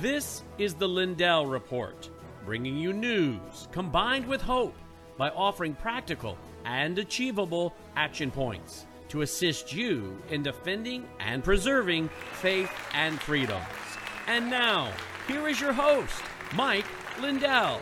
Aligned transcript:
This 0.00 0.44
is 0.56 0.72
the 0.72 0.88
Lindell 0.88 1.44
Report, 1.44 2.08
bringing 2.46 2.78
you 2.78 2.94
news 2.94 3.68
combined 3.70 4.26
with 4.26 4.40
hope 4.40 4.74
by 5.18 5.28
offering 5.28 5.74
practical 5.74 6.38
and 6.64 6.98
achievable 6.98 7.74
action 7.96 8.30
points 8.30 8.86
to 9.10 9.20
assist 9.20 9.74
you 9.74 10.16
in 10.30 10.42
defending 10.42 11.06
and 11.18 11.44
preserving 11.44 12.08
faith 12.32 12.70
and 12.94 13.20
freedoms. 13.20 13.66
And 14.26 14.48
now, 14.48 14.90
here 15.28 15.46
is 15.48 15.60
your 15.60 15.74
host, 15.74 16.22
Mike 16.54 16.86
Lindell. 17.20 17.78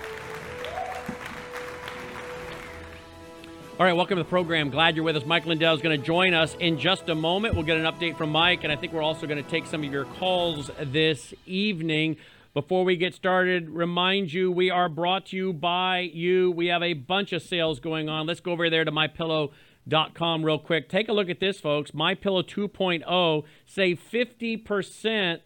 All 3.79 3.85
right, 3.85 3.93
welcome 3.93 4.17
to 4.17 4.25
the 4.25 4.29
program. 4.29 4.71
Glad 4.71 4.97
you're 4.97 5.05
with 5.05 5.17
us. 5.17 5.25
Mike 5.25 5.47
Lindell 5.47 5.73
is 5.73 5.81
going 5.81 5.97
to 5.97 6.05
join 6.05 6.35
us 6.35 6.57
in 6.59 6.81
just 6.81 7.09
a 7.09 7.15
moment. 7.15 7.55
We'll 7.55 7.63
get 7.63 7.77
an 7.77 7.85
update 7.85 8.19
from 8.19 8.31
Mike, 8.31 8.65
and 8.65 8.73
I 8.73 8.77
think 8.77 8.93
we're 8.93 9.05
also 9.05 9.25
going 9.29 9.41
to 9.41 9.49
take 9.49 9.67
some 9.67 9.85
of 9.85 9.93
your 9.93 10.05
calls 10.05 10.69
this 10.83 11.33
evening. 11.47 12.17
Before 12.55 12.85
we 12.85 12.97
get 12.97 13.15
started, 13.15 13.71
remind 13.71 14.33
you 14.33 14.51
we 14.51 14.69
are 14.69 14.89
brought 14.89 15.27
to 15.27 15.37
you 15.37 15.53
by 15.53 16.01
you. 16.01 16.51
We 16.51 16.67
have 16.67 16.83
a 16.83 16.95
bunch 16.95 17.33
of 17.33 17.41
sales 17.41 17.79
going 17.79 18.09
on. 18.09 18.27
Let's 18.27 18.41
go 18.41 18.51
over 18.51 18.69
there 18.69 18.85
to 18.85 18.91
mypillow.com 18.91 20.45
real 20.45 20.59
quick. 20.59 20.89
Take 20.89 21.09
a 21.09 21.13
look 21.13 21.31
at 21.31 21.39
this, 21.39 21.61
folks. 21.61 21.93
MyPillow 21.93 22.43
2.0 22.43 23.45
save 23.65 24.01
50%. 24.13 25.39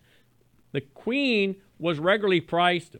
The 0.72 0.80
Queen 0.80 1.56
was 1.78 1.98
regularly 1.98 2.40
priced 2.40 2.96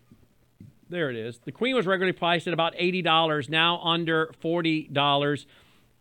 there 0.92 1.10
it 1.10 1.16
is. 1.16 1.40
The 1.44 1.52
Queen 1.52 1.74
was 1.74 1.86
regularly 1.86 2.16
priced 2.16 2.46
at 2.46 2.54
about 2.54 2.74
$80, 2.76 3.48
now 3.48 3.80
under 3.82 4.32
$40. 4.42 5.46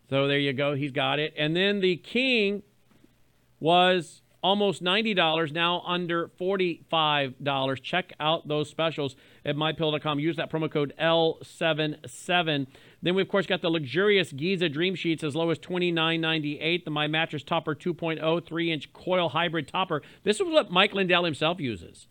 So 0.10 0.28
there 0.28 0.40
you 0.40 0.54
go. 0.54 0.76
He's 0.76 0.92
got 0.92 1.20
it. 1.20 1.34
And 1.38 1.56
then 1.56 1.80
the 1.80 1.96
King 1.96 2.64
was 3.60 4.22
almost 4.44 4.84
$90, 4.84 5.52
now 5.52 5.82
under 5.86 6.28
$45. 6.40 7.82
Check 7.82 8.14
out 8.20 8.48
those 8.48 8.70
specials 8.70 9.16
at 9.46 9.56
mypillow.com. 9.56 10.20
Use 10.20 10.36
that 10.38 10.52
promo 10.52 10.70
code 10.70 10.94
L77. 11.00 12.68
Then 13.02 13.16
we, 13.16 13.22
of 13.22 13.30
course, 13.30 13.46
got 13.46 13.62
the 13.62 13.70
luxurious 13.70 14.32
Giza 14.32 14.70
Dream 14.70 14.96
Sheets 14.96 15.24
as 15.24 15.36
low 15.36 15.50
as 15.50 15.60
$29.98. 15.60 16.86
The 16.86 16.92
My 16.92 17.08
Mattress 17.08 17.44
Topper 17.44 17.76
2.0 17.76 18.46
3 18.46 18.72
inch 18.72 18.94
coil 18.94 19.30
hybrid 19.30 19.68
topper. 19.68 20.02
This 20.24 20.40
is 20.40 20.48
what 20.48 20.72
Mike 20.72 20.94
Lindell 20.94 21.24
himself 21.24 21.60
uses. 21.60 22.08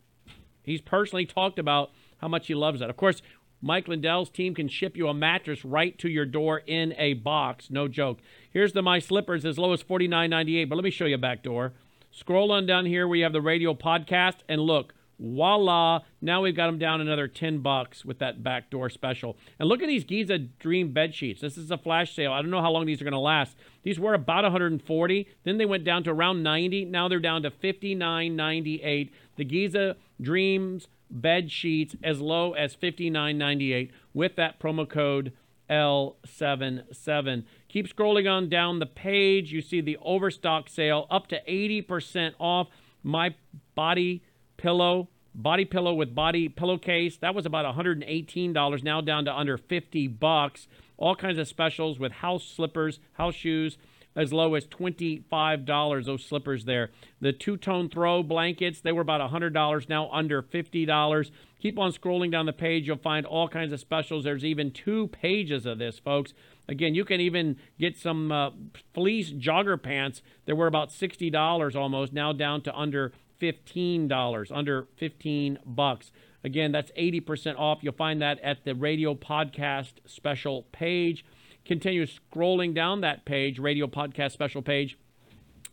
He's 0.62 0.80
personally 0.80 1.26
talked 1.26 1.58
about 1.58 1.90
how 2.20 2.28
much 2.28 2.46
he 2.46 2.54
loves 2.54 2.80
that. 2.80 2.90
Of 2.90 2.96
course, 2.96 3.22
Mike 3.62 3.88
Lindell's 3.88 4.30
team 4.30 4.54
can 4.54 4.68
ship 4.68 4.96
you 4.96 5.08
a 5.08 5.14
mattress 5.14 5.64
right 5.64 5.98
to 5.98 6.08
your 6.08 6.24
door 6.24 6.62
in 6.66 6.94
a 6.96 7.14
box. 7.14 7.70
No 7.70 7.88
joke. 7.88 8.18
Here's 8.50 8.72
the 8.72 8.82
My 8.82 8.98
Slippers 8.98 9.44
as 9.44 9.58
low 9.58 9.72
as 9.72 9.82
$49.98. 9.82 10.68
But 10.68 10.76
let 10.76 10.84
me 10.84 10.90
show 10.90 11.04
you 11.04 11.16
a 11.16 11.18
back 11.18 11.42
door. 11.42 11.72
Scroll 12.10 12.52
on 12.52 12.66
down 12.66 12.86
here 12.86 13.06
where 13.06 13.18
you 13.18 13.24
have 13.24 13.32
the 13.32 13.42
radio 13.42 13.74
podcast 13.74 14.36
and 14.48 14.62
look. 14.62 14.94
Voila! 15.20 16.00
Now 16.22 16.40
we've 16.40 16.56
got 16.56 16.66
them 16.66 16.78
down 16.78 17.02
another 17.02 17.28
10 17.28 17.58
bucks 17.58 18.06
with 18.06 18.18
that 18.20 18.42
back 18.42 18.70
door 18.70 18.88
special. 18.88 19.36
And 19.58 19.68
look 19.68 19.82
at 19.82 19.86
these 19.86 20.04
Giza 20.04 20.38
Dream 20.38 20.92
bed 20.92 21.14
sheets. 21.14 21.42
This 21.42 21.58
is 21.58 21.70
a 21.70 21.76
flash 21.76 22.16
sale. 22.16 22.32
I 22.32 22.40
don't 22.40 22.50
know 22.50 22.62
how 22.62 22.70
long 22.70 22.86
these 22.86 23.02
are 23.02 23.04
going 23.04 23.12
to 23.12 23.18
last. 23.18 23.54
These 23.82 24.00
were 24.00 24.14
about 24.14 24.44
140. 24.44 25.28
Then 25.44 25.58
they 25.58 25.66
went 25.66 25.84
down 25.84 26.04
to 26.04 26.10
around 26.10 26.42
90. 26.42 26.86
Now 26.86 27.08
they're 27.08 27.20
down 27.20 27.42
to 27.42 27.50
59.98. 27.50 29.10
The 29.36 29.44
Giza 29.44 29.96
Dreams 30.18 30.88
bed 31.10 31.50
sheets 31.50 31.96
as 32.02 32.20
low 32.20 32.52
as 32.52 32.76
$59.98 32.76 33.90
with 34.14 34.36
that 34.36 34.60
promo 34.60 34.88
code 34.88 35.32
L77. 35.70 37.44
Keep 37.68 37.94
scrolling 37.94 38.30
on 38.30 38.48
down 38.48 38.78
the 38.80 38.86
page. 38.86 39.52
You 39.52 39.62
see 39.62 39.80
the 39.80 39.98
overstock 40.02 40.68
sale 40.68 41.06
up 41.10 41.28
to 41.28 41.40
80% 41.48 42.32
off 42.38 42.68
my 43.02 43.34
body 43.74 44.22
pillow. 44.56 45.08
Body 45.32 45.64
pillow 45.64 45.94
with 45.94 46.12
body 46.14 46.48
pillowcase. 46.48 47.16
That 47.18 47.36
was 47.36 47.46
about 47.46 47.76
$118, 47.76 48.82
now 48.82 49.00
down 49.00 49.24
to 49.26 49.32
under 49.32 49.56
50 49.56 50.08
bucks. 50.08 50.66
All 50.96 51.14
kinds 51.14 51.38
of 51.38 51.46
specials 51.46 52.00
with 52.00 52.12
house 52.12 52.44
slippers, 52.44 52.98
house 53.12 53.36
shoes, 53.36 53.78
as 54.16 54.32
low 54.32 54.54
as 54.54 54.66
$25, 54.66 56.04
those 56.04 56.24
slippers 56.24 56.64
there. 56.64 56.90
The 57.20 57.32
two 57.32 57.56
tone 57.56 57.88
throw 57.88 58.22
blankets, 58.22 58.80
they 58.80 58.92
were 58.92 59.02
about 59.02 59.30
$100, 59.30 59.88
now 59.88 60.10
under 60.10 60.42
$50. 60.42 61.30
Keep 61.60 61.78
on 61.78 61.92
scrolling 61.92 62.30
down 62.30 62.46
the 62.46 62.52
page, 62.52 62.86
you'll 62.86 62.96
find 62.96 63.26
all 63.26 63.48
kinds 63.48 63.72
of 63.72 63.80
specials. 63.80 64.24
There's 64.24 64.44
even 64.44 64.70
two 64.70 65.08
pages 65.08 65.66
of 65.66 65.78
this, 65.78 65.98
folks. 65.98 66.32
Again, 66.68 66.94
you 66.94 67.04
can 67.04 67.20
even 67.20 67.56
get 67.78 67.96
some 67.96 68.32
uh, 68.32 68.50
fleece 68.94 69.30
jogger 69.30 69.80
pants 69.80 70.22
that 70.46 70.56
were 70.56 70.66
about 70.66 70.90
$60 70.90 71.76
almost, 71.76 72.12
now 72.12 72.32
down 72.32 72.62
to 72.62 72.74
under 72.74 73.12
$15, 73.40 74.52
under 74.54 74.86
15 74.96 75.58
bucks. 75.66 76.12
Again, 76.42 76.72
that's 76.72 76.90
80% 76.92 77.58
off. 77.58 77.80
You'll 77.82 77.92
find 77.92 78.22
that 78.22 78.40
at 78.40 78.64
the 78.64 78.74
radio 78.74 79.14
podcast 79.14 79.92
special 80.06 80.62
page. 80.72 81.24
Continue 81.70 82.04
scrolling 82.04 82.74
down 82.74 83.00
that 83.02 83.24
page, 83.24 83.60
radio 83.60 83.86
podcast 83.86 84.32
special 84.32 84.60
page, 84.60 84.98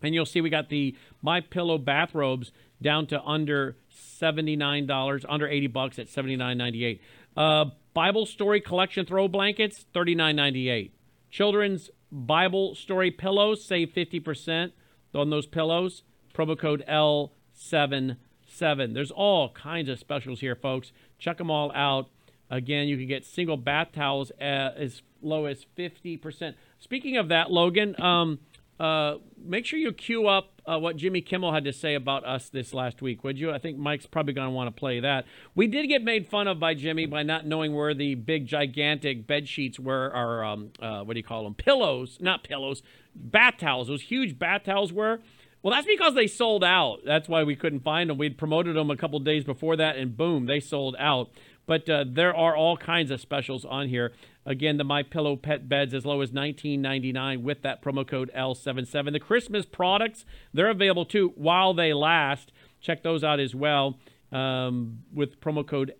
and 0.03 0.13
you'll 0.13 0.27
see 0.27 0.41
we 0.41 0.51
got 0.51 0.69
the 0.69 0.95
My 1.23 1.41
Pillow 1.41 1.79
bathrobes 1.79 2.51
down 2.79 3.07
to 3.07 3.19
under 3.23 3.77
$79, 4.21 5.25
under 5.27 5.47
80 5.47 5.65
bucks 5.65 5.97
at 5.97 6.05
$79.98. 6.05 6.99
Uh, 7.35 7.71
Bible 7.95 8.27
story 8.27 8.61
collection 8.61 9.07
throw 9.07 9.27
blankets, 9.27 9.87
$39.98. 9.95 10.91
Children's 11.31 11.89
Bible 12.11 12.75
story 12.75 13.09
pillows, 13.09 13.65
save 13.65 13.89
50% 13.89 14.73
on 15.15 15.31
those 15.31 15.47
pillows. 15.47 16.03
Promo 16.31 16.55
code 16.55 16.85
L77. 16.87 18.93
There's 18.93 19.09
all 19.09 19.49
kinds 19.49 19.89
of 19.89 19.97
specials 19.97 20.41
here, 20.41 20.55
folks. 20.55 20.91
Check 21.17 21.39
them 21.39 21.49
all 21.49 21.71
out. 21.73 22.11
Again, 22.51 22.87
you 22.87 22.97
can 22.97 23.07
get 23.07 23.25
single 23.25 23.57
bath 23.57 23.93
towels 23.93 24.31
as 24.39 25.01
low 25.21 25.45
as 25.45 25.65
50%. 25.77 26.55
Speaking 26.79 27.17
of 27.17 27.29
that, 27.29 27.51
Logan, 27.51 27.99
um, 28.01 28.39
uh, 28.79 29.15
make 29.43 29.65
sure 29.65 29.79
you 29.79 29.91
queue 29.91 30.27
up 30.27 30.61
uh, 30.67 30.77
what 30.77 30.97
Jimmy 30.97 31.21
Kimmel 31.21 31.53
had 31.53 31.63
to 31.63 31.73
say 31.73 31.95
about 31.95 32.25
us 32.25 32.49
this 32.49 32.73
last 32.73 33.01
week, 33.01 33.23
would 33.23 33.39
you? 33.39 33.51
I 33.51 33.57
think 33.57 33.77
Mike's 33.77 34.05
probably 34.05 34.33
going 34.33 34.47
to 34.47 34.51
want 34.51 34.67
to 34.67 34.79
play 34.79 34.99
that. 34.99 35.25
We 35.55 35.67
did 35.67 35.87
get 35.87 36.03
made 36.03 36.27
fun 36.29 36.47
of 36.47 36.59
by 36.59 36.75
Jimmy 36.75 37.05
by 37.05 37.23
not 37.23 37.45
knowing 37.45 37.73
where 37.73 37.93
the 37.93 38.15
big, 38.15 38.45
gigantic 38.45 39.25
bed 39.25 39.47
sheets 39.47 39.79
were, 39.79 40.11
or 40.13 40.43
um, 40.43 40.71
uh, 40.79 41.01
what 41.01 41.13
do 41.13 41.19
you 41.19 41.23
call 41.23 41.43
them? 41.43 41.55
Pillows, 41.55 42.17
not 42.21 42.43
pillows, 42.43 42.83
bath 43.15 43.55
towels. 43.57 43.87
Those 43.87 44.03
huge 44.03 44.37
bath 44.37 44.63
towels 44.65 44.93
were. 44.93 45.21
Well, 45.63 45.73
that's 45.73 45.87
because 45.87 46.13
they 46.13 46.27
sold 46.27 46.63
out. 46.63 46.99
That's 47.03 47.27
why 47.27 47.43
we 47.43 47.55
couldn't 47.55 47.79
find 47.79 48.09
them. 48.09 48.17
We'd 48.17 48.37
promoted 48.37 48.75
them 48.75 48.91
a 48.91 48.95
couple 48.97 49.19
days 49.19 49.43
before 49.43 49.75
that, 49.77 49.95
and 49.95 50.15
boom, 50.15 50.45
they 50.45 50.59
sold 50.59 50.95
out. 50.99 51.31
But 51.67 51.87
uh, 51.89 52.05
there 52.07 52.35
are 52.35 52.55
all 52.55 52.77
kinds 52.77 53.11
of 53.11 53.21
specials 53.21 53.65
on 53.65 53.89
here. 53.89 54.13
Again, 54.45 54.77
the 54.77 54.85
My 54.85 55.03
Pillow 55.03 55.35
pet 55.35 55.69
beds 55.69 55.93
as 55.93 56.05
low 56.05 56.21
as 56.21 56.31
$19.99 56.31 57.43
with 57.43 57.61
that 57.61 57.83
promo 57.83 58.07
code 58.07 58.31
L77. 58.35 59.11
The 59.11 59.19
Christmas 59.19 59.65
products 59.65 60.25
they're 60.53 60.69
available 60.69 61.05
too 61.05 61.33
while 61.35 61.73
they 61.73 61.93
last. 61.93 62.51
Check 62.79 63.03
those 63.03 63.23
out 63.23 63.39
as 63.39 63.53
well 63.53 63.99
um, 64.31 64.99
with 65.13 65.39
promo 65.41 65.67
code 65.67 65.93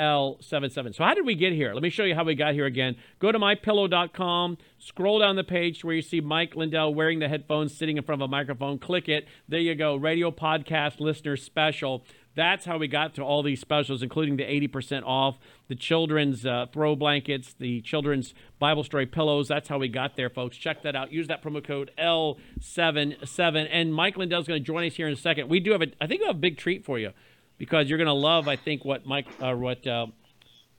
L77. 0.00 0.94
So 0.94 1.04
how 1.04 1.14
did 1.14 1.26
we 1.26 1.34
get 1.34 1.52
here? 1.52 1.74
Let 1.74 1.82
me 1.82 1.90
show 1.90 2.04
you 2.04 2.14
how 2.14 2.24
we 2.24 2.34
got 2.34 2.54
here 2.54 2.64
again. 2.64 2.96
Go 3.18 3.30
to 3.30 3.38
mypillow.com, 3.38 4.56
scroll 4.78 5.18
down 5.18 5.36
the 5.36 5.44
page 5.44 5.84
where 5.84 5.94
you 5.94 6.00
see 6.00 6.22
Mike 6.22 6.56
Lindell 6.56 6.94
wearing 6.94 7.18
the 7.18 7.28
headphones, 7.28 7.76
sitting 7.76 7.98
in 7.98 8.02
front 8.02 8.22
of 8.22 8.26
a 8.26 8.30
microphone. 8.30 8.78
Click 8.78 9.08
it. 9.08 9.26
There 9.46 9.60
you 9.60 9.74
go. 9.74 9.96
Radio 9.96 10.30
podcast 10.30 11.00
listener 11.00 11.36
special. 11.36 12.04
That's 12.36 12.64
how 12.64 12.78
we 12.78 12.86
got 12.86 13.14
to 13.16 13.22
all 13.22 13.42
these 13.42 13.60
specials, 13.60 14.02
including 14.02 14.36
the 14.36 14.44
80% 14.44 15.02
off, 15.04 15.38
the 15.68 15.74
children's 15.74 16.46
uh, 16.46 16.66
throw 16.72 16.94
blankets, 16.94 17.54
the 17.58 17.80
children's 17.80 18.34
Bible 18.58 18.84
story 18.84 19.06
pillows. 19.06 19.48
That's 19.48 19.68
how 19.68 19.78
we 19.78 19.88
got 19.88 20.16
there, 20.16 20.30
folks. 20.30 20.56
Check 20.56 20.82
that 20.82 20.94
out. 20.94 21.12
Use 21.12 21.26
that 21.26 21.42
promo 21.42 21.62
code 21.62 21.90
L77. 21.98 23.68
And 23.70 23.92
Mike 23.92 24.16
Lindell's 24.16 24.46
going 24.46 24.60
to 24.60 24.64
join 24.64 24.86
us 24.86 24.94
here 24.94 25.08
in 25.08 25.12
a 25.12 25.16
second. 25.16 25.48
We 25.48 25.58
do 25.58 25.72
have 25.72 25.82
a, 25.82 25.88
I 26.00 26.06
think 26.06 26.20
we 26.20 26.26
have 26.28 26.36
a 26.36 26.38
big 26.38 26.56
treat 26.56 26.84
for 26.84 26.98
you 26.98 27.10
because 27.58 27.88
you're 27.88 27.98
going 27.98 28.06
to 28.06 28.12
love, 28.12 28.46
I 28.46 28.56
think, 28.56 28.84
what 28.84 29.04
Mike, 29.04 29.26
uh, 29.40 29.54
what 29.54 29.84
uh, 29.86 30.06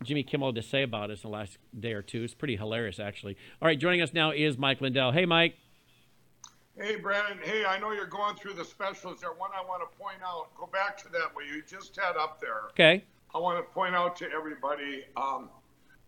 Jimmy 0.04 0.24
Kimmel 0.24 0.54
to 0.54 0.62
say 0.62 0.84
about 0.84 1.12
us 1.12 1.24
in 1.24 1.30
the 1.30 1.36
last 1.36 1.58
day 1.78 1.92
or 1.92 2.02
two. 2.02 2.24
It's 2.24 2.34
pretty 2.34 2.56
hilarious, 2.56 3.00
actually. 3.00 3.36
All 3.62 3.68
right, 3.68 3.78
joining 3.78 4.02
us 4.02 4.14
now 4.14 4.32
is 4.32 4.58
Mike 4.58 4.80
Lindell. 4.80 5.12
Hey, 5.12 5.26
Mike. 5.26 5.56
Hey, 6.78 6.96
Brandon. 6.96 7.38
Hey, 7.44 7.66
I 7.66 7.80
know 7.80 7.92
you're 7.92 8.06
going 8.06 8.36
through 8.36 8.54
the 8.54 8.64
specials 8.64 9.22
there. 9.22 9.32
One 9.34 9.52
I 9.54 9.62
want 9.68 9.82
to 9.82 9.98
point 9.98 10.18
out, 10.26 10.48
go 10.58 10.68
back 10.72 10.98
to 11.04 11.10
that 11.10 11.34
what 11.34 11.46
you 11.46 11.62
just 11.68 11.96
had 11.96 12.16
up 12.16 12.40
there. 12.40 12.64
Okay. 12.70 13.04
I 13.36 13.38
want 13.38 13.58
to 13.58 13.74
point 13.74 13.96
out 13.96 14.16
to 14.18 14.30
everybody, 14.32 15.04
um, 15.16 15.50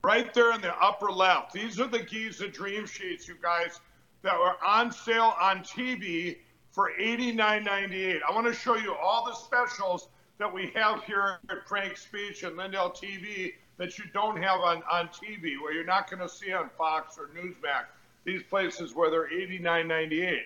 right 0.03 0.33
there 0.33 0.53
in 0.53 0.61
the 0.61 0.75
upper 0.81 1.11
left, 1.11 1.53
these 1.53 1.79
are 1.79 1.87
the 1.87 1.99
Giza 1.99 2.47
Dream 2.47 2.85
Sheets, 2.85 3.27
you 3.27 3.35
guys, 3.41 3.79
that 4.21 4.37
were 4.37 4.55
on 4.65 4.91
sale 4.91 5.33
on 5.39 5.59
TV 5.59 6.37
for 6.71 6.91
$89.98. 6.99 8.19
I 8.27 8.33
want 8.33 8.47
to 8.47 8.53
show 8.53 8.75
you 8.75 8.95
all 8.95 9.25
the 9.25 9.33
specials 9.33 10.09
that 10.39 10.51
we 10.51 10.71
have 10.75 11.03
here 11.03 11.39
at 11.49 11.67
Frank 11.67 11.97
Speech 11.97 12.43
and 12.43 12.57
Lindell 12.57 12.89
TV 12.89 13.53
that 13.77 13.97
you 13.97 14.05
don't 14.13 14.41
have 14.41 14.59
on, 14.61 14.81
on 14.91 15.07
TV, 15.09 15.61
where 15.61 15.73
you're 15.73 15.85
not 15.85 16.09
going 16.09 16.21
to 16.21 16.29
see 16.29 16.51
on 16.51 16.69
Fox 16.77 17.17
or 17.17 17.29
Newsmax. 17.37 17.85
These 18.25 18.43
places 18.43 18.95
where 18.95 19.11
they're 19.11 19.29
$89.98. 19.29 20.39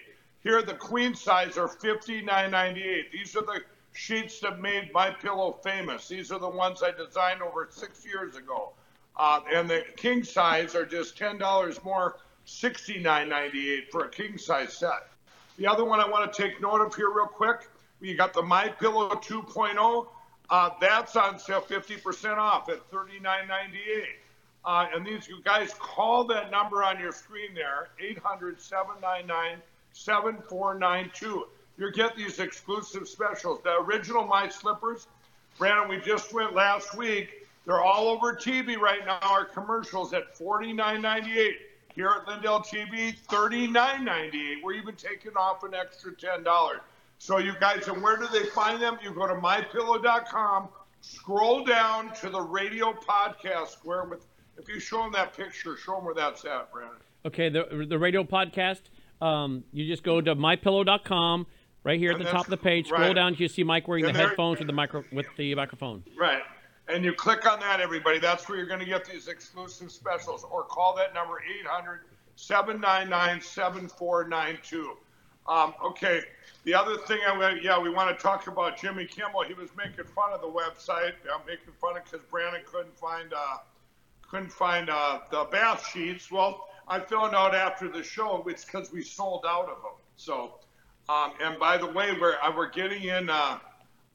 Here, 0.48 0.62
the 0.62 0.76
queen 0.76 1.14
size 1.14 1.58
are 1.58 1.68
$59.98. 1.68 3.12
These 3.12 3.36
are 3.36 3.42
the 3.42 3.64
sheets 3.92 4.40
that 4.40 4.62
made 4.62 4.94
my 4.94 5.10
pillow 5.10 5.60
famous. 5.62 6.08
These 6.08 6.32
are 6.32 6.40
the 6.40 6.48
ones 6.48 6.82
I 6.82 6.92
designed 6.92 7.42
over 7.42 7.68
six 7.70 8.06
years 8.06 8.38
ago. 8.38 8.72
Uh, 9.18 9.42
and 9.54 9.70
the 9.70 9.84
king 9.98 10.24
size 10.24 10.74
are 10.74 10.86
just 10.86 11.18
ten 11.18 11.38
dollars 11.38 11.84
more, 11.84 12.20
sixty 12.46 12.98
nine 12.98 13.28
ninety 13.28 13.74
eight 13.74 13.92
for 13.92 14.06
a 14.06 14.10
king 14.10 14.38
size 14.38 14.72
set. 14.72 15.10
The 15.58 15.68
other 15.68 15.84
one 15.84 16.00
I 16.00 16.08
want 16.08 16.32
to 16.32 16.42
take 16.42 16.62
note 16.62 16.80
of 16.80 16.96
here 16.96 17.10
real 17.10 17.28
quick. 17.28 17.68
You 18.00 18.16
got 18.16 18.32
the 18.32 18.42
My 18.42 18.70
Pillow 18.70 19.10
2.0. 19.10 20.08
Uh, 20.50 20.70
that's 20.80 21.18
on 21.18 21.40
sale, 21.40 21.60
50% 21.60 22.38
off 22.38 22.70
at 22.70 22.90
$39.98. 22.90 24.06
Uh, 24.64 24.88
and 24.96 25.06
these 25.06 25.28
you 25.28 25.42
guys 25.44 25.74
call 25.74 26.24
that 26.28 26.52
number 26.52 26.86
on 26.86 27.02
your 27.02 27.12
screen 27.12 27.54
there, 27.54 27.90
800 28.00 28.62
799 28.62 29.62
7492. 29.98 31.48
You 31.78 31.92
get 31.92 32.16
these 32.16 32.40
exclusive 32.40 33.08
specials. 33.08 33.62
The 33.64 33.78
original 33.82 34.26
My 34.26 34.48
Slippers, 34.48 35.08
Brandon, 35.58 35.90
we 35.90 36.00
just 36.00 36.34
went 36.34 36.56
last 36.56 36.96
week. 36.96 37.48
They're 37.66 37.82
all 37.82 38.08
over 38.08 38.34
TV 38.34 38.78
right 38.78 39.06
now. 39.06 39.20
Our 39.22 39.46
commercials 39.46 40.14
at 40.14 40.38
$49.98. 40.38 41.52
Here 41.94 42.10
at 42.10 42.28
Lindell 42.28 42.60
TV, 42.60 43.16
$39.98. 43.28 44.64
We're 44.64 44.74
even 44.74 44.96
taking 44.96 45.36
off 45.36 45.64
an 45.64 45.74
extra 45.74 46.14
$10. 46.14 46.80
So 47.18 47.40
you 47.40 47.54
guys, 47.60 47.88
and 47.88 48.02
where 48.04 48.18
do 48.18 48.28
they 48.28 48.46
find 48.46 48.82
them? 48.82 49.00
You 49.04 49.12
go 49.12 49.28
to 49.28 49.34
mypillow.com, 49.34 50.70
scroll 51.02 51.64
down 51.64 52.14
to 52.16 52.30
the 52.30 52.42
radio 52.42 52.94
podcast 52.94 53.70
square 53.70 54.06
with, 54.06 54.26
if 54.58 54.70
you 54.70 54.80
show 54.80 55.02
them 55.02 55.12
that 55.14 55.36
picture, 55.36 55.76
show 55.76 55.96
them 55.96 56.06
where 56.06 56.14
that's 56.14 56.46
at, 56.46 56.72
Brandon. 56.72 56.98
Okay, 57.26 57.50
the, 57.50 57.86
the 57.90 57.98
radio 57.98 58.24
podcast, 58.24 58.82
um, 59.22 59.64
you 59.72 59.88
just 59.88 60.04
go 60.04 60.22
to 60.22 60.36
mypillow.com, 60.36 61.48
right 61.84 62.00
here 62.00 62.12
at 62.12 62.18
And 62.18 62.26
the 62.26 62.32
top 62.32 62.46
of 62.46 62.50
the 62.52 62.58
page. 62.58 62.88
Scroll 62.88 63.02
right. 63.08 63.14
down, 63.16 63.36
you 63.36 63.48
see 63.48 63.64
Mike 63.64 63.88
wearing 63.88 64.06
And 64.06 64.14
the 64.14 64.18
there- 64.18 64.28
headphones 64.30 64.60
with 64.60 64.68
the 64.68 64.74
micro 64.74 65.04
with 65.12 65.28
the 65.38 65.56
microphone. 65.56 66.04
Right. 66.18 66.42
And 66.90 67.04
you 67.04 67.14
click 67.14 67.46
on 67.52 67.60
that, 67.60 67.82
everybody. 67.82 68.18
That's 68.20 68.48
where 68.48 68.58
you're 68.58 68.68
going 68.68 68.80
to 68.80 68.86
get 68.86 69.04
these 69.06 69.28
exclusive 69.28 69.92
specials. 69.92 70.46
Or 70.50 70.64
call 70.64 70.96
that 70.96 71.14
number 71.14 71.42
800 71.62 72.02
799 72.36 73.42
7492. 73.42 74.98
Um, 75.48 75.74
Okay. 75.84 76.22
The 76.64 76.74
other 76.74 76.98
thing, 76.98 77.20
I 77.26 77.60
yeah, 77.62 77.80
we 77.80 77.90
want 77.90 78.16
to 78.18 78.22
talk 78.22 78.48
about 78.48 78.78
Jimmy 78.78 79.06
Kimmel. 79.06 79.44
He 79.48 79.54
was 79.54 79.70
making 79.78 80.04
fun 80.14 80.34
of 80.34 80.42
the 80.42 80.48
website. 80.48 81.14
I'm 81.34 81.46
making 81.48 81.72
fun 81.80 81.96
of 81.96 82.04
because 82.04 82.20
Brandon 82.30 82.62
couldn't 82.66 82.98
find 82.98 83.32
uh, 83.34 83.58
couldn't 84.30 84.52
find 84.52 84.90
uh, 84.90 85.20
the 85.32 85.46
bath 85.46 85.88
sheets. 85.94 86.30
Well, 86.30 86.68
I 86.88 87.00
found 87.00 87.36
out 87.36 87.54
after 87.54 87.90
the 87.90 88.04
show 88.04 88.44
it's 88.48 88.64
because 88.66 88.92
we 88.92 89.02
sold 89.02 89.46
out 89.48 89.70
of 89.70 89.82
them. 89.82 89.92
So, 90.16 90.56
um, 91.10 91.34
and 91.44 91.60
by 91.60 91.78
the 91.78 91.88
way, 91.88 92.14
we're 92.20 92.36
uh, 92.42 92.54
we're 92.56 92.70
getting 92.70 93.04
in. 93.04 93.30
Uh, 93.30 93.60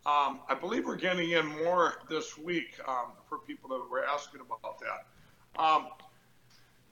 um, 0.04 0.40
I 0.48 0.56
believe 0.58 0.84
we're 0.86 0.96
getting 0.96 1.30
in 1.30 1.46
more 1.46 1.94
this 2.08 2.36
week 2.36 2.78
um, 2.88 3.12
for 3.28 3.38
people 3.38 3.70
that 3.70 3.82
were 3.90 4.04
asking 4.04 4.40
about 4.40 4.80
that. 4.80 5.62
Um, 5.62 5.86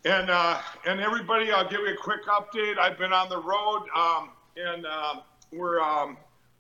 and 0.05 0.31
uh, 0.31 0.61
and 0.87 1.01
everybody, 1.01 1.51
I'll 1.51 1.69
give 1.69 1.81
you 1.81 1.95
a 1.95 1.97
quick 1.97 2.25
update. 2.27 2.79
I've 2.79 2.99
been 2.99 3.13
on 3.13 3.29
the 3.29 3.39
road, 3.39 3.87
um, 3.97 4.31
and 4.57 4.87
um 4.87 5.23
we're 5.53 5.81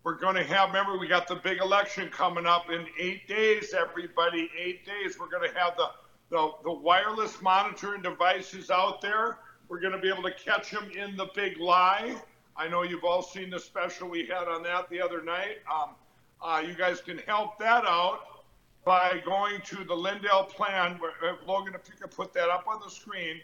we're 0.02 0.14
going 0.16 0.36
to 0.36 0.44
have. 0.44 0.68
Remember, 0.68 0.98
we 0.98 1.08
got 1.08 1.28
the 1.28 1.36
big 1.36 1.60
election 1.60 2.08
coming 2.08 2.46
up 2.46 2.70
in 2.70 2.86
eight 2.98 3.28
days. 3.28 3.74
Everybody, 3.74 4.50
eight 4.58 4.86
days. 4.86 5.18
We're 5.18 5.28
going 5.28 5.48
to 5.48 5.58
have 5.58 5.76
the 5.76 5.88
the, 6.30 6.52
the 6.64 6.72
wireless 6.72 7.40
monitoring 7.42 8.02
devices 8.02 8.70
out 8.70 9.00
there. 9.00 9.38
We're 9.68 9.80
going 9.80 9.92
to 9.92 9.98
be 9.98 10.08
able 10.08 10.22
to 10.22 10.32
catch 10.32 10.70
them 10.70 10.90
in 10.96 11.16
the 11.16 11.26
big 11.34 11.58
lie. 11.58 12.16
I 12.56 12.68
know 12.68 12.82
you've 12.82 13.04
all 13.04 13.22
seen 13.22 13.50
the 13.50 13.58
special 13.58 14.08
we 14.08 14.26
had 14.26 14.48
on 14.48 14.62
that 14.64 14.88
the 14.90 15.00
other 15.00 15.22
night. 15.22 15.58
Um, 15.72 15.90
uh, 16.42 16.62
you 16.66 16.74
guys 16.74 17.00
can 17.00 17.18
help 17.18 17.58
that 17.58 17.84
out 17.84 18.20
by 18.84 19.20
going 19.24 19.60
to 19.66 19.84
the 19.84 19.94
Lindell 19.94 20.44
plan. 20.44 20.98
Where, 20.98 21.12
uh, 21.22 21.36
Logan, 21.46 21.74
if 21.74 21.88
you 21.88 21.94
could 22.00 22.10
put 22.10 22.32
that 22.34 22.48
up 22.48 22.66
on 22.66 22.80
the 22.82 22.90
screen. 22.90 23.40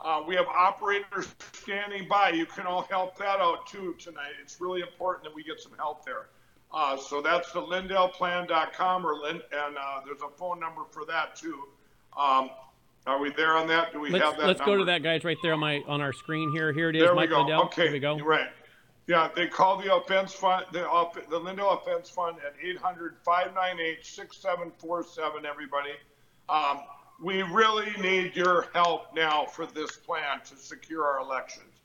Uh, 0.00 0.22
we 0.26 0.36
have 0.36 0.46
operators 0.46 1.34
standing 1.52 2.06
by. 2.06 2.30
You 2.30 2.46
can 2.46 2.66
all 2.66 2.82
help 2.82 3.18
that 3.18 3.40
out 3.40 3.66
too 3.66 3.96
tonight. 3.98 4.32
It's 4.40 4.60
really 4.60 4.80
important 4.80 5.24
that 5.24 5.34
we 5.34 5.42
get 5.42 5.60
some 5.60 5.72
help 5.76 6.04
there. 6.04 6.28
Uh, 6.72 6.96
so 6.96 7.20
that's 7.20 7.50
the 7.52 7.60
LindellPlan.com, 7.60 9.06
or 9.06 9.26
and 9.26 9.42
uh, 9.52 10.00
there's 10.04 10.20
a 10.22 10.28
phone 10.36 10.60
number 10.60 10.82
for 10.90 11.04
that 11.06 11.34
too. 11.34 11.64
Um, 12.18 12.50
are 13.06 13.18
we 13.20 13.30
there 13.30 13.56
on 13.56 13.68
that? 13.68 13.92
Do 13.92 14.00
we 14.00 14.10
Let's 14.10 14.24
have 14.24 14.36
that? 14.38 14.46
let's 14.46 14.60
go 14.60 14.76
to 14.76 14.84
that, 14.86 15.02
guys, 15.02 15.24
right 15.24 15.36
there 15.42 15.52
on 15.54 15.60
my 15.60 15.82
on 15.86 16.00
our 16.00 16.12
screen 16.12 16.50
here. 16.52 16.72
Here 16.72 16.90
it 16.90 16.96
is, 16.96 17.02
There 17.02 17.14
Mike 17.14 17.30
we 17.30 17.36
go. 17.36 17.42
Lindell. 17.42 17.62
Okay, 17.66 17.84
Here 17.84 17.92
we 17.92 18.00
go. 18.00 18.18
right. 18.18 18.48
Yeah, 19.06 19.30
they 19.34 19.46
call 19.46 19.78
the 19.80 19.94
offense 19.94 20.34
fund, 20.34 20.66
the, 20.70 20.86
the 21.30 21.38
Lindell 21.38 21.70
Offense 21.70 22.10
Fund 22.10 22.36
at 22.46 22.54
800-598-6747, 23.26 25.44
everybody. 25.44 25.92
Um, 26.50 26.80
we 27.22 27.42
really 27.42 27.90
need 28.02 28.36
your 28.36 28.66
help 28.74 29.14
now 29.14 29.46
for 29.46 29.64
this 29.64 29.96
plan 29.96 30.40
to 30.44 30.56
secure 30.56 31.06
our 31.06 31.20
elections. 31.20 31.80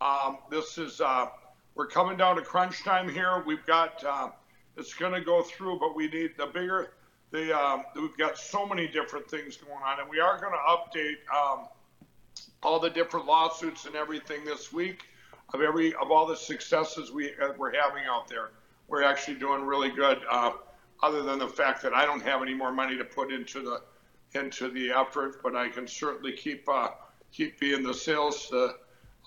Um, 0.00 0.38
this 0.50 0.78
is, 0.78 1.00
uh, 1.00 1.26
we're 1.74 1.88
coming 1.88 2.16
down 2.16 2.36
to 2.36 2.42
crunch 2.42 2.84
time 2.84 3.08
here. 3.08 3.42
We've 3.44 3.66
got, 3.66 4.04
uh, 4.04 4.28
it's 4.76 4.94
going 4.94 5.12
to 5.12 5.20
go 5.20 5.42
through, 5.42 5.80
but 5.80 5.96
we 5.96 6.08
need 6.08 6.34
the 6.38 6.46
bigger, 6.46 6.92
um, 7.34 7.84
we've 7.94 8.16
got 8.16 8.38
so 8.38 8.66
many 8.66 8.88
different 8.88 9.30
things 9.30 9.56
going 9.56 9.82
on, 9.84 10.00
and 10.00 10.08
we 10.08 10.20
are 10.20 10.40
going 10.40 10.52
to 10.52 10.98
update, 10.98 11.16
um, 11.34 11.66
all 12.62 12.80
the 12.80 12.90
different 12.90 13.26
lawsuits 13.26 13.84
and 13.84 13.94
everything 13.94 14.44
this 14.44 14.72
week 14.72 15.04
of 15.54 15.60
every 15.60 15.94
of 15.94 16.10
all 16.10 16.26
the 16.26 16.36
successes 16.36 17.10
we 17.10 17.30
uh, 17.42 17.52
we're 17.56 17.72
having 17.74 18.04
out 18.08 18.28
there. 18.28 18.50
We're 18.88 19.02
actually 19.02 19.38
doing 19.38 19.62
really 19.62 19.90
good. 19.90 20.18
Uh, 20.30 20.52
other 21.02 21.22
than 21.22 21.38
the 21.38 21.48
fact 21.48 21.82
that 21.82 21.94
I 21.94 22.04
don't 22.04 22.22
have 22.22 22.42
any 22.42 22.54
more 22.54 22.72
money 22.72 22.96
to 22.96 23.04
put 23.04 23.32
into 23.32 23.62
the 23.62 23.82
into 24.38 24.70
the 24.70 24.90
effort, 24.90 25.42
but 25.42 25.56
I 25.56 25.68
can 25.68 25.86
certainly 25.86 26.32
keep 26.32 26.68
uh, 26.68 26.88
keep 27.32 27.58
being 27.60 27.82
the 27.82 27.94
sales 27.94 28.50
uh, 28.52 28.72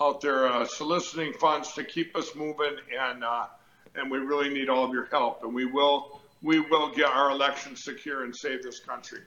out 0.02 0.22
there 0.22 0.48
uh, 0.48 0.66
soliciting 0.66 1.34
funds 1.34 1.74
to 1.74 1.84
keep 1.84 2.16
us 2.16 2.36
moving, 2.36 2.76
and 3.00 3.24
uh, 3.24 3.48
and 3.96 4.12
we 4.12 4.18
really 4.18 4.50
need 4.50 4.70
all 4.70 4.86
of 4.86 4.92
your 4.92 5.06
help, 5.06 5.44
and 5.44 5.54
we 5.54 5.66
will 5.66 6.21
we 6.42 6.60
will 6.60 6.92
get 6.92 7.08
our 7.08 7.32
election 7.32 7.76
secure 7.76 8.24
and 8.24 8.36
save 8.36 8.64
this 8.64 8.80
country. 8.80 9.20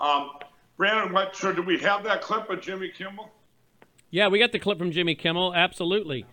Um, 0.00 0.30
Brandon, 0.76 1.12
what 1.12 1.36
so 1.36 1.52
do 1.52 1.62
we 1.62 1.78
have 1.80 2.04
that 2.04 2.22
clip 2.22 2.48
of 2.48 2.60
Jimmy 2.60 2.90
Kimmel? 2.96 3.30
Yeah, 4.10 4.28
we 4.28 4.38
got 4.38 4.52
the 4.52 4.58
clip 4.58 4.78
from 4.78 4.90
Jimmy 4.92 5.14
Kimmel. 5.14 5.54
Absolutely. 5.54 6.24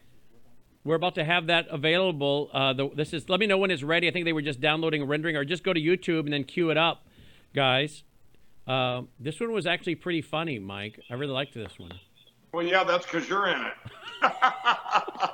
We're 0.83 0.95
about 0.95 1.15
to 1.15 1.25
have 1.25 1.47
that 1.47 1.67
available. 1.69 2.49
Uh, 2.53 2.73
the, 2.73 2.89
this 2.95 3.13
is. 3.13 3.29
Let 3.29 3.39
me 3.39 3.45
know 3.45 3.57
when 3.57 3.71
it's 3.71 3.83
ready. 3.83 4.07
I 4.07 4.11
think 4.11 4.25
they 4.25 4.33
were 4.33 4.41
just 4.41 4.61
downloading 4.61 5.01
and 5.01 5.09
rendering, 5.09 5.35
or 5.35 5.43
just 5.43 5.63
go 5.63 5.73
to 5.73 5.79
YouTube 5.79 6.21
and 6.21 6.33
then 6.33 6.43
queue 6.43 6.69
it 6.69 6.77
up, 6.77 7.05
guys. 7.53 8.03
Uh, 8.65 9.01
this 9.19 9.39
one 9.39 9.51
was 9.51 9.65
actually 9.65 9.95
pretty 9.95 10.21
funny, 10.21 10.59
Mike. 10.59 10.99
I 11.09 11.15
really 11.15 11.33
liked 11.33 11.53
this 11.53 11.77
one. 11.77 11.91
Well, 12.53 12.65
yeah, 12.65 12.83
that's 12.83 13.05
because 13.05 13.27
you're 13.27 13.47
in 13.47 13.61
it. 13.61 13.73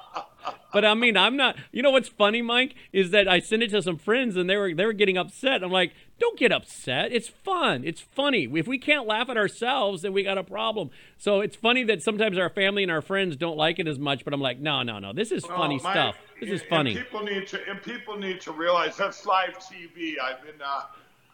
But 0.74 0.84
I 0.86 0.94
mean, 0.96 1.16
I'm 1.16 1.38
not. 1.38 1.56
You 1.72 1.84
know 1.84 1.92
what's 1.92 2.10
funny, 2.10 2.42
Mike, 2.42 2.76
is 2.92 3.12
that 3.12 3.28
I 3.28 3.40
sent 3.40 3.62
it 3.64 3.70
to 3.72 3.82
some 3.82 3.98
friends 3.98 4.36
and 4.36 4.50
they 4.50 4.58
were 4.58 4.74
they 4.74 4.86
were 4.86 4.94
getting 4.94 5.18
upset. 5.18 5.64
I'm 5.64 5.72
like, 5.72 5.94
don't 6.20 6.38
get 6.38 6.52
upset. 6.52 7.12
It's 7.12 7.28
fun. 7.28 7.84
It's 7.86 8.02
funny. 8.02 8.50
If 8.54 8.68
we 8.68 8.78
can't 8.80 9.06
laugh 9.06 9.30
at 9.30 9.38
ourselves, 9.38 10.02
then 10.02 10.14
we 10.14 10.24
got 10.24 10.38
a 10.38 10.44
problem. 10.44 10.90
So 11.18 11.42
it's 11.42 11.56
funny 11.56 11.84
that 11.86 12.02
sometimes 12.02 12.38
our 12.38 12.50
family 12.50 12.84
and 12.84 12.92
our 12.92 13.02
friends 13.02 13.36
don't 13.36 13.58
like 13.58 13.78
it 13.80 13.88
as 13.88 14.00
much. 14.00 14.26
But 14.26 14.34
I'm 14.34 14.42
like, 14.42 14.60
no, 14.60 14.82
no, 14.84 15.00
no. 15.00 15.14
This 15.14 15.32
is 15.32 15.46
funny 15.46 15.78
Oh, 15.80 15.84
my- 15.84 15.94
stuff. 15.94 16.16
This 16.42 16.50
is 16.50 16.62
funny. 16.70 16.96
people 16.98 17.24
need 17.24 17.48
to 17.48 17.60
and 17.70 17.82
people 17.82 18.18
need 18.18 18.42
to 18.42 18.52
realize 18.52 18.98
that's 18.98 19.26
live 19.26 19.58
TV. 19.60 20.16
I've 20.22 20.42
been 20.44 20.60
uh, 20.66 20.82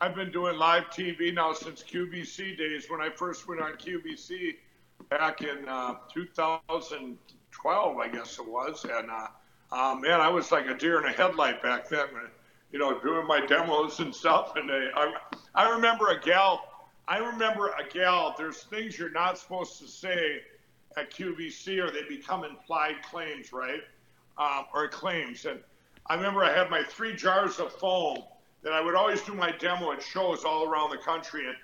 I've 0.02 0.16
been 0.16 0.32
doing 0.32 0.58
live 0.58 0.86
TV 0.92 1.34
now 1.34 1.54
since 1.54 1.82
QVC 1.84 2.58
days. 2.58 2.90
When 2.90 3.02
I 3.02 3.10
first 3.10 3.48
went 3.48 3.60
on 3.62 3.72
QVC 3.74 4.56
back 5.10 5.42
in 5.42 5.68
uh, 5.68 5.96
2012, 7.62 7.98
I 7.98 8.08
guess 8.08 8.40
it 8.40 8.48
was, 8.48 8.86
and 8.86 9.10
uh, 9.10 9.28
uh, 9.72 9.96
man, 9.96 10.20
I 10.20 10.30
was 10.30 10.52
like 10.52 10.68
a 10.68 10.76
deer 10.76 11.00
in 11.00 11.06
a 11.06 11.12
headlight 11.12 11.62
back 11.62 11.90
then. 11.90 12.08
You 12.72 12.80
know, 12.80 13.00
doing 13.00 13.26
my 13.26 13.46
demos 13.46 14.00
and 14.00 14.14
stuff. 14.14 14.54
And 14.56 14.70
they, 14.70 14.90
I, 14.96 15.14
I 15.56 15.70
remember 15.72 16.10
a 16.10 16.20
gal. 16.20 16.62
I 17.08 17.18
remember 17.18 17.70
a 17.70 17.88
gal. 17.92 18.36
There's 18.38 18.64
things 18.64 18.98
you're 18.98 19.12
not 19.12 19.38
supposed 19.40 19.80
to 19.80 19.88
say 19.88 20.42
at 20.98 21.12
QVC, 21.12 21.84
or 21.84 21.92
they 21.92 22.04
become 22.08 22.44
implied 22.44 22.98
claims, 23.10 23.52
right? 23.52 23.82
um, 24.40 24.66
or 24.74 24.88
claims. 24.88 25.46
And 25.46 25.60
I 26.08 26.16
remember 26.16 26.44
I 26.44 26.56
had 26.56 26.70
my 26.70 26.84
three 26.84 27.16
jars 27.16 27.60
of 27.60 27.72
foam 27.74 28.20
that 28.64 28.74
I 28.74 28.82
would 28.82 28.96
always 28.96 29.22
do 29.22 29.34
my 29.34 29.52
demo 29.52 29.92
at 29.92 30.02
shows 30.02 30.44
all 30.44 30.68
around 30.68 30.90
the 30.90 30.98
country. 30.98 31.48
And, 31.48 31.56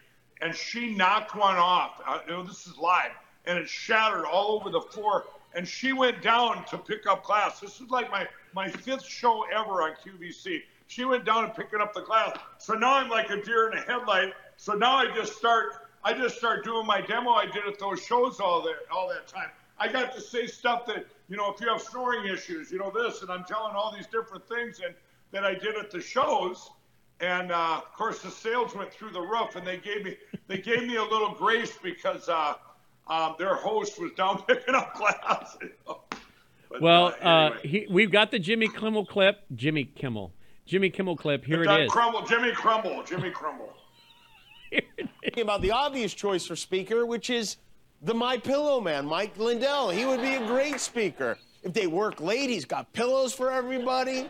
and 0.41 0.55
she 0.55 0.93
knocked 0.93 1.35
one 1.35 1.55
off. 1.55 2.01
Uh, 2.05 2.19
you 2.27 2.33
know, 2.33 2.43
this 2.43 2.67
is 2.67 2.77
live. 2.77 3.11
And 3.45 3.57
it 3.57 3.69
shattered 3.69 4.25
all 4.25 4.51
over 4.59 4.69
the 4.69 4.81
floor. 4.81 5.25
And 5.55 5.67
she 5.67 5.93
went 5.93 6.21
down 6.21 6.65
to 6.65 6.77
pick 6.77 7.07
up 7.07 7.23
glass. 7.23 7.59
This 7.59 7.81
is 7.81 7.89
like 7.89 8.11
my, 8.11 8.27
my 8.53 8.69
fifth 8.69 9.05
show 9.05 9.45
ever 9.53 9.83
on 9.83 9.93
QVC. 10.05 10.61
She 10.87 11.05
went 11.05 11.25
down 11.25 11.45
and 11.45 11.53
picking 11.53 11.81
up 11.81 11.93
the 11.93 12.01
glass. 12.01 12.37
So 12.59 12.73
now 12.73 12.95
I'm 12.95 13.09
like 13.09 13.29
a 13.29 13.41
deer 13.41 13.71
in 13.71 13.77
a 13.77 13.81
headlight. 13.81 14.33
So 14.57 14.73
now 14.73 14.97
I 14.97 15.07
just 15.15 15.37
start 15.37 15.73
I 16.03 16.13
just 16.13 16.37
start 16.37 16.63
doing 16.63 16.85
my 16.85 17.01
demo 17.01 17.31
I 17.31 17.47
did 17.47 17.65
at 17.67 17.79
those 17.79 17.99
shows 17.99 18.39
all 18.39 18.61
that 18.61 18.75
all 18.91 19.09
that 19.09 19.27
time. 19.27 19.49
I 19.79 19.91
got 19.91 20.13
to 20.13 20.21
say 20.21 20.45
stuff 20.45 20.85
that, 20.85 21.07
you 21.29 21.35
know, 21.35 21.51
if 21.51 21.59
you 21.59 21.67
have 21.67 21.81
snoring 21.81 22.31
issues, 22.31 22.71
you 22.71 22.77
know, 22.77 22.91
this, 22.91 23.23
and 23.23 23.31
I'm 23.31 23.43
telling 23.43 23.75
all 23.75 23.91
these 23.93 24.05
different 24.07 24.47
things. 24.47 24.79
And 24.85 24.93
that 25.35 25.43
I 25.43 25.53
did 25.53 25.75
at 25.75 25.91
the 25.91 26.01
shows. 26.01 26.69
And 27.19 27.51
uh, 27.51 27.81
of 27.83 27.93
course, 27.93 28.21
the 28.21 28.31
sales 28.31 28.73
went 28.75 28.91
through 28.91 29.11
the 29.11 29.21
roof, 29.21 29.55
and 29.55 29.67
they 29.67 29.77
gave 29.77 30.03
me 30.03 30.17
they 30.47 30.57
gave 30.57 30.87
me 30.87 30.95
a 30.95 31.03
little 31.03 31.33
grace 31.33 31.77
because 31.81 32.27
uh, 32.27 32.55
um, 33.07 33.35
their 33.37 33.55
host 33.55 33.99
was 33.99 34.11
down 34.13 34.41
picking 34.47 34.75
up 34.75 34.95
glass. 34.95 35.57
you 35.61 35.69
know. 35.87 36.01
But, 36.69 36.81
Well, 36.81 37.15
uh, 37.21 37.27
anyway. 37.27 37.59
he, 37.63 37.87
we've 37.89 38.11
got 38.11 38.31
the 38.31 38.39
Jimmy 38.39 38.67
Kimmel 38.67 39.05
clip. 39.05 39.41
Jimmy 39.53 39.85
Kimmel. 39.85 40.33
Jimmy 40.65 40.89
Kimmel 40.89 41.15
clip. 41.15 41.45
Here 41.45 41.63
Doug 41.63 41.79
it 41.79 41.83
is. 41.85 41.91
Crumble, 41.91 42.23
Jimmy 42.25 42.51
Crumble, 42.51 43.03
Jimmy 43.03 43.29
Crumble. 43.29 43.71
about 45.37 45.61
the 45.61 45.71
obvious 45.71 46.13
choice 46.13 46.45
for 46.45 46.55
speaker, 46.55 47.05
which 47.05 47.29
is 47.29 47.57
the 48.01 48.13
My 48.13 48.37
Pillow 48.37 48.81
man, 48.81 49.05
Mike 49.05 49.37
Lindell. 49.37 49.89
He 49.89 50.05
would 50.05 50.21
be 50.21 50.35
a 50.35 50.45
great 50.47 50.79
speaker. 50.79 51.37
If 51.63 51.73
they 51.73 51.87
work 51.87 52.19
late, 52.21 52.49
he's 52.49 52.65
got 52.65 52.91
pillows 52.93 53.33
for 53.33 53.51
everybody. 53.51 54.27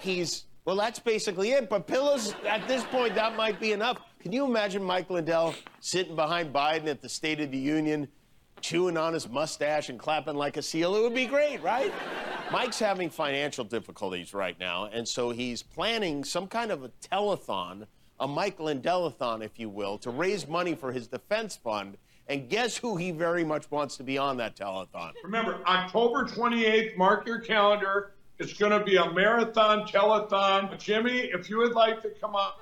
He's 0.00 0.44
well, 0.64 0.76
that's 0.76 0.98
basically 0.98 1.52
it. 1.52 1.70
But 1.70 1.86
pillows 1.86 2.34
at 2.46 2.66
this 2.68 2.84
point, 2.84 3.14
that 3.14 3.36
might 3.36 3.58
be 3.58 3.72
enough. 3.72 3.98
Can 4.20 4.32
you 4.32 4.44
imagine 4.44 4.82
Mike 4.82 5.08
Lindell 5.08 5.54
sitting 5.80 6.14
behind 6.14 6.52
Biden 6.52 6.88
at 6.88 7.00
the 7.00 7.08
State 7.08 7.40
of 7.40 7.50
the 7.50 7.58
Union, 7.58 8.08
chewing 8.60 8.96
on 8.96 9.12
his 9.12 9.28
mustache 9.28 9.88
and 9.88 9.98
clapping 9.98 10.34
like 10.34 10.56
a 10.56 10.62
seal? 10.62 10.96
It 10.96 11.02
would 11.02 11.14
be 11.14 11.26
great, 11.26 11.62
right? 11.62 11.92
Mike's 12.50 12.78
having 12.78 13.10
financial 13.10 13.64
difficulties 13.64 14.32
right 14.32 14.58
now, 14.58 14.86
and 14.86 15.06
so 15.06 15.30
he's 15.30 15.62
planning 15.62 16.24
some 16.24 16.46
kind 16.46 16.70
of 16.70 16.82
a 16.82 16.88
telethon, 17.12 17.86
a 18.20 18.26
Mike 18.26 18.58
Lindell-a-thon, 18.58 19.42
if 19.42 19.58
you 19.58 19.68
will, 19.68 19.98
to 19.98 20.10
raise 20.10 20.48
money 20.48 20.74
for 20.74 20.92
his 20.92 21.06
defense 21.08 21.56
fund. 21.56 21.98
And 22.26 22.48
guess 22.50 22.76
who 22.76 22.96
he 22.96 23.10
very 23.10 23.42
much 23.42 23.70
wants 23.70 23.96
to 23.96 24.02
be 24.02 24.18
on 24.18 24.36
that 24.36 24.54
telethon? 24.54 25.12
Remember, 25.24 25.60
October 25.66 26.24
28th, 26.24 26.96
mark 26.96 27.26
your 27.26 27.40
calendar. 27.40 28.12
It's 28.38 28.52
going 28.52 28.72
to 28.72 28.84
be 28.84 28.96
a 28.96 29.10
marathon 29.12 29.86
telethon. 29.86 30.78
Jimmy, 30.78 31.30
if 31.32 31.48
you 31.48 31.56
would 31.58 31.72
like 31.72 32.02
to 32.02 32.10
come 32.20 32.34
on, 32.34 32.52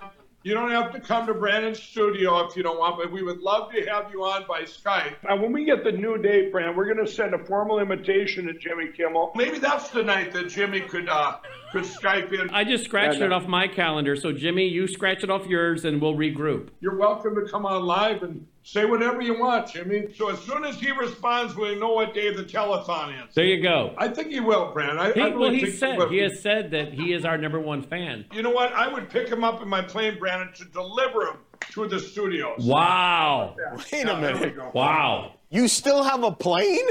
you 0.47 0.55
don't 0.55 0.71
have 0.71 0.93
to 0.93 1.01
come 1.01 1.27
to 1.27 1.35
Brandon's 1.35 1.83
studio 1.83 2.47
if 2.47 2.55
you 2.55 2.63
don't 2.63 2.79
want, 2.79 2.99
but 2.99 3.11
we 3.11 3.25
would 3.25 3.41
love 3.41 3.73
to 3.73 3.85
have 3.87 4.13
you 4.13 4.23
on 4.23 4.45
by 4.47 4.63
Skype. 4.63 5.17
And 5.29 5.43
when 5.43 5.53
we 5.53 5.65
get 5.65 5.83
the 5.83 5.91
new 5.91 6.19
date, 6.19 6.53
Brand, 6.53 6.77
we're 6.77 6.85
going 6.85 7.05
to 7.05 7.13
send 7.13 7.35
a 7.35 7.45
formal 7.47 7.81
invitation 7.81 8.47
to 8.47 8.53
Jimmy 8.53 8.93
Kimmel. 8.97 9.33
Maybe 9.35 9.59
that's 9.59 9.89
the 9.89 10.05
night 10.05 10.33
that 10.35 10.49
Jimmy 10.49 10.83
could 10.83 11.09
uh, 11.09 11.39
could 11.73 11.83
Skype 11.83 12.33
in. 12.33 12.49
I 12.51 12.63
just 12.63 12.85
scratched 12.85 13.21
it 13.21 13.33
off 13.33 13.49
my 13.49 13.67
calendar. 13.67 14.15
So, 14.15 14.31
Jimmy, 14.31 14.69
you 14.69 14.87
scratch 14.87 15.25
it 15.25 15.31
off 15.31 15.47
yours 15.47 15.85
and 15.85 16.01
we'll 16.01 16.15
regroup. 16.15 16.69
You're 16.79 16.97
welcome 16.97 17.35
to 17.35 17.51
come 17.51 17.67
on 17.67 17.83
live 17.83 18.23
and 18.23 18.47
say 18.67 18.85
whatever 18.85 19.23
you 19.23 19.39
want, 19.39 19.69
Jimmy. 19.73 20.09
So 20.17 20.29
as 20.29 20.41
soon 20.41 20.65
as 20.65 20.75
he 20.81 20.91
responds, 20.91 21.55
we 21.55 21.77
know 21.77 21.93
what 21.93 22.13
day 22.15 22.35
the 22.35 22.43
telethon 22.43 23.27
is. 23.27 23.33
There 23.33 23.45
you 23.45 23.63
go. 23.63 23.95
I 23.97 24.09
think 24.09 24.33
he 24.33 24.41
will, 24.41 24.73
Brandon. 24.73 24.99
I, 24.99 25.13
He, 25.13 25.21
I 25.21 25.27
really 25.27 25.37
well, 25.39 25.51
he 25.53 25.61
think 25.67 25.75
said, 25.77 25.99
will. 25.99 26.09
he 26.09 26.19
has 26.19 26.41
said 26.41 26.73
that 26.73 26.93
he 26.93 27.13
is 27.13 27.25
our 27.25 27.39
number 27.39 27.61
one 27.61 27.83
fan. 27.83 28.25
You 28.33 28.43
know 28.43 28.51
what? 28.51 28.73
I 28.73 28.93
would 28.93 29.09
pick 29.09 29.29
him 29.29 29.45
up 29.45 29.63
in 29.63 29.69
my 29.69 29.83
plane, 29.83 30.19
Brandon, 30.19 30.53
to 30.55 30.65
deliver 30.65 31.27
him 31.29 31.37
to 31.71 31.87
the 31.87 32.01
studios. 32.01 32.65
Wow. 32.65 33.55
Wait 33.77 33.93
a 33.93 33.97
Yeah, 33.99 34.21
there 34.21 34.35
we 34.35 34.41
minute. 34.41 34.75
Wow. 34.75 35.35
You 35.51 35.69
still 35.69 36.03
have 36.03 36.25
a 36.25 36.33
plane? 36.33 36.87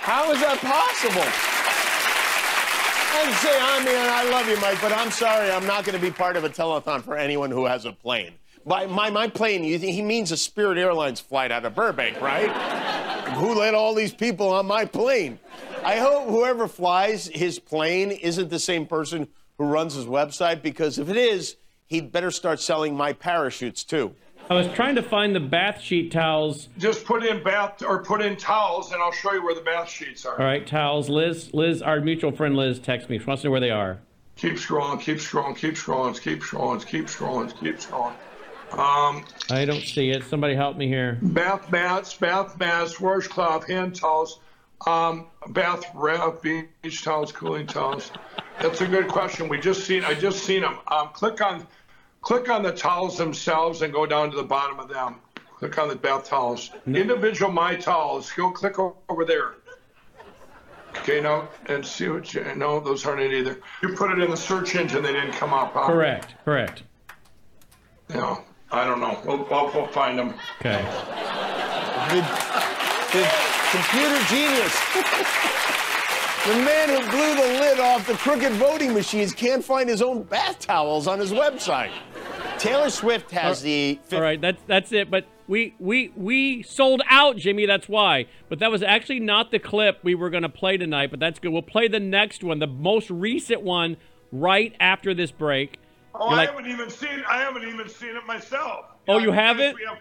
How 0.00 0.30
is 0.30 0.40
that 0.40 0.58
possible? 0.60 1.26
And 3.20 3.34
say, 3.38 3.58
I 3.60 3.84
mean, 3.84 3.96
I 3.96 4.30
love 4.30 4.48
you, 4.48 4.60
Mike, 4.60 4.80
but 4.80 4.92
I'm 4.92 5.10
sorry, 5.10 5.50
I'm 5.50 5.66
not 5.66 5.84
going 5.84 5.96
to 5.98 6.00
be 6.00 6.12
part 6.12 6.36
of 6.36 6.44
a 6.44 6.48
telethon 6.48 7.02
for 7.02 7.16
anyone 7.16 7.50
who 7.50 7.66
has 7.66 7.84
a 7.84 7.90
plane. 7.92 8.34
By 8.68 8.86
my, 8.86 9.08
my 9.08 9.28
plane, 9.28 9.64
you 9.64 9.78
think 9.78 9.94
he 9.94 10.02
means 10.02 10.30
a 10.30 10.36
Spirit 10.36 10.76
Airlines 10.76 11.20
flight 11.20 11.50
out 11.50 11.64
of 11.64 11.74
Burbank, 11.74 12.20
right? 12.20 12.50
who 13.36 13.54
let 13.54 13.74
all 13.74 13.94
these 13.94 14.12
people 14.12 14.50
on 14.50 14.66
my 14.66 14.84
plane? 14.84 15.38
I 15.82 15.96
hope 15.96 16.28
whoever 16.28 16.68
flies 16.68 17.28
his 17.28 17.58
plane 17.58 18.10
isn't 18.10 18.50
the 18.50 18.58
same 18.58 18.86
person 18.86 19.28
who 19.56 19.64
runs 19.64 19.94
his 19.94 20.04
website, 20.04 20.60
because 20.60 20.98
if 20.98 21.08
it 21.08 21.16
is, 21.16 21.56
he'd 21.86 22.12
better 22.12 22.30
start 22.30 22.60
selling 22.60 22.94
my 22.94 23.14
parachutes 23.14 23.84
too. 23.84 24.14
I 24.50 24.54
was 24.54 24.68
trying 24.68 24.96
to 24.96 25.02
find 25.02 25.34
the 25.34 25.40
bath 25.40 25.80
sheet 25.80 26.12
towels. 26.12 26.68
Just 26.76 27.04
put 27.06 27.24
in 27.24 27.42
bath 27.42 27.82
or 27.82 28.02
put 28.02 28.20
in 28.20 28.36
towels, 28.36 28.92
and 28.92 29.02
I'll 29.02 29.12
show 29.12 29.32
you 29.32 29.42
where 29.42 29.54
the 29.54 29.62
bath 29.62 29.88
sheets 29.88 30.26
are. 30.26 30.38
All 30.38 30.44
right, 30.44 30.66
towels. 30.66 31.08
Liz, 31.08 31.52
Liz, 31.54 31.80
our 31.80 32.00
mutual 32.00 32.32
friend 32.32 32.54
Liz 32.54 32.78
text 32.78 33.08
me. 33.08 33.18
She 33.18 33.24
wants 33.24 33.42
to 33.42 33.48
know 33.48 33.52
where 33.52 33.60
they 33.60 33.70
are. 33.70 33.98
Keep 34.36 34.54
scrolling, 34.54 35.00
keep 35.00 35.18
scrolling, 35.18 35.56
keep 35.56 35.74
scrolling, 35.74 36.20
keep 36.20 36.40
scrolling, 36.40 36.86
keep 36.86 37.06
scrolling, 37.06 37.60
keep 37.60 37.76
scrolling. 37.76 38.14
Um, 38.72 39.24
I 39.50 39.64
don't 39.64 39.82
see 39.82 40.10
it. 40.10 40.24
Somebody 40.24 40.54
help 40.54 40.76
me 40.76 40.86
here. 40.88 41.18
bath 41.22 41.70
mats, 41.72 42.14
bath 42.14 42.58
mats, 42.58 43.00
washcloth, 43.00 43.66
hand 43.66 43.96
towels, 43.96 44.40
um, 44.86 45.26
bath 45.48 45.84
wrap, 45.94 46.42
beach 46.42 47.02
towels, 47.04 47.32
cooling 47.32 47.66
towels. 47.66 48.10
That's 48.60 48.80
a 48.80 48.86
good 48.86 49.08
question. 49.08 49.48
We 49.48 49.58
just 49.58 49.84
seen, 49.84 50.04
I 50.04 50.14
just 50.14 50.44
seen 50.44 50.62
them. 50.62 50.78
Um, 50.88 51.08
click 51.12 51.40
on, 51.40 51.66
click 52.20 52.48
on 52.50 52.62
the 52.62 52.72
towels 52.72 53.16
themselves 53.16 53.82
and 53.82 53.92
go 53.92 54.04
down 54.06 54.30
to 54.30 54.36
the 54.36 54.42
bottom 54.42 54.78
of 54.78 54.88
them. 54.88 55.16
Click 55.58 55.76
on 55.78 55.88
the 55.88 55.96
bath 55.96 56.28
towels. 56.28 56.70
Individual 56.86 57.50
my 57.50 57.74
towels. 57.74 58.30
Go 58.32 58.50
click 58.52 58.78
o- 58.78 58.96
over 59.08 59.24
there. 59.24 59.54
Okay, 60.98 61.20
now 61.20 61.48
and 61.66 61.84
see 61.84 62.08
what 62.08 62.32
you. 62.32 62.44
No, 62.54 62.80
those 62.80 63.04
aren't 63.06 63.20
it 63.20 63.32
either. 63.32 63.60
You 63.82 63.94
put 63.94 64.10
it 64.10 64.18
in 64.22 64.30
the 64.30 64.36
search 64.36 64.74
engine, 64.76 65.02
they 65.02 65.12
didn't 65.12 65.32
come 65.32 65.52
up. 65.52 65.72
Huh? 65.74 65.86
Correct. 65.86 66.34
Correct. 66.44 66.82
Yeah, 68.08 68.38
I 68.70 68.84
don't 68.84 69.00
know. 69.00 69.18
We'll, 69.24 69.38
we'll, 69.38 69.72
we'll 69.72 69.86
find 69.88 70.18
them. 70.18 70.34
Okay. 70.60 70.82
the, 72.10 72.20
the 73.12 73.28
computer 73.70 74.18
genius. 74.28 74.74
the 76.46 76.54
man 76.64 76.88
who 76.90 77.00
blew 77.10 77.34
the 77.34 77.60
lid 77.60 77.80
off 77.80 78.06
the 78.06 78.14
crooked 78.14 78.52
voting 78.52 78.92
machines 78.92 79.32
can't 79.32 79.64
find 79.64 79.88
his 79.88 80.02
own 80.02 80.22
bath 80.22 80.58
towels 80.58 81.06
on 81.06 81.18
his 81.18 81.32
website. 81.32 81.90
Taylor 82.58 82.90
Swift 82.90 83.30
has 83.30 83.62
uh, 83.62 83.64
the. 83.64 83.98
All 84.12 84.20
right, 84.20 84.40
that's 84.40 84.60
that's 84.66 84.92
it. 84.92 85.10
But 85.10 85.26
we 85.46 85.74
we 85.78 86.12
we 86.14 86.62
sold 86.62 87.02
out, 87.08 87.36
Jimmy. 87.36 87.66
That's 87.66 87.88
why. 87.88 88.26
But 88.48 88.58
that 88.58 88.70
was 88.70 88.82
actually 88.82 89.20
not 89.20 89.50
the 89.50 89.58
clip 89.58 90.00
we 90.02 90.14
were 90.14 90.28
going 90.28 90.42
to 90.42 90.48
play 90.48 90.76
tonight. 90.76 91.10
But 91.10 91.20
that's 91.20 91.38
good. 91.38 91.52
We'll 91.52 91.62
play 91.62 91.88
the 91.88 92.00
next 92.00 92.44
one, 92.44 92.58
the 92.58 92.66
most 92.66 93.10
recent 93.10 93.62
one, 93.62 93.96
right 94.30 94.74
after 94.78 95.14
this 95.14 95.30
break. 95.30 95.78
Oh, 96.18 96.30
You're 96.30 96.40
I 96.40 96.44
haven't 96.46 96.66
even 96.66 96.90
seen. 96.90 97.22
I 97.28 97.38
haven't 97.38 97.64
even 97.64 97.88
seen 97.88 98.16
it 98.16 98.26
myself. 98.26 98.86
Oh, 99.06 99.18
you 99.18 99.30
haven't? 99.30 99.76
We 99.76 99.84
have, 99.84 99.98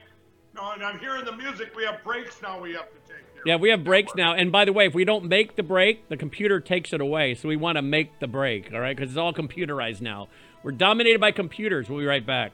no, 0.56 0.72
and 0.72 0.84
I'm 0.84 1.00
hearing 1.00 1.26
the 1.26 1.36
music. 1.36 1.76
We 1.76 1.86
have 1.86 2.04
breaks 2.04 2.42
now. 2.42 2.60
We 2.60 2.74
have 2.74 2.90
to 2.90 3.00
take. 3.08 3.24
Here. 3.34 3.44
Yeah, 3.46 3.56
we 3.58 3.70
have 3.70 3.84
breaks 3.84 4.16
now. 4.16 4.34
And 4.34 4.52
by 4.52 4.66
the 4.66 4.74
way, 4.74 4.88
if 4.88 4.96
we 4.96 5.06
don't 5.06 5.26
make 5.26 5.56
the 5.56 5.64
break, 5.64 6.10
the 6.10 6.18
computer 6.18 6.60
takes 6.60 6.92
it 6.92 7.02
away. 7.02 7.36
So 7.36 7.48
we 7.48 7.56
want 7.56 7.78
to 7.78 7.84
make 7.84 8.20
the 8.20 8.28
break, 8.28 8.74
all 8.74 8.80
right? 8.80 8.98
Because 8.98 9.12
it's 9.12 9.18
all 9.18 9.34
computerized 9.34 10.02
now. 10.02 10.28
We're 10.64 10.72
dominated 10.72 11.22
by 11.22 11.32
computers. 11.32 11.88
We'll 11.88 12.00
be 12.00 12.06
right 12.06 12.26
back. 12.26 12.52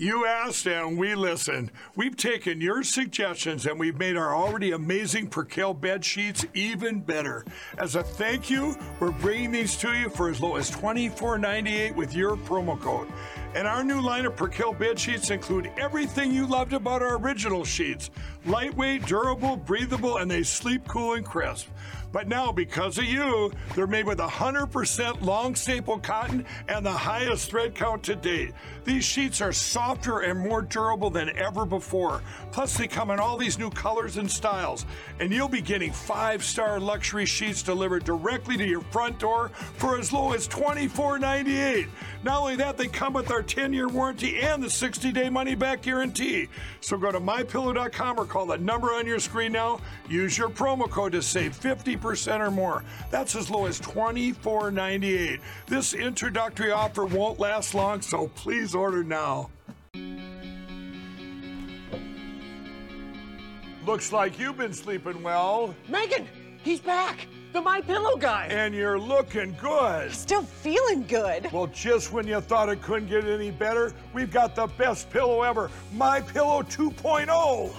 You 0.00 0.26
asked 0.26 0.68
and 0.68 0.96
we 0.96 1.16
listened. 1.16 1.72
We've 1.96 2.16
taken 2.16 2.60
your 2.60 2.84
suggestions 2.84 3.66
and 3.66 3.80
we've 3.80 3.98
made 3.98 4.16
our 4.16 4.32
already 4.32 4.70
amazing 4.70 5.26
Percale 5.28 5.74
bed 5.74 6.04
sheets 6.04 6.46
even 6.54 7.00
better. 7.00 7.44
As 7.78 7.96
a 7.96 8.04
thank 8.04 8.48
you, 8.48 8.76
we're 9.00 9.10
bringing 9.10 9.50
these 9.50 9.74
to 9.78 9.92
you 9.94 10.08
for 10.08 10.30
as 10.30 10.40
low 10.40 10.54
as 10.54 10.70
$24.98 10.70 11.96
with 11.96 12.14
your 12.14 12.36
promo 12.36 12.80
code. 12.80 13.08
And 13.56 13.66
our 13.66 13.82
new 13.82 14.00
line 14.00 14.24
of 14.24 14.36
Percale 14.36 14.72
bed 14.72 15.00
sheets 15.00 15.30
include 15.30 15.72
everything 15.76 16.30
you 16.30 16.46
loved 16.46 16.74
about 16.74 17.02
our 17.02 17.16
original 17.16 17.64
sheets 17.64 18.10
lightweight, 18.46 19.04
durable, 19.04 19.56
breathable, 19.56 20.18
and 20.18 20.30
they 20.30 20.44
sleep 20.44 20.86
cool 20.86 21.14
and 21.14 21.26
crisp. 21.26 21.66
But 22.10 22.26
now, 22.26 22.52
because 22.52 22.96
of 22.96 23.04
you, 23.04 23.52
they're 23.74 23.86
made 23.86 24.06
with 24.06 24.18
100% 24.18 25.22
long 25.22 25.54
staple 25.54 25.98
cotton 25.98 26.46
and 26.66 26.84
the 26.84 26.90
highest 26.90 27.50
thread 27.50 27.74
count 27.74 28.02
to 28.04 28.16
date. 28.16 28.54
These 28.84 29.04
sheets 29.04 29.42
are 29.42 29.52
softer 29.52 30.20
and 30.20 30.40
more 30.40 30.62
durable 30.62 31.10
than 31.10 31.36
ever 31.36 31.66
before. 31.66 32.22
Plus, 32.50 32.76
they 32.76 32.86
come 32.86 33.10
in 33.10 33.20
all 33.20 33.36
these 33.36 33.58
new 33.58 33.68
colors 33.68 34.16
and 34.16 34.30
styles. 34.30 34.86
And 35.20 35.32
you'll 35.32 35.48
be 35.48 35.60
getting 35.60 35.92
five 35.92 36.42
star 36.42 36.80
luxury 36.80 37.26
sheets 37.26 37.62
delivered 37.62 38.04
directly 38.04 38.56
to 38.56 38.66
your 38.66 38.80
front 38.80 39.18
door 39.18 39.50
for 39.50 39.98
as 39.98 40.10
low 40.10 40.32
as 40.32 40.48
$24.98. 40.48 41.88
Not 42.22 42.40
only 42.40 42.56
that, 42.56 42.78
they 42.78 42.86
come 42.86 43.12
with 43.12 43.30
our 43.30 43.42
10 43.42 43.72
year 43.74 43.88
warranty 43.88 44.40
and 44.40 44.62
the 44.62 44.70
60 44.70 45.12
day 45.12 45.28
money 45.28 45.54
back 45.54 45.82
guarantee. 45.82 46.48
So 46.80 46.96
go 46.96 47.12
to 47.12 47.20
mypillow.com 47.20 48.18
or 48.18 48.24
call 48.24 48.46
the 48.46 48.58
number 48.58 48.88
on 48.88 49.06
your 49.06 49.20
screen 49.20 49.52
now. 49.52 49.80
Use 50.08 50.38
your 50.38 50.48
promo 50.48 50.88
code 50.88 51.12
to 51.12 51.22
save 51.22 51.58
50% 51.58 51.97
or 52.04 52.50
more. 52.50 52.84
That's 53.10 53.34
as 53.36 53.50
low 53.50 53.66
as 53.66 53.80
$24.98. 53.80 55.40
This 55.66 55.94
introductory 55.94 56.70
offer 56.70 57.04
won't 57.04 57.38
last 57.38 57.74
long, 57.74 58.00
so 58.00 58.28
please 58.28 58.74
order 58.74 59.02
now. 59.04 59.50
Looks 63.86 64.12
like 64.12 64.38
you've 64.38 64.58
been 64.58 64.74
sleeping 64.74 65.22
well, 65.22 65.74
Megan, 65.88 66.26
he's 66.62 66.80
back. 66.80 67.26
The 67.54 67.62
My 67.62 67.80
Pillow 67.80 68.18
guy. 68.18 68.46
and 68.50 68.74
you're 68.74 68.98
looking 68.98 69.56
good. 69.58 70.12
Still 70.12 70.42
feeling 70.42 71.06
good. 71.06 71.50
Well, 71.50 71.68
just 71.68 72.12
when 72.12 72.26
you 72.26 72.42
thought 72.42 72.68
it 72.68 72.82
couldn't 72.82 73.08
get 73.08 73.24
any 73.24 73.50
better, 73.50 73.94
we've 74.12 74.30
got 74.30 74.54
the 74.54 74.66
best 74.66 75.08
pillow 75.08 75.42
ever, 75.42 75.70
My 75.94 76.20
Pillow 76.20 76.62
2.0. 76.62 77.72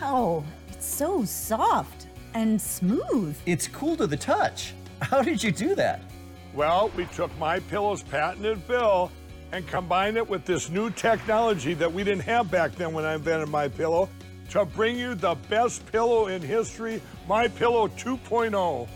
Wow, 0.00 0.44
it's 0.68 0.86
so 0.86 1.24
soft 1.24 1.95
and 2.36 2.60
smooth. 2.60 3.34
It's 3.46 3.66
cool 3.66 3.96
to 3.96 4.06
the 4.06 4.16
touch. 4.16 4.74
How 5.00 5.22
did 5.22 5.42
you 5.42 5.50
do 5.50 5.74
that? 5.76 6.02
Well, 6.52 6.90
we 6.94 7.06
took 7.06 7.36
My 7.38 7.60
Pillow's 7.60 8.02
patented 8.02 8.62
fill 8.64 9.10
and 9.52 9.66
combined 9.66 10.18
it 10.18 10.28
with 10.28 10.44
this 10.44 10.68
new 10.68 10.90
technology 10.90 11.72
that 11.72 11.90
we 11.90 12.04
didn't 12.04 12.24
have 12.24 12.50
back 12.50 12.72
then 12.72 12.92
when 12.92 13.06
I 13.06 13.14
invented 13.14 13.48
My 13.48 13.68
Pillow 13.68 14.10
to 14.50 14.66
bring 14.66 14.98
you 14.98 15.14
the 15.14 15.34
best 15.48 15.90
pillow 15.90 16.26
in 16.26 16.42
history, 16.42 17.00
My 17.26 17.48
Pillow 17.48 17.88
2.0. 17.88 18.86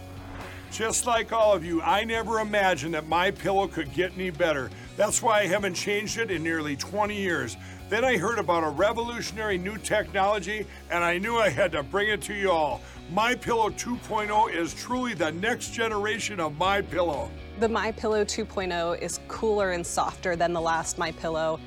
Just 0.71 1.07
like 1.07 1.33
all 1.33 1.55
of 1.55 1.65
you, 1.65 1.81
I 1.81 2.05
never 2.05 2.41
imagined 2.41 2.93
that 2.93 3.09
My 3.09 3.31
Pillow 3.31 3.67
could 3.69 3.93
get 3.95 4.13
any 4.15 4.29
better. 4.29 4.71
That's 4.99 5.23
why 5.23 5.41
I 5.41 5.47
haven't 5.47 5.75
changed 5.75 6.19
it 6.19 6.31
in 6.31 6.43
nearly 6.43 6.77
20 6.77 7.17
years. 7.17 7.57
Then 7.89 8.05
I 8.05 8.19
heard 8.19 8.39
about 8.39 8.65
a 8.65 8.69
revolutionary 8.69 9.57
new 9.57 9.79
technology 9.79 10.67
and 10.91 11.03
I 11.03 11.17
knew 11.19 11.39
I 11.39 11.49
had 11.49 11.73
to 11.73 11.83
bring 11.83 12.11
it 12.11 12.21
to 12.23 12.35
you 12.35 12.51
all. 12.53 12.83
My 13.13 13.35
Pillow 13.35 13.71
2.0 13.71 14.55
is 14.55 14.73
truly 14.73 15.15
the 15.15 15.33
next 15.33 15.75
generation 15.75 16.39
of 16.39 16.57
My 16.59 16.81
Pillow. 16.81 17.29
The 17.59 17.69
My 17.69 17.91
Pillow 17.91 18.25
2.0 18.25 19.03
is 19.03 19.19
cooler 19.27 19.73
and 19.73 19.85
softer 19.85 20.37
than 20.37 20.53
the 20.53 20.61
last 20.61 20.97
My 20.97 21.11
Pillow. 21.11 21.59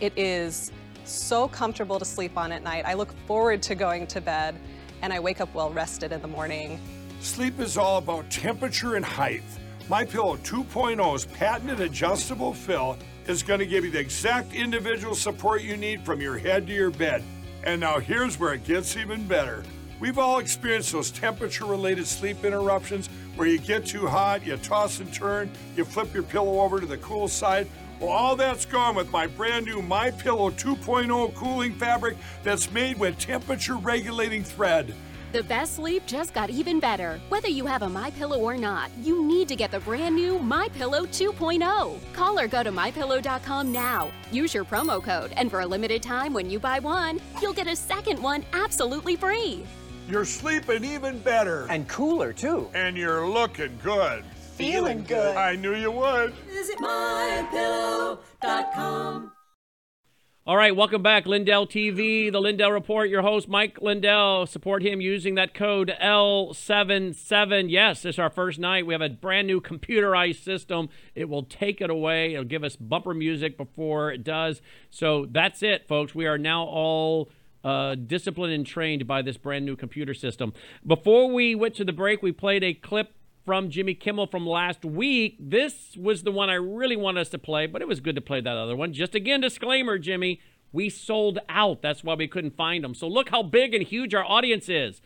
It 0.00 0.12
is 0.16 0.70
so 1.04 1.48
comfortable 1.48 1.98
to 1.98 2.04
sleep 2.04 2.38
on 2.38 2.52
at 2.52 2.62
night. 2.62 2.84
I 2.86 2.94
look 2.94 3.12
forward 3.26 3.62
to 3.62 3.74
going 3.74 4.06
to 4.06 4.20
bed 4.20 4.54
and 5.02 5.12
I 5.12 5.18
wake 5.18 5.40
up 5.40 5.52
well 5.54 5.72
rested 5.72 6.12
in 6.12 6.22
the 6.22 6.28
morning. 6.28 6.80
Sleep 7.20 7.58
is 7.58 7.76
all 7.76 7.98
about 7.98 8.30
temperature 8.30 8.94
and 8.94 9.04
height. 9.04 9.42
My 9.88 10.04
Pillow 10.04 10.36
2.0's 10.36 11.24
patented 11.24 11.80
adjustable 11.80 12.54
fill 12.54 12.96
is 13.26 13.42
going 13.42 13.58
to 13.58 13.66
give 13.66 13.84
you 13.84 13.90
the 13.90 13.98
exact 13.98 14.54
individual 14.54 15.16
support 15.16 15.62
you 15.62 15.76
need 15.76 16.04
from 16.04 16.20
your 16.20 16.38
head 16.38 16.64
to 16.68 16.72
your 16.72 16.90
bed. 16.90 17.24
And 17.64 17.80
now 17.80 17.98
here's 17.98 18.38
where 18.38 18.54
it 18.54 18.64
gets 18.64 18.96
even 18.96 19.26
better. 19.26 19.64
We've 20.02 20.18
all 20.18 20.40
experienced 20.40 20.90
those 20.90 21.12
temperature 21.12 21.64
related 21.64 22.08
sleep 22.08 22.44
interruptions 22.44 23.06
where 23.36 23.46
you 23.46 23.60
get 23.60 23.86
too 23.86 24.08
hot, 24.08 24.44
you 24.44 24.56
toss 24.56 24.98
and 24.98 25.14
turn, 25.14 25.48
you 25.76 25.84
flip 25.84 26.12
your 26.12 26.24
pillow 26.24 26.60
over 26.60 26.80
to 26.80 26.86
the 26.86 26.96
cool 26.96 27.28
side. 27.28 27.68
Well, 28.00 28.10
all 28.10 28.34
that's 28.34 28.66
gone 28.66 28.96
with 28.96 29.12
my 29.12 29.28
brand 29.28 29.66
new 29.66 29.80
My 29.80 30.10
Pillow 30.10 30.50
2.0 30.50 31.36
cooling 31.36 31.74
fabric 31.74 32.16
that's 32.42 32.68
made 32.72 32.98
with 32.98 33.16
temperature 33.16 33.76
regulating 33.76 34.42
thread. 34.42 34.92
The 35.30 35.44
best 35.44 35.76
sleep 35.76 36.04
just 36.04 36.34
got 36.34 36.50
even 36.50 36.80
better. 36.80 37.20
Whether 37.28 37.48
you 37.48 37.64
have 37.66 37.82
a 37.82 37.88
My 37.88 38.10
Pillow 38.10 38.40
or 38.40 38.56
not, 38.56 38.90
you 38.98 39.24
need 39.24 39.46
to 39.46 39.56
get 39.56 39.70
the 39.70 39.78
brand 39.78 40.16
new 40.16 40.40
My 40.40 40.68
Pillow 40.70 41.06
2.0. 41.06 42.12
Call 42.12 42.40
or 42.40 42.48
go 42.48 42.64
to 42.64 42.72
mypillow.com 42.72 43.70
now. 43.70 44.10
Use 44.32 44.52
your 44.52 44.64
promo 44.64 45.00
code, 45.00 45.32
and 45.36 45.48
for 45.48 45.60
a 45.60 45.66
limited 45.66 46.02
time, 46.02 46.32
when 46.32 46.50
you 46.50 46.58
buy 46.58 46.80
one, 46.80 47.20
you'll 47.40 47.52
get 47.52 47.68
a 47.68 47.76
second 47.76 48.20
one 48.20 48.44
absolutely 48.52 49.14
free. 49.14 49.64
You're 50.12 50.26
sleeping 50.26 50.84
even 50.84 51.18
better. 51.20 51.66
And 51.70 51.88
cooler, 51.88 52.34
too. 52.34 52.68
And 52.74 52.98
you're 52.98 53.26
looking 53.26 53.78
good. 53.82 54.22
Feeling 54.56 55.04
good. 55.04 55.38
I 55.38 55.56
knew 55.56 55.74
you 55.74 55.90
would. 55.90 56.34
Visit 56.50 56.76
mypillow.com. 56.76 58.20
All 60.44 60.56
right, 60.56 60.76
welcome 60.76 61.02
back, 61.02 61.24
Lindell 61.24 61.66
TV, 61.66 62.30
the 62.30 62.40
Lindell 62.40 62.72
Report. 62.72 63.08
Your 63.08 63.22
host, 63.22 63.48
Mike 63.48 63.80
Lindell. 63.80 64.44
Support 64.44 64.82
him 64.82 65.00
using 65.00 65.36
that 65.36 65.54
code 65.54 65.94
L77. 65.98 67.70
Yes, 67.70 68.04
it's 68.04 68.18
our 68.18 68.28
first 68.28 68.58
night. 68.58 68.84
We 68.84 68.92
have 68.92 69.00
a 69.00 69.08
brand 69.08 69.46
new 69.46 69.62
computerized 69.62 70.42
system. 70.44 70.90
It 71.14 71.30
will 71.30 71.44
take 71.44 71.80
it 71.80 71.88
away. 71.88 72.34
It'll 72.34 72.44
give 72.44 72.64
us 72.64 72.76
bumper 72.76 73.14
music 73.14 73.56
before 73.56 74.12
it 74.12 74.24
does. 74.24 74.60
So 74.90 75.24
that's 75.30 75.62
it, 75.62 75.88
folks. 75.88 76.14
We 76.14 76.26
are 76.26 76.36
now 76.36 76.64
all 76.64 77.30
uh, 77.64 77.94
disciplined 77.94 78.52
and 78.52 78.66
trained 78.66 79.06
by 79.06 79.22
this 79.22 79.36
brand 79.36 79.64
new 79.64 79.76
computer 79.76 80.14
system. 80.14 80.52
Before 80.86 81.30
we 81.30 81.54
went 81.54 81.74
to 81.76 81.84
the 81.84 81.92
break, 81.92 82.22
we 82.22 82.32
played 82.32 82.64
a 82.64 82.74
clip 82.74 83.12
from 83.44 83.70
Jimmy 83.70 83.94
Kimmel 83.94 84.26
from 84.26 84.46
last 84.46 84.84
week. 84.84 85.36
This 85.40 85.96
was 85.96 86.22
the 86.22 86.30
one 86.32 86.48
I 86.50 86.54
really 86.54 86.96
wanted 86.96 87.20
us 87.22 87.28
to 87.30 87.38
play, 87.38 87.66
but 87.66 87.82
it 87.82 87.88
was 87.88 88.00
good 88.00 88.14
to 88.14 88.20
play 88.20 88.40
that 88.40 88.56
other 88.56 88.76
one. 88.76 88.92
Just 88.92 89.14
again, 89.14 89.40
disclaimer, 89.40 89.98
Jimmy, 89.98 90.40
we 90.72 90.88
sold 90.88 91.38
out. 91.48 91.82
That's 91.82 92.02
why 92.04 92.14
we 92.14 92.28
couldn't 92.28 92.56
find 92.56 92.82
them. 92.84 92.94
So 92.94 93.08
look 93.08 93.30
how 93.30 93.42
big 93.42 93.74
and 93.74 93.82
huge 93.84 94.14
our 94.14 94.24
audience 94.24 94.68
is. 94.68 95.02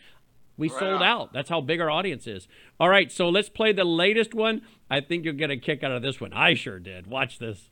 We 0.58 0.68
Right 0.68 0.78
sold 0.78 0.94
on. 0.96 1.02
out. 1.02 1.32
That's 1.32 1.48
how 1.50 1.60
big 1.60 1.80
our 1.80 1.90
audience 1.90 2.26
is. 2.26 2.48
All 2.80 2.88
right, 2.88 3.10
so 3.12 3.28
let's 3.28 3.48
play 3.50 3.72
the 3.72 3.84
latest 3.84 4.32
one. 4.32 4.62
I 4.90 5.00
think 5.00 5.24
you'll 5.24 5.34
get 5.34 5.50
a 5.50 5.56
kick 5.56 5.82
out 5.82 5.92
of 5.92 6.02
this 6.02 6.20
one. 6.20 6.32
I 6.32 6.54
sure 6.54 6.78
did. 6.78 7.06
Watch 7.06 7.38
this. 7.38 7.68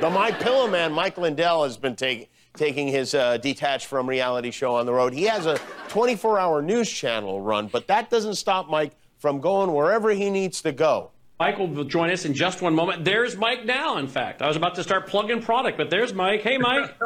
The 0.00 0.08
My 0.10 0.30
Pillow 0.32 0.68
man, 0.68 0.92
Mike 0.92 1.18
Lindell, 1.18 1.64
has 1.64 1.76
been 1.76 1.94
taking 1.96 2.26
taking 2.56 2.88
his 2.88 3.14
uh, 3.14 3.36
detached 3.38 3.86
from 3.86 4.08
reality 4.08 4.50
show 4.50 4.74
on 4.76 4.86
the 4.86 4.92
road. 4.92 5.12
He 5.12 5.24
has 5.24 5.46
a 5.46 5.56
24-hour 5.88 6.62
news 6.62 6.90
channel 6.90 7.40
run, 7.40 7.68
but 7.68 7.86
that 7.88 8.10
doesn't 8.10 8.36
stop 8.36 8.68
Mike 8.68 8.92
from 9.18 9.40
going 9.40 9.72
wherever 9.72 10.10
he 10.10 10.30
needs 10.30 10.62
to 10.62 10.72
go. 10.72 11.10
Michael 11.40 11.66
will 11.66 11.84
join 11.84 12.10
us 12.10 12.24
in 12.24 12.32
just 12.32 12.62
one 12.62 12.74
moment. 12.74 13.04
There's 13.04 13.36
Mike 13.36 13.64
now, 13.64 13.98
in 13.98 14.06
fact. 14.06 14.40
I 14.40 14.46
was 14.46 14.56
about 14.56 14.76
to 14.76 14.84
start 14.84 15.08
plugging 15.08 15.42
product, 15.42 15.76
but 15.76 15.90
there's 15.90 16.14
Mike. 16.14 16.42
Hey, 16.42 16.58
Mike. 16.58 16.94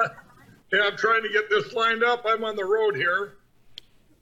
Yeah, 0.72 0.80
I'm 0.84 0.96
trying 0.96 1.22
to 1.22 1.30
get 1.30 1.48
this 1.48 1.72
lined 1.72 2.04
up. 2.04 2.24
I'm 2.26 2.44
on 2.44 2.54
the 2.54 2.64
road 2.64 2.94
here. 2.94 3.38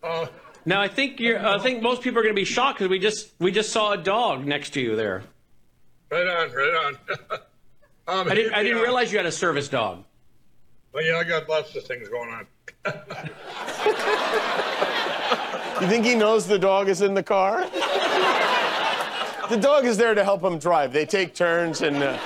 Uh, 0.02 0.26
now, 0.64 0.80
I 0.80 0.88
think 0.88 1.18
you're, 1.18 1.44
I 1.44 1.58
think 1.58 1.82
most 1.82 2.02
people 2.02 2.20
are 2.20 2.22
going 2.22 2.34
to 2.34 2.40
be 2.40 2.44
shocked 2.44 2.78
because 2.78 2.88
we 2.88 2.98
just 2.98 3.32
we 3.40 3.50
just 3.50 3.72
saw 3.72 3.92
a 3.92 3.96
dog 3.96 4.46
next 4.46 4.70
to 4.74 4.80
you 4.80 4.94
there. 4.94 5.24
right 6.10 6.26
on, 6.26 6.52
right 6.52 6.74
on. 6.84 7.38
um, 8.20 8.30
I 8.30 8.34
didn't 8.34 8.54
I 8.54 8.62
didn't 8.62 8.80
realize 8.80 9.10
you 9.10 9.18
had 9.18 9.26
a 9.26 9.32
service 9.32 9.68
dog. 9.68 10.04
Well, 10.96 11.04
yeah, 11.04 11.18
I 11.18 11.24
got 11.24 11.46
lots 11.46 11.76
of 11.76 11.84
things 11.84 12.08
going 12.08 12.30
on. 12.30 12.46
You 15.78 15.88
think 15.88 16.06
he 16.06 16.14
knows 16.14 16.46
the 16.46 16.58
dog 16.58 16.88
is 16.88 17.02
in 17.02 17.12
the 17.12 17.22
car? 17.22 17.68
the 19.50 19.58
dog 19.58 19.84
is 19.84 19.98
there 19.98 20.14
to 20.14 20.24
help 20.24 20.42
him 20.42 20.58
drive. 20.58 20.90
They 20.90 21.04
take 21.04 21.34
turns, 21.34 21.82
and 21.82 21.96
uh, 21.96 22.18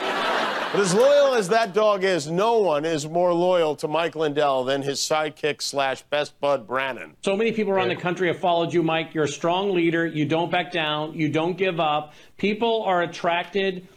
but 0.70 0.82
as 0.82 0.94
loyal 0.94 1.34
as 1.34 1.48
that 1.48 1.74
dog 1.74 2.04
is, 2.04 2.30
no 2.30 2.58
one 2.58 2.84
is 2.84 3.08
more 3.08 3.34
loyal 3.34 3.74
to 3.74 3.88
Mike 3.88 4.14
Lindell 4.14 4.62
than 4.62 4.82
his 4.82 5.00
sidekick 5.00 5.62
slash 5.62 6.02
best 6.02 6.38
bud 6.38 6.64
Brandon. 6.64 7.16
So 7.24 7.36
many 7.36 7.50
people 7.50 7.72
around 7.72 7.88
the 7.88 7.96
country 7.96 8.28
have 8.28 8.38
followed 8.38 8.72
you, 8.72 8.84
Mike. 8.84 9.14
You're 9.14 9.24
a 9.24 9.28
strong 9.28 9.74
leader. 9.74 10.06
You 10.06 10.26
don't 10.26 10.48
back 10.52 10.70
down. 10.70 11.14
You 11.14 11.28
don't 11.28 11.58
give 11.58 11.80
up. 11.80 12.14
People 12.36 12.84
are 12.84 13.02
attracted 13.02 13.88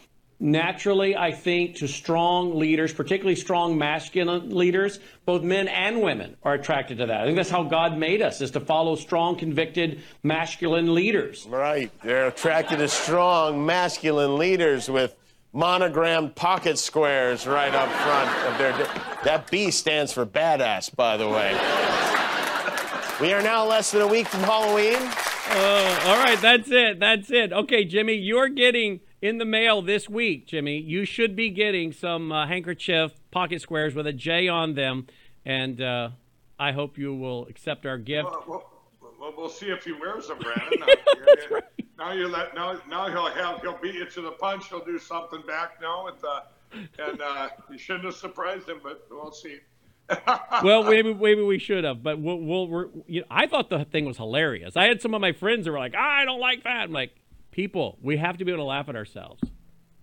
naturally, 0.43 1.15
I 1.15 1.31
think, 1.31 1.77
to 1.77 1.87
strong 1.87 2.59
leaders, 2.59 2.93
particularly 2.93 3.35
strong 3.35 3.77
masculine 3.77 4.49
leaders. 4.49 4.99
Both 5.25 5.41
men 5.41 5.69
and 5.69 6.01
women 6.01 6.35
are 6.43 6.53
attracted 6.53 6.97
to 6.97 7.05
that. 7.05 7.21
I 7.21 7.23
think 7.23 7.37
that's 7.37 7.49
how 7.49 7.63
God 7.63 7.97
made 7.97 8.21
us, 8.21 8.41
is 8.41 8.51
to 8.51 8.59
follow 8.59 8.95
strong, 8.95 9.37
convicted, 9.37 10.01
masculine 10.21 10.93
leaders. 10.93 11.47
Right. 11.49 11.91
They're 12.03 12.27
attracted 12.27 12.79
to 12.79 12.89
strong, 12.89 13.65
masculine 13.65 14.37
leaders 14.37 14.89
with 14.89 15.15
monogrammed 15.53 16.35
pocket 16.35 16.77
squares 16.77 17.47
right 17.47 17.73
up 17.73 17.89
front 17.89 18.29
of 18.51 18.57
their. 18.57 18.73
That 19.23 19.49
B 19.49 19.71
stands 19.71 20.11
for 20.11 20.25
badass, 20.25 20.93
by 20.93 21.15
the 21.15 21.29
way. 21.29 21.53
we 23.21 23.31
are 23.31 23.41
now 23.41 23.65
less 23.65 23.91
than 23.91 24.01
a 24.01 24.07
week 24.07 24.27
from 24.27 24.41
Halloween. 24.41 24.97
Uh, 24.97 25.99
all 26.07 26.17
right, 26.17 26.39
that's 26.41 26.69
it. 26.69 26.99
That's 26.99 27.31
it. 27.31 27.53
Okay, 27.53 27.85
Jimmy, 27.85 28.15
you're 28.15 28.49
getting 28.49 28.99
in 29.23 29.37
the 29.37 29.45
mail 29.45 29.81
this 29.81 30.09
week, 30.09 30.45
Jimmy. 30.47 30.79
You 30.79 31.05
should 31.05 31.33
be 31.33 31.49
getting 31.49 31.93
some 31.93 32.29
uh, 32.31 32.45
handkerchief 32.45 33.13
pocket 33.31 33.61
squares 33.61 33.95
with 33.95 34.05
a 34.05 34.11
J 34.11 34.49
on 34.49 34.73
them, 34.75 35.07
and 35.45 35.81
uh, 35.81 36.09
I 36.59 36.73
hope 36.73 36.97
you 36.97 37.15
will 37.15 37.47
accept 37.47 37.85
our 37.85 37.97
gift. 37.97 38.27
Well, 38.45 38.69
well, 39.37 39.47
see 39.47 39.67
if 39.67 39.85
he 39.85 39.93
wears 39.93 40.27
them, 40.27 40.39
Brandon. 40.39 40.83
Now, 41.25 41.47
you're- 41.49 41.61
now 41.97 42.11
you 42.11 42.27
let 42.27 42.53
now 42.53 42.81
now 42.89 43.07
he'll 43.07 43.29
have 43.29 43.61
he'll 43.61 43.77
beat 43.77 43.95
you 43.95 44.05
to 44.05 44.21
the 44.21 44.31
punch. 44.31 44.67
He'll 44.67 44.83
do 44.83 44.99
something 44.99 45.41
back 45.47 45.79
now 45.81 46.05
with 46.05 46.21
uh, 46.23 46.41
and 46.99 47.21
uh, 47.21 47.49
you 47.71 47.77
shouldn't 47.77 48.05
have 48.05 48.15
surprised 48.15 48.67
him, 48.67 48.81
but 48.83 49.07
we'll 49.09 49.31
see. 49.31 49.59
well, 50.63 50.83
maybe 50.83 51.13
maybe 51.13 51.41
we 51.43 51.59
should 51.59 51.85
have, 51.85 52.03
but 52.03 52.19
we'll. 52.19 52.39
we'll 52.39 52.67
we're, 52.67 52.87
you 53.07 53.21
know, 53.21 53.27
I 53.31 53.47
thought 53.47 53.69
the 53.69 53.85
thing 53.85 54.03
was 54.05 54.17
hilarious. 54.17 54.75
I 54.75 54.85
had 54.85 55.01
some 55.01 55.13
of 55.13 55.21
my 55.21 55.31
friends 55.31 55.63
that 55.65 55.71
were 55.71 55.79
like, 55.79 55.95
"I 55.95 56.25
don't 56.25 56.41
like 56.41 56.63
that." 56.63 56.83
I'm 56.83 56.91
like, 56.91 57.15
people, 57.53 57.97
we 58.01 58.17
have 58.17 58.37
to 58.37 58.45
be 58.45 58.51
able 58.51 58.63
to 58.63 58.67
laugh 58.67 58.89
at 58.89 58.95
ourselves. 58.95 59.41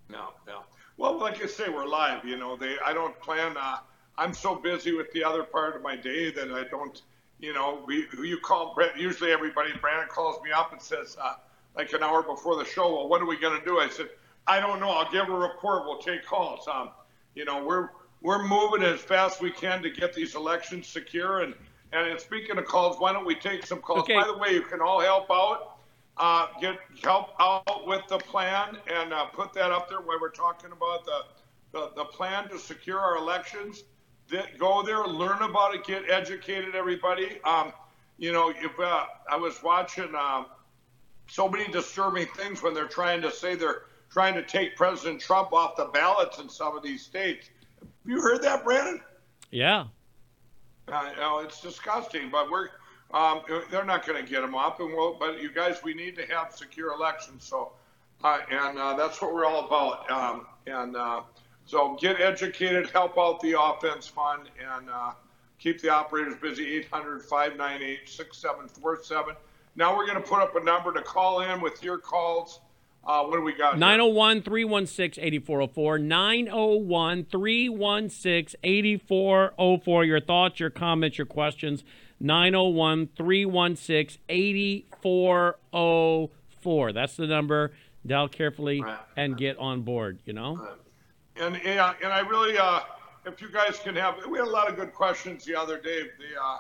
No, 0.09 0.31
no. 0.47 0.63
Well, 0.97 1.19
like 1.19 1.43
I 1.43 1.47
say, 1.47 1.69
we're 1.69 1.87
live. 1.87 2.25
You 2.25 2.37
know, 2.37 2.57
they. 2.57 2.77
I 2.85 2.93
don't 2.93 3.19
plan. 3.21 3.57
Uh, 3.57 3.79
I'm 4.17 4.33
so 4.33 4.55
busy 4.55 4.93
with 4.95 5.11
the 5.13 5.25
other 5.25 5.43
part 5.43 5.77
of 5.77 5.83
my 5.83 5.97
day 5.97 6.31
that 6.31 6.51
I 6.53 6.65
don't. 6.65 7.01
You 7.39 7.53
know, 7.53 7.83
we 7.87 8.07
who 8.11 8.23
you 8.23 8.39
call. 8.39 8.75
Brent- 8.75 8.97
Usually, 8.97 9.33
everybody. 9.33 9.71
Brandon 9.81 10.09
calls 10.09 10.43
me 10.43 10.51
up 10.53 10.73
and 10.73 10.81
says, 10.81 11.17
uh, 11.21 11.35
like 11.77 11.93
an 11.93 12.03
hour 12.03 12.23
before 12.23 12.57
the 12.57 12.65
show. 12.65 12.95
Well, 12.95 13.09
what 13.09 13.21
are 13.21 13.27
we 13.27 13.39
going 13.39 13.59
to 13.59 13.65
do? 13.65 13.79
I 13.79 13.89
said, 13.89 14.09
I 14.47 14.61
don't 14.61 14.81
know. 14.81 14.91
I'll 14.91 15.11
give 15.11 15.29
a 15.29 15.33
report. 15.33 15.85
We'll 15.85 15.99
take 15.99 16.25
calls. 16.25 16.67
Um, 16.69 16.91
you 17.35 17.45
know, 17.45 17.65
we're 17.65 17.89
we're 18.23 18.47
moving 18.47 18.83
as 18.83 19.01
fast 19.01 19.37
as 19.37 19.43
we 19.43 19.51
can 19.51 19.83
to 19.83 19.91
get 19.91 20.13
these 20.13 20.35
elections 20.35 20.87
secure. 20.87 21.41
And 21.41 21.55
and 21.93 22.21
speaking 22.21 22.59
of 22.59 22.65
calls, 22.67 23.01
why 23.01 23.13
don't 23.13 23.27
we 23.27 23.35
take 23.35 23.67
some 23.67 23.81
calls? 23.81 24.01
Okay. 24.01 24.15
By 24.15 24.27
the 24.27 24.37
way, 24.37 24.53
you 24.53 24.63
can 24.63 24.81
all 24.81 25.01
help 25.01 25.31
out 25.31 25.80
uh, 26.17 26.49
get 26.61 26.79
help 27.03 27.31
out 27.41 27.87
with 27.87 28.03
the 28.09 28.19
plan 28.19 28.77
and 28.93 29.13
uh, 29.13 29.27
put 29.27 29.53
that 29.55 29.71
up 29.71 29.89
there 29.89 30.01
where 30.01 30.21
we're 30.21 30.31
talking 30.31 30.71
about 30.73 31.05
the, 31.05 31.21
the, 31.73 31.91
the 31.97 32.05
plan 32.05 32.49
to 32.49 32.59
secure 32.59 32.99
our 32.99 33.17
elections. 33.17 33.85
That 34.31 34.59
go 34.59 34.83
there, 34.83 35.05
learn 35.07 35.43
about 35.43 35.75
it, 35.75 35.85
get 35.85 36.09
educated, 36.09 36.77
everybody. 36.77 37.41
Um, 37.43 37.73
you 38.17 38.33
know, 38.33 38.51
if 38.51 38.79
uh, 38.79 39.07
I 39.29 39.37
was 39.37 39.61
watching 39.61 40.15
um, 40.15 40.47
so 41.27 41.49
many 41.49 41.67
disturbing 41.73 42.27
things 42.37 42.63
when 42.63 42.75
they're 42.75 42.87
trying 42.87 43.23
to 43.23 43.31
say 43.31 43.57
they're 43.57 43.83
trying 44.11 44.35
to 44.35 44.43
take 44.43 44.77
President 44.77 45.21
Trump 45.21 45.53
off 45.53 45.77
the 45.77 45.87
ballots 45.87 46.39
in 46.39 46.49
some 46.49 46.77
of 46.77 46.83
these 46.83 47.03
states. 47.03 47.49
Have 47.81 47.89
you 48.05 48.21
heard 48.21 48.43
that, 48.43 48.65
Brandon? 48.65 49.01
Yeah. 49.51 49.87
Uh, 50.89 51.11
you 51.15 51.21
know, 51.21 51.39
it's 51.39 51.61
disgusting, 51.61 52.31
but 52.31 52.51
we're 52.51 52.69
um, 53.13 53.43
they're 53.71 53.85
not 53.85 54.07
going 54.07 54.25
to 54.25 54.31
get 54.31 54.41
them 54.41 54.55
up, 54.55 54.81
and 54.81 54.93
we'll, 54.93 55.15
but 55.15 55.43
you 55.43 55.51
guys, 55.53 55.83
we 55.83 55.95
need 55.95 56.17
to 56.17 56.27
have 56.27 56.53
secure 56.55 56.93
elections. 56.93 57.45
So, 57.45 57.73
uh, 58.23 58.39
and 58.51 58.79
uh, 58.79 58.95
that's 58.95 59.21
what 59.21 59.35
we're 59.35 59.45
all 59.45 59.67
about. 59.67 60.11
Um, 60.11 60.47
and 60.67 60.97
uh, 60.97 61.23
so, 61.65 61.97
get 62.01 62.21
educated, 62.21 62.91
help 62.91 63.19
out 63.19 63.41
the 63.41 63.61
offense 63.61 64.07
fund, 64.07 64.49
and 64.59 64.89
uh, 64.89 65.13
keep 65.59 65.81
the 65.81 65.89
operators 65.89 66.35
busy. 66.41 66.77
800 66.79 67.23
598 67.23 68.09
6747. 68.09 69.35
Now 69.77 69.97
we're 69.97 70.07
going 70.07 70.23
to 70.23 70.29
put 70.29 70.41
up 70.41 70.55
a 70.57 70.63
number 70.63 70.93
to 70.93 71.03
call 71.03 71.41
in 71.41 71.61
with 71.61 71.83
your 71.83 71.99
calls. 71.99 72.61
Uh, 73.05 73.25
what 73.25 73.37
do 73.37 73.43
we 73.43 73.53
got? 73.55 73.73
here? 73.73 73.81
901 73.81 74.43
316 74.43 75.25
8404. 75.25 75.99
901 75.99 77.25
316 77.25 78.61
8404. 78.63 80.05
Your 80.05 80.21
thoughts, 80.21 80.61
your 80.61 80.71
comments, 80.71 81.19
your 81.19 81.27
questions. 81.27 81.83
901 82.21 83.09
316 83.17 84.23
8404. 84.29 86.93
That's 86.93 87.17
the 87.17 87.27
number. 87.27 87.73
Dial 88.07 88.29
carefully 88.29 88.85
and 89.17 89.37
get 89.37 89.59
on 89.59 89.83
board, 89.83 90.21
you 90.25 90.33
know? 90.33 90.69
And 91.37 91.61
yeah, 91.65 91.95
and 92.03 92.13
I 92.13 92.21
really, 92.21 92.57
uh, 92.59 92.81
if 93.27 93.43
you 93.43 93.51
guys 93.51 93.79
can 93.79 93.97
have, 93.97 94.15
we 94.29 94.39
had 94.39 94.47
a 94.47 94.51
lot 94.51 94.69
of 94.69 94.77
good 94.77 94.93
questions 94.93 95.45
the 95.45 95.57
other 95.57 95.79
day. 95.79 96.03
The 96.03 96.41
uh, 96.41 96.59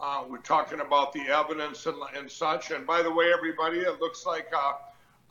uh, 0.00 0.24
we're 0.28 0.38
talking 0.38 0.80
about 0.80 1.12
the 1.12 1.28
evidence 1.28 1.86
and, 1.86 1.96
and 2.16 2.28
such. 2.30 2.70
And 2.70 2.86
by 2.86 3.02
the 3.02 3.10
way, 3.10 3.32
everybody, 3.32 3.78
it 3.78 4.00
looks 4.00 4.26
like 4.26 4.52
uh, 4.52 4.72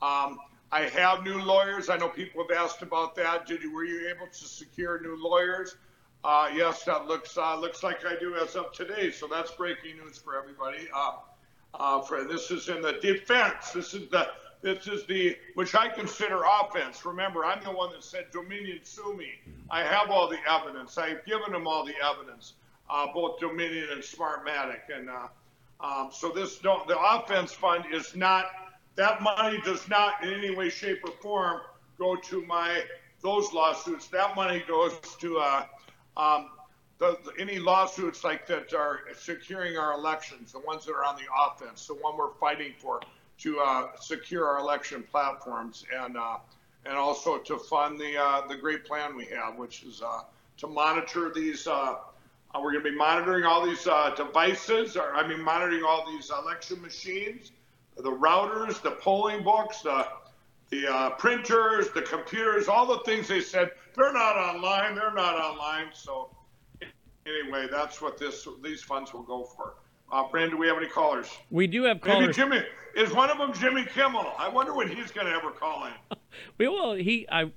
um, 0.04 0.38
I 0.72 0.82
have 0.92 1.22
new 1.22 1.40
lawyers. 1.40 1.88
I 1.88 1.96
know 1.96 2.08
people 2.08 2.44
have 2.48 2.56
asked 2.56 2.82
about 2.82 3.14
that. 3.16 3.46
Did 3.46 3.62
you 3.62 3.72
were 3.72 3.84
you 3.84 4.08
able 4.08 4.26
to 4.26 4.44
secure 4.44 5.00
new 5.00 5.16
lawyers? 5.22 5.76
Uh, 6.24 6.50
yes, 6.54 6.84
that 6.84 7.06
looks 7.06 7.36
uh, 7.36 7.54
looks 7.54 7.82
like 7.82 8.04
I 8.06 8.16
do 8.18 8.34
as 8.36 8.56
of 8.56 8.72
today. 8.72 9.10
So 9.10 9.26
that's 9.26 9.50
breaking 9.50 9.98
news 9.98 10.16
for 10.16 10.34
everybody. 10.36 10.88
Uh, 10.94 11.16
uh, 11.74 12.00
for 12.00 12.24
this 12.24 12.50
is 12.50 12.68
in 12.68 12.80
the 12.80 12.94
defense. 12.94 13.72
This 13.72 13.92
is 13.92 14.08
the 14.08 14.28
this 14.62 14.86
is 14.86 15.04
the 15.04 15.36
which 15.52 15.74
I 15.74 15.88
consider 15.88 16.42
offense. 16.62 17.04
Remember, 17.04 17.44
I'm 17.44 17.62
the 17.62 17.70
one 17.70 17.92
that 17.92 18.02
said 18.02 18.26
Dominion 18.32 18.80
sue 18.84 19.14
me. 19.14 19.32
I 19.70 19.82
have 19.82 20.10
all 20.10 20.26
the 20.26 20.38
evidence. 20.48 20.96
I've 20.96 21.22
given 21.26 21.52
them 21.52 21.66
all 21.66 21.84
the 21.84 21.94
evidence, 22.02 22.54
uh, 22.88 23.06
both 23.12 23.38
Dominion 23.38 23.88
and 23.92 24.02
Smartmatic, 24.02 24.80
and 24.94 25.10
uh, 25.10 25.26
um, 25.80 26.08
so 26.10 26.30
this 26.30 26.56
don't, 26.58 26.88
the 26.88 26.98
offense 26.98 27.52
fund 27.52 27.84
is 27.92 28.16
not 28.16 28.46
that 28.96 29.20
money 29.20 29.60
does 29.62 29.86
not 29.88 30.24
in 30.24 30.32
any 30.32 30.54
way, 30.54 30.70
shape, 30.70 31.00
or 31.04 31.12
form 31.20 31.60
go 31.98 32.16
to 32.16 32.46
my 32.46 32.82
those 33.20 33.52
lawsuits. 33.52 34.06
That 34.08 34.34
money 34.34 34.64
goes 34.66 34.98
to 35.20 35.38
um, 36.16 36.50
the, 36.98 37.18
the, 37.24 37.32
any 37.40 37.58
lawsuits 37.58 38.24
like 38.24 38.46
that 38.46 38.72
are 38.72 39.00
securing 39.16 39.76
our 39.76 39.94
elections, 39.94 40.52
the 40.52 40.60
ones 40.60 40.86
that 40.86 40.92
are 40.92 41.04
on 41.04 41.16
the 41.16 41.24
offense, 41.46 41.86
the 41.86 41.94
one 41.94 42.16
we're 42.16 42.34
fighting 42.34 42.72
for 42.78 43.00
to 43.38 43.58
uh, 43.60 43.88
secure 44.00 44.46
our 44.46 44.58
election 44.58 45.04
platforms, 45.10 45.84
and 45.94 46.16
uh, 46.16 46.36
and 46.86 46.96
also 46.96 47.38
to 47.38 47.58
fund 47.58 47.98
the 47.98 48.16
uh, 48.16 48.46
the 48.46 48.56
great 48.56 48.84
plan 48.84 49.16
we 49.16 49.26
have, 49.26 49.56
which 49.56 49.82
is 49.82 50.02
uh, 50.02 50.20
to 50.58 50.66
monitor 50.66 51.32
these. 51.34 51.66
Uh, 51.66 51.96
uh, 52.54 52.60
we're 52.62 52.70
going 52.70 52.84
to 52.84 52.90
be 52.90 52.96
monitoring 52.96 53.44
all 53.44 53.66
these 53.66 53.88
devices, 54.16 54.96
or 54.96 55.12
I 55.16 55.26
mean, 55.26 55.42
monitoring 55.42 55.82
all 55.82 56.06
these 56.06 56.30
election 56.30 56.80
machines, 56.80 57.50
the 57.96 58.12
routers, 58.12 58.80
the 58.80 58.92
polling 58.92 59.42
books, 59.42 59.82
the 59.82 60.06
the 60.70 60.92
uh, 60.92 61.10
printers, 61.10 61.90
the 61.90 62.02
computers, 62.02 62.68
all 62.68 62.86
the 62.86 62.98
things 63.04 63.28
they 63.28 63.40
said 63.40 63.70
they're 63.94 64.12
not 64.12 64.36
online. 64.36 64.94
They're 64.94 65.12
not 65.12 65.36
online. 65.36 65.86
So 65.92 66.30
anyway, 67.26 67.68
that's 67.70 68.00
what 68.00 68.18
this 68.18 68.46
these 68.62 68.82
funds 68.82 69.12
will 69.12 69.22
go 69.22 69.44
for. 69.44 69.74
Uh, 70.12 70.28
Brandon, 70.28 70.52
do 70.52 70.56
we 70.58 70.66
have 70.66 70.76
any 70.76 70.88
callers? 70.88 71.28
We 71.50 71.66
do 71.66 71.84
have 71.84 72.02
Maybe 72.04 72.10
callers. 72.12 72.36
Jimmy 72.36 72.62
is 72.96 73.12
one 73.12 73.30
of 73.30 73.38
them. 73.38 73.52
Jimmy 73.52 73.84
Kimmel. 73.84 74.32
I 74.38 74.48
wonder 74.48 74.74
when 74.74 74.88
he's 74.88 75.10
going 75.10 75.26
to 75.26 75.32
ever 75.32 75.50
call 75.50 75.86
in. 75.86 75.92
We 76.58 76.66
will. 76.66 76.94
He. 76.94 77.28
I. 77.30 77.52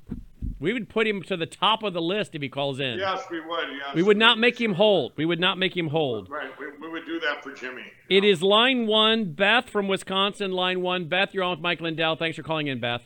We 0.59 0.73
would 0.73 0.89
put 0.89 1.05
him 1.05 1.21
to 1.23 1.37
the 1.37 1.45
top 1.45 1.83
of 1.83 1.93
the 1.93 2.01
list 2.01 2.33
if 2.33 2.41
he 2.41 2.49
calls 2.49 2.79
in. 2.79 2.97
Yes, 2.97 3.23
we 3.29 3.39
would. 3.39 3.67
Yes, 3.71 3.95
We 3.95 4.01
would 4.01 4.17
not 4.17 4.39
make 4.39 4.59
him 4.59 4.73
hold. 4.73 5.13
We 5.15 5.25
would 5.25 5.39
not 5.39 5.59
make 5.59 5.77
him 5.77 5.89
hold. 5.89 6.29
Right, 6.29 6.49
we, 6.59 6.65
we 6.81 6.89
would 6.89 7.05
do 7.05 7.19
that 7.19 7.43
for 7.43 7.53
Jimmy. 7.53 7.83
It 8.09 8.23
is 8.23 8.41
line 8.41 8.87
one, 8.87 9.33
Beth 9.33 9.69
from 9.69 9.87
Wisconsin. 9.87 10.51
Line 10.51 10.81
one, 10.81 11.05
Beth. 11.05 11.33
You're 11.33 11.43
on 11.43 11.51
with 11.51 11.59
Mike 11.59 11.79
Lindell. 11.79 12.15
Thanks 12.15 12.37
for 12.37 12.43
calling 12.43 12.67
in, 12.67 12.79
Beth. 12.79 13.03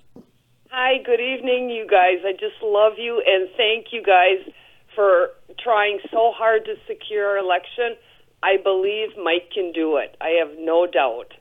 Hi, 0.69 1.03
good 1.05 1.19
evening, 1.19 1.69
you 1.69 1.85
guys. 1.85 2.23
I 2.25 2.31
just 2.31 2.61
love 2.63 2.93
you 2.97 3.21
and 3.27 3.49
thank 3.57 3.87
you 3.91 4.01
guys 4.01 4.53
for 4.95 5.31
trying 5.59 5.99
so 6.09 6.31
hard 6.33 6.63
to 6.65 6.75
secure 6.87 7.31
our 7.31 7.37
election. 7.37 7.97
I 8.41 8.55
believe 8.63 9.09
Mike 9.21 9.51
can 9.53 9.73
do 9.73 9.97
it. 9.97 10.15
I 10.21 10.39
have 10.39 10.57
no 10.57 10.87
doubt. 10.87 11.33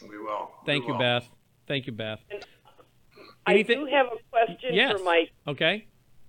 We 0.00 0.18
will. 0.18 0.50
Thank 0.64 0.84
we 0.84 0.88
you, 0.88 0.92
will. 0.94 1.00
Beth. 1.00 1.28
Thank 1.66 1.86
you, 1.86 1.92
Beth. 1.92 2.20
I 3.48 3.62
do 3.62 3.86
have 3.86 4.06
a 4.06 4.18
question 4.30 4.74
Yes. 4.74 4.92
for 4.98 5.04
Mike. 5.04 5.30
Okay. 5.46 5.86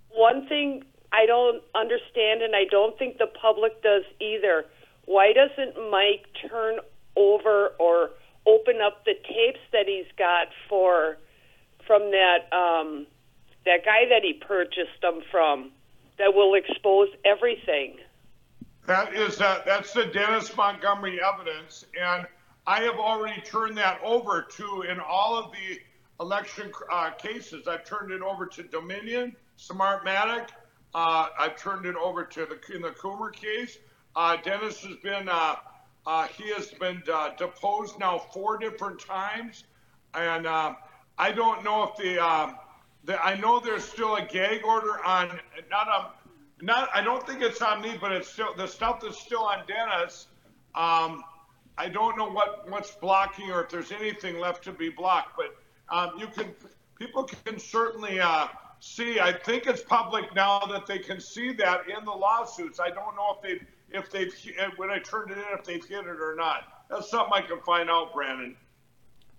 One 0.09 0.47
thing 0.47 0.83
I 1.11 1.25
don't 1.25 1.63
understand, 1.75 2.41
and 2.41 2.55
I 2.55 2.65
don't 2.69 2.97
think 2.97 3.17
the 3.17 3.27
public 3.27 3.81
does 3.81 4.03
either. 4.19 4.65
Why 5.05 5.33
doesn't 5.33 5.89
Mike 5.89 6.25
turn 6.49 6.79
over 7.15 7.69
or 7.79 8.11
open 8.45 8.79
up 8.81 9.05
the 9.05 9.13
tapes 9.15 9.59
that 9.71 9.87
he's 9.87 10.05
got 10.17 10.47
for 10.67 11.17
from 11.85 12.11
that 12.11 12.51
um, 12.51 13.07
that 13.65 13.83
guy 13.83 14.05
that 14.09 14.21
he 14.23 14.33
purchased 14.33 15.01
them 15.01 15.21
from 15.31 15.71
that 16.17 16.33
will 16.33 16.53
expose 16.55 17.09
everything? 17.25 17.97
That 18.85 19.13
is 19.13 19.41
uh, 19.41 19.61
that's 19.65 19.93
the 19.93 20.05
Dennis 20.05 20.55
Montgomery 20.55 21.19
evidence, 21.21 21.85
and 21.99 22.27
I 22.67 22.81
have 22.81 22.95
already 22.95 23.41
turned 23.41 23.77
that 23.77 23.99
over 24.03 24.43
to 24.43 24.83
in 24.83 24.99
all 24.99 25.37
of 25.37 25.51
the 25.51 25.79
election 26.19 26.71
uh, 26.91 27.11
cases. 27.11 27.67
I've 27.67 27.85
turned 27.85 28.11
it 28.11 28.21
over 28.21 28.45
to 28.45 28.63
Dominion, 28.63 29.35
Smartmatic. 29.57 30.49
Uh, 30.93 31.27
I've 31.37 31.55
turned 31.57 31.85
it 31.85 31.95
over 31.95 32.23
to 32.23 32.45
the 32.45 32.75
in 32.75 32.81
the 32.81 32.89
Coomer 32.89 33.31
case. 33.31 33.77
Uh, 34.15 34.37
Dennis 34.37 34.83
has 34.83 34.95
been 34.97 35.29
uh, 35.29 35.55
uh, 36.05 36.27
he 36.27 36.51
has 36.53 36.67
been 36.67 37.03
uh, 37.11 37.29
deposed 37.37 37.99
now 37.99 38.17
four 38.17 38.57
different 38.57 38.99
times, 38.99 39.65
and 40.13 40.47
I 40.47 41.33
don't 41.33 41.63
know 41.65 41.83
if 41.83 41.97
the, 41.97 42.17
um, 42.17 42.55
the 43.03 43.23
I 43.23 43.35
know 43.35 43.59
there's 43.59 43.83
still 43.83 44.15
a 44.15 44.25
gag 44.25 44.63
order 44.63 45.03
on 45.05 45.39
not 45.69 45.87
on 45.87 46.11
not 46.61 46.89
I 46.93 47.01
don't 47.01 47.25
think 47.27 47.41
it's 47.41 47.61
on 47.61 47.81
me, 47.81 47.97
but 47.99 48.11
it's 48.11 48.27
still 48.27 48.53
the 48.55 48.67
stuff 48.67 49.01
that's 49.01 49.19
still 49.19 49.43
on 49.43 49.63
Dennis. 49.67 50.27
Um, 50.75 51.23
I 51.77 51.87
don't 51.89 52.17
know 52.17 52.29
what 52.29 52.69
what's 52.69 52.91
blocking 52.91 53.51
or 53.51 53.63
if 53.63 53.69
there's 53.69 53.91
anything 53.91 54.39
left 54.39 54.63
to 54.65 54.71
be 54.71 54.89
blocked, 54.89 55.37
but 55.37 55.55
um, 55.91 56.11
you 56.17 56.27
can 56.27 56.53
people 56.95 57.23
can 57.23 57.59
certainly 57.59 58.19
uh, 58.19 58.47
see. 58.79 59.19
I 59.19 59.33
think 59.33 59.67
it's 59.67 59.81
public 59.81 60.33
now 60.35 60.59
that 60.71 60.85
they 60.85 60.99
can 60.99 61.19
see 61.19 61.53
that 61.53 61.81
in 61.89 62.05
the 62.05 62.11
lawsuits. 62.11 62.79
I 62.79 62.89
don't 62.89 63.15
know 63.15 63.35
if 63.35 63.41
they 63.41 63.65
if 63.97 64.11
they've 64.11 64.33
when 64.77 64.89
I 64.89 64.99
turned 64.99 65.31
it 65.31 65.37
in 65.37 65.43
if 65.57 65.63
they've 65.63 65.83
hit 65.83 66.05
it 66.05 66.07
or 66.07 66.35
not. 66.35 66.85
That's 66.89 67.09
something 67.09 67.33
I 67.33 67.41
can 67.41 67.59
find 67.61 67.89
out, 67.89 68.13
Brandon. 68.13 68.55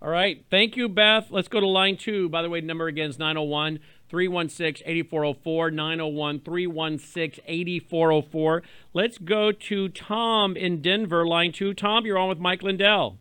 All 0.03 0.09
right. 0.09 0.43
Thank 0.51 0.77
you, 0.77 0.89
Beth. 0.89 1.27
Let's 1.31 1.49
go 1.49 1.61
to 1.61 1.69
line 1.69 1.99
two. 1.99 2.29
By 2.29 2.43
the 2.43 2.49
way, 2.49 2.61
the 2.61 2.67
number 2.67 2.87
again 2.87 3.11
is 3.11 3.19
901 3.19 3.81
316 4.09 4.87
8404. 4.87 5.71
901 5.71 6.41
316 6.41 7.45
8404. 7.47 8.63
Let's 8.95 9.19
go 9.19 9.53
to 9.53 9.89
Tom 9.91 10.57
in 10.57 10.81
Denver, 10.81 11.27
line 11.27 11.53
two. 11.53 11.75
Tom, 11.75 12.07
you're 12.07 12.17
on 12.17 12.31
with 12.31 12.39
Mike 12.39 12.63
Lindell. 12.63 13.19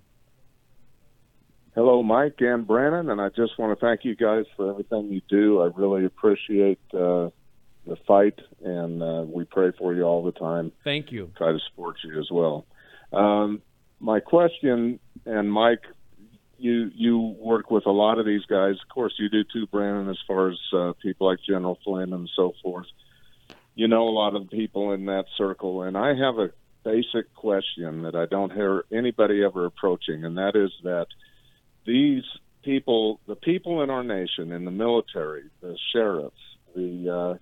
Hello, 1.79 2.03
Mike 2.03 2.35
and 2.39 2.67
Brandon, 2.67 3.09
and 3.09 3.21
I 3.21 3.29
just 3.29 3.57
want 3.57 3.79
to 3.79 3.85
thank 3.85 4.03
you 4.03 4.13
guys 4.13 4.43
for 4.57 4.69
everything 4.69 5.13
you 5.13 5.21
do. 5.29 5.61
I 5.61 5.67
really 5.67 6.03
appreciate 6.03 6.81
uh, 6.93 7.29
the 7.87 7.95
fight, 8.05 8.37
and 8.61 9.01
uh, 9.01 9.23
we 9.25 9.45
pray 9.45 9.71
for 9.77 9.93
you 9.93 10.03
all 10.03 10.21
the 10.21 10.33
time. 10.33 10.73
Thank 10.83 11.13
you. 11.13 11.31
Try 11.37 11.53
to 11.53 11.59
support 11.69 11.95
you 12.03 12.19
as 12.19 12.29
well. 12.29 12.65
Um, 13.13 13.61
my 14.01 14.19
question, 14.19 14.99
and 15.25 15.49
Mike, 15.49 15.83
you 16.57 16.91
you 16.93 17.17
work 17.17 17.71
with 17.71 17.85
a 17.85 17.91
lot 17.91 18.19
of 18.19 18.25
these 18.25 18.43
guys. 18.43 18.75
Of 18.83 18.93
course, 18.93 19.13
you 19.17 19.29
do 19.29 19.45
too, 19.45 19.65
Brandon, 19.67 20.09
as 20.09 20.19
far 20.27 20.49
as 20.49 20.59
uh, 20.73 20.91
people 21.01 21.27
like 21.27 21.39
General 21.47 21.79
Flynn 21.85 22.11
and 22.11 22.29
so 22.35 22.55
forth. 22.61 22.87
You 23.75 23.87
know 23.87 24.03
a 24.03 24.11
lot 24.11 24.35
of 24.35 24.49
people 24.49 24.91
in 24.91 25.05
that 25.05 25.27
circle, 25.37 25.83
and 25.83 25.97
I 25.97 26.09
have 26.09 26.39
a 26.39 26.51
basic 26.83 27.33
question 27.35 28.01
that 28.01 28.15
I 28.15 28.25
don't 28.25 28.51
hear 28.51 28.83
anybody 28.91 29.45
ever 29.45 29.63
approaching, 29.63 30.25
and 30.25 30.37
that 30.37 30.57
is 30.57 30.71
that 30.83 31.07
these 31.89 32.23
people, 32.63 33.19
the 33.28 33.36
people 33.36 33.82
in 33.82 33.89
our 33.89 34.04
nation, 34.04 34.52
in 34.52 34.63
the 34.63 34.71
military, 34.71 35.45
the 35.60 35.75
sheriffs, 35.91 36.36
the 36.75 37.10
uh, 37.10 37.38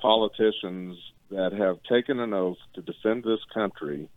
politicians 0.00 0.98
that 1.30 1.52
have 1.52 1.76
taken 1.84 2.18
an 2.18 2.34
oath 2.34 2.58
to 2.74 2.82
defend 2.82 3.22
this 3.22 3.38
country 3.54 4.08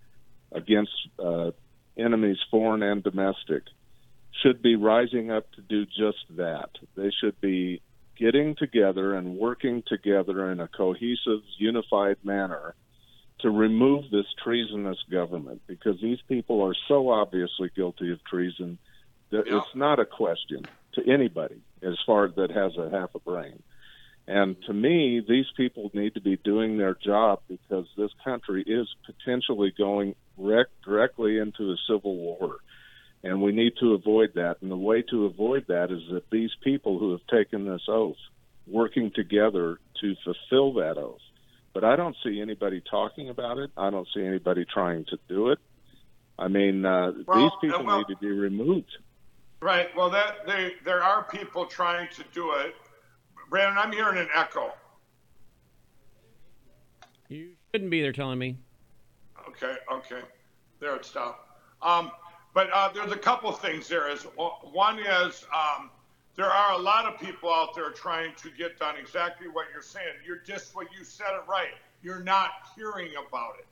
against 0.51 0.91
uh, 1.23 1.51
enemies, 1.97 2.37
foreign 2.49 2.81
and 2.81 3.03
domestic, 3.03 3.63
should 4.41 4.61
be 4.61 4.75
rising 4.75 5.31
up 5.31 5.49
to 5.51 5.61
do 5.61 5.85
just 5.85 6.35
that. 6.35 6.69
They 6.97 7.11
should 7.21 7.39
be 7.39 7.81
getting 8.17 8.55
together 8.55 9.13
and 9.13 9.37
working 9.37 9.83
together 9.87 10.51
in 10.51 10.59
a 10.59 10.67
cohesive, 10.67 11.41
unified 11.59 12.17
manner 12.23 12.73
to 13.41 13.49
remove 13.51 14.05
this 14.09 14.25
treasonous 14.43 14.97
government 15.11 15.61
because 15.67 16.01
these 16.01 16.19
people 16.27 16.63
are 16.63 16.75
so 16.87 17.09
obviously 17.09 17.69
guilty 17.75 18.11
of 18.11 18.23
treason 18.23 18.79
Yeah. 19.45 19.57
it's 19.57 19.75
not 19.75 19.99
a 19.99 20.05
question 20.05 20.65
to 20.93 21.11
anybody 21.11 21.61
as 21.81 21.97
far 22.05 22.25
as 22.25 22.35
that 22.35 22.51
has 22.51 22.77
a 22.77 22.89
half 22.89 23.13
a 23.15 23.19
brain. 23.19 23.61
And 24.27 24.55
to 24.65 24.73
me, 24.73 25.23
these 25.27 25.45
people 25.55 25.91
need 25.93 26.15
to 26.15 26.21
be 26.21 26.35
doing 26.37 26.77
their 26.77 26.95
job 26.95 27.41
because 27.47 27.85
this 27.95 28.09
country 28.23 28.63
is 28.65 28.87
potentially 29.05 29.71
going 29.77 30.15
rec- 30.37 30.67
directly 30.83 31.37
into 31.37 31.71
a 31.71 31.75
civil 31.87 32.15
war. 32.15 32.57
And 33.23 33.41
we 33.41 33.51
need 33.51 33.73
to 33.81 33.93
avoid 33.93 34.33
that. 34.35 34.57
And 34.61 34.71
the 34.71 34.77
way 34.77 35.03
to 35.11 35.25
avoid 35.25 35.65
that 35.67 35.91
is 35.91 36.01
that 36.11 36.29
these 36.31 36.51
people 36.63 36.97
who 36.97 37.11
have 37.11 37.25
taken 37.27 37.65
this 37.65 37.83
oath 37.87 38.17
working 38.67 39.11
together 39.13 39.79
to 40.01 40.15
fulfill 40.23 40.73
that 40.73 40.97
oath. 40.97 41.21
But 41.73 41.83
I 41.83 41.95
don't 41.95 42.15
see 42.23 42.41
anybody 42.41 42.81
talking 42.81 43.29
about 43.29 43.57
it. 43.59 43.69
I 43.77 43.89
don't 43.89 44.07
see 44.15 44.23
anybody 44.25 44.65
trying 44.65 45.05
to 45.05 45.19
do 45.27 45.49
it. 45.49 45.59
I 46.37 46.47
mean, 46.47 46.85
uh, 46.85 47.11
Well, 47.27 47.39
these 47.43 47.51
people 47.61 47.85
well- 47.85 47.97
need 47.99 48.07
to 48.07 48.17
be 48.17 48.31
removed. 48.31 48.97
Right. 49.65 49.87
Well, 49.95 50.11
that 50.11 50.45
they 50.45 50.73
there 50.83 51.01
are 51.01 51.23
people 51.23 51.65
trying 51.65 52.07
to 52.09 52.23
do 52.35 52.51
it. 52.51 52.75
Brandon, 53.49 53.79
I'm 53.79 53.91
hearing 53.91 54.19
an 54.19 54.27
echo. 54.31 54.71
You 57.29 57.53
shouldn't 57.73 57.89
be 57.89 57.99
there 57.99 58.11
telling 58.11 58.37
me. 58.37 58.57
Okay, 59.49 59.75
okay. 59.91 60.21
There 60.79 60.95
it 60.95 61.03
stopped. 61.03 61.49
Um, 61.81 62.11
but 62.53 62.69
uh, 62.71 62.91
there's 62.93 63.11
a 63.11 63.17
couple 63.17 63.49
of 63.49 63.59
things 63.59 63.87
there. 63.87 64.07
Is 64.07 64.27
one 64.71 64.99
is 64.99 65.43
um, 65.51 65.89
there 66.35 66.51
are 66.51 66.73
a 66.73 66.77
lot 66.77 67.11
of 67.11 67.19
people 67.19 67.51
out 67.51 67.73
there 67.73 67.89
trying 67.89 68.35
to 68.35 68.51
get 68.51 68.77
done 68.77 68.97
exactly 68.97 69.47
what 69.47 69.65
you're 69.73 69.81
saying. 69.81 70.13
You're 70.23 70.43
just 70.45 70.75
what 70.75 70.89
you 70.95 71.03
said 71.03 71.33
it 71.33 71.49
right. 71.49 71.73
You're 72.03 72.23
not 72.23 72.51
hearing 72.75 73.13
about 73.13 73.55
it. 73.57 73.65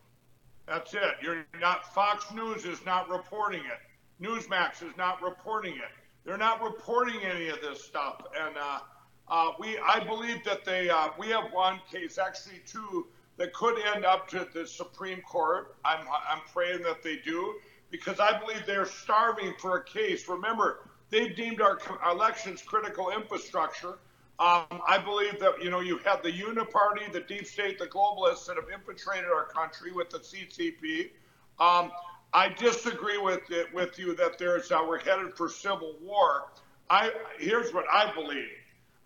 That's 0.65 0.91
it. 0.95 1.17
You're 1.21 1.45
not. 1.61 1.93
Fox 1.93 2.33
News 2.33 2.65
is 2.65 2.83
not 2.83 3.11
reporting 3.11 3.61
it. 3.61 3.92
Newsmax 4.21 4.83
is 4.83 4.95
not 4.97 5.21
reporting 5.21 5.73
it. 5.73 5.91
They're 6.25 6.37
not 6.37 6.61
reporting 6.61 7.21
any 7.23 7.49
of 7.49 7.61
this 7.61 7.83
stuff. 7.83 8.21
And 8.39 8.55
uh, 8.57 8.79
uh, 9.27 9.51
we, 9.59 9.77
I 9.79 10.03
believe 10.03 10.43
that 10.45 10.63
they, 10.65 10.89
uh, 10.89 11.09
we 11.17 11.27
have 11.27 11.51
one 11.51 11.79
case, 11.91 12.17
actually 12.17 12.61
two, 12.65 13.07
that 13.37 13.53
could 13.53 13.77
end 13.93 14.05
up 14.05 14.27
to 14.29 14.47
the 14.53 14.65
Supreme 14.65 15.21
Court. 15.21 15.75
I'm, 15.83 16.05
I'm 16.29 16.41
praying 16.53 16.83
that 16.83 17.01
they 17.03 17.17
do, 17.17 17.55
because 17.89 18.19
I 18.19 18.39
believe 18.39 18.65
they're 18.65 18.85
starving 18.85 19.53
for 19.59 19.77
a 19.77 19.83
case. 19.83 20.27
Remember, 20.27 20.87
they've 21.09 21.35
deemed 21.35 21.61
our 21.61 21.79
elections 22.09 22.61
critical 22.61 23.09
infrastructure. 23.09 23.97
Um, 24.39 24.81
I 24.87 24.97
believe 24.97 25.39
that 25.39 25.63
you 25.63 25.69
know 25.69 25.79
you 25.79 25.99
have 25.99 26.23
the 26.23 26.31
Uniparty, 26.31 27.11
the 27.11 27.21
deep 27.21 27.45
state, 27.45 27.77
the 27.77 27.85
globalists 27.85 28.47
that 28.47 28.55
have 28.55 28.65
infiltrated 28.73 29.29
our 29.29 29.45
country 29.45 29.91
with 29.91 30.09
the 30.09 30.17
CCP. 30.17 31.11
Um, 31.59 31.91
I 32.33 32.49
disagree 32.49 33.17
with 33.17 33.49
it, 33.51 33.73
with 33.73 33.99
you 33.99 34.15
that 34.15 34.37
there's 34.37 34.71
uh, 34.71 34.83
we're 34.87 34.99
headed 34.99 35.35
for 35.35 35.49
civil 35.49 35.95
war. 36.01 36.51
I 36.89 37.11
here's 37.39 37.73
what 37.73 37.85
I 37.91 38.11
believe. 38.13 38.49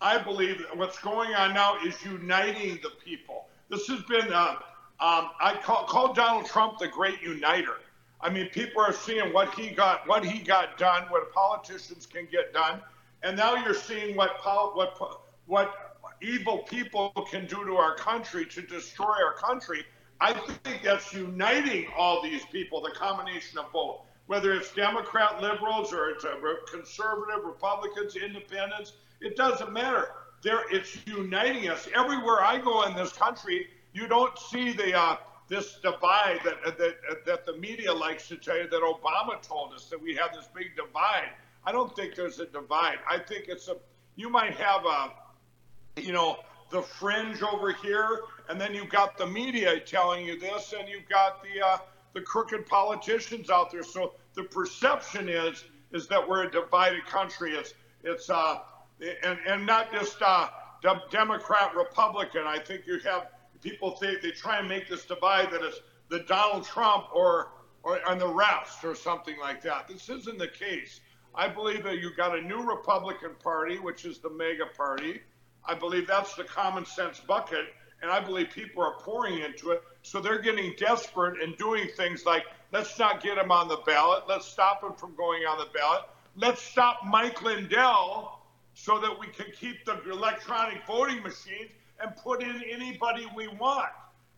I 0.00 0.18
believe 0.18 0.58
that 0.58 0.76
what's 0.76 0.98
going 0.98 1.34
on 1.34 1.54
now 1.54 1.76
is 1.84 1.94
uniting 2.04 2.78
the 2.82 2.90
people. 3.04 3.46
This 3.68 3.86
has 3.88 4.02
been 4.02 4.32
uh, 4.32 4.56
um, 5.00 5.30
I 5.40 5.58
call, 5.62 5.84
call 5.84 6.12
Donald 6.12 6.46
Trump 6.46 6.78
the 6.78 6.88
great 6.88 7.22
uniter. 7.22 7.76
I 8.20 8.30
mean, 8.30 8.48
people 8.48 8.82
are 8.82 8.92
seeing 8.92 9.32
what 9.32 9.54
he 9.54 9.68
got, 9.68 10.08
what 10.08 10.24
he 10.24 10.40
got 10.40 10.76
done, 10.76 11.04
what 11.08 11.32
politicians 11.32 12.04
can 12.06 12.26
get 12.30 12.52
done, 12.52 12.80
and 13.22 13.36
now 13.36 13.54
you're 13.54 13.74
seeing 13.74 14.16
what 14.16 14.38
what 14.74 15.20
what 15.46 15.98
evil 16.20 16.58
people 16.58 17.10
can 17.30 17.46
do 17.46 17.64
to 17.64 17.76
our 17.76 17.94
country 17.94 18.44
to 18.46 18.62
destroy 18.62 19.06
our 19.06 19.34
country. 19.34 19.84
I 20.20 20.32
think 20.32 20.82
that's 20.82 21.12
uniting 21.12 21.86
all 21.96 22.22
these 22.22 22.44
people, 22.46 22.80
the 22.80 22.90
combination 22.90 23.58
of 23.58 23.70
both, 23.72 24.00
whether 24.26 24.52
it's 24.52 24.72
Democrat 24.74 25.40
liberals 25.40 25.92
or 25.92 26.10
it's 26.10 26.24
conservative 26.70 27.44
Republicans, 27.44 28.16
independents. 28.16 28.94
It 29.20 29.36
doesn't 29.36 29.72
matter. 29.72 30.08
There, 30.42 30.62
it's 30.70 30.96
uniting 31.06 31.68
us. 31.68 31.88
Everywhere 31.94 32.42
I 32.42 32.58
go 32.58 32.84
in 32.84 32.94
this 32.94 33.12
country, 33.12 33.68
you 33.92 34.06
don't 34.06 34.36
see 34.38 34.72
the 34.72 34.96
uh, 34.96 35.16
this 35.48 35.78
divide 35.82 36.40
that, 36.44 36.78
that 36.78 37.24
that 37.26 37.46
the 37.46 37.56
media 37.56 37.92
likes 37.92 38.28
to 38.28 38.36
tell 38.36 38.56
you 38.56 38.68
that 38.68 38.82
Obama 38.82 39.40
told 39.42 39.72
us 39.72 39.86
that 39.86 40.00
we 40.00 40.14
have 40.14 40.32
this 40.34 40.48
big 40.54 40.76
divide. 40.76 41.30
I 41.64 41.72
don't 41.72 41.94
think 41.96 42.14
there's 42.14 42.38
a 42.38 42.46
divide. 42.46 42.98
I 43.08 43.18
think 43.18 43.46
it's 43.48 43.68
a 43.68 43.76
you 44.16 44.28
might 44.28 44.54
have 44.54 44.84
a 44.84 45.12
you 46.00 46.12
know 46.12 46.38
the 46.70 46.82
fringe 46.82 47.42
over 47.42 47.72
here, 47.72 48.20
and 48.48 48.60
then 48.60 48.74
you've 48.74 48.90
got 48.90 49.16
the 49.16 49.26
media 49.26 49.80
telling 49.80 50.24
you 50.24 50.38
this, 50.38 50.74
and 50.78 50.88
you've 50.88 51.08
got 51.08 51.42
the 51.42 51.66
uh, 51.66 51.78
the 52.14 52.20
crooked 52.20 52.66
politicians 52.66 53.50
out 53.50 53.70
there. 53.70 53.82
So 53.82 54.14
the 54.34 54.44
perception 54.44 55.28
is 55.28 55.64
is 55.92 56.06
that 56.08 56.26
we're 56.26 56.44
a 56.44 56.50
divided 56.50 57.06
country. 57.06 57.52
It's 57.52 57.74
it's 58.04 58.30
uh 58.30 58.58
and 59.00 59.38
and 59.46 59.66
not 59.66 59.92
just 59.92 60.20
uh 60.22 60.48
de- 60.82 61.02
Democrat 61.10 61.74
Republican. 61.74 62.42
I 62.46 62.58
think 62.58 62.86
you 62.86 62.98
have 63.00 63.28
people 63.62 63.92
think 63.92 64.22
they 64.22 64.30
try 64.30 64.58
and 64.58 64.68
make 64.68 64.88
this 64.88 65.04
divide 65.04 65.50
that 65.50 65.62
it's 65.62 65.80
the 66.08 66.20
Donald 66.20 66.64
Trump 66.64 67.06
or 67.14 67.50
or 67.82 68.00
and 68.08 68.20
the 68.20 68.28
rest 68.28 68.84
or 68.84 68.94
something 68.94 69.36
like 69.40 69.62
that. 69.62 69.88
This 69.88 70.08
isn't 70.08 70.38
the 70.38 70.48
case. 70.48 71.00
I 71.34 71.48
believe 71.48 71.84
that 71.84 71.98
you've 71.98 72.16
got 72.16 72.36
a 72.36 72.42
new 72.42 72.62
Republican 72.62 73.30
Party, 73.42 73.78
which 73.78 74.04
is 74.04 74.18
the 74.18 74.30
MAGA 74.30 74.66
Party. 74.76 75.20
I 75.68 75.74
believe 75.74 76.06
that's 76.06 76.34
the 76.34 76.44
common 76.44 76.86
sense 76.86 77.20
bucket, 77.20 77.66
and 78.02 78.10
I 78.10 78.20
believe 78.20 78.50
people 78.50 78.82
are 78.82 78.94
pouring 79.00 79.40
into 79.40 79.70
it. 79.70 79.82
So 80.02 80.20
they're 80.20 80.40
getting 80.40 80.74
desperate 80.78 81.42
and 81.42 81.56
doing 81.58 81.88
things 81.96 82.24
like, 82.24 82.44
let's 82.72 82.98
not 82.98 83.22
get 83.22 83.36
him 83.36 83.52
on 83.52 83.68
the 83.68 83.78
ballot. 83.86 84.24
Let's 84.26 84.46
stop 84.46 84.82
him 84.82 84.94
from 84.94 85.14
going 85.14 85.42
on 85.42 85.58
the 85.58 85.68
ballot. 85.78 86.02
Let's 86.34 86.62
stop 86.62 87.00
Mike 87.04 87.42
Lindell 87.42 88.40
so 88.74 88.98
that 89.00 89.18
we 89.18 89.26
can 89.26 89.46
keep 89.52 89.84
the 89.84 90.00
electronic 90.10 90.86
voting 90.86 91.22
machines 91.22 91.70
and 92.00 92.16
put 92.16 92.42
in 92.42 92.62
anybody 92.70 93.26
we 93.36 93.48
want 93.48 93.90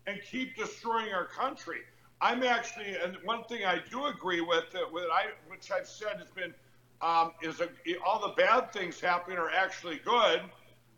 and 0.06 0.18
keep 0.28 0.56
destroying 0.56 1.12
our 1.12 1.26
country. 1.26 1.80
I'm 2.20 2.42
actually, 2.42 2.96
and 3.02 3.16
one 3.24 3.44
thing 3.44 3.64
I 3.64 3.80
do 3.90 4.06
agree 4.06 4.40
with, 4.40 4.70
that 4.72 4.90
with 4.92 5.04
I, 5.12 5.26
which 5.48 5.70
I've 5.70 5.86
said 5.86 6.18
has 6.18 6.30
been, 6.30 6.52
um, 7.02 7.32
is 7.42 7.60
a, 7.60 7.68
all 8.04 8.20
the 8.20 8.34
bad 8.34 8.72
things 8.72 9.00
happening 9.00 9.38
are 9.38 9.50
actually 9.50 10.00
good. 10.04 10.42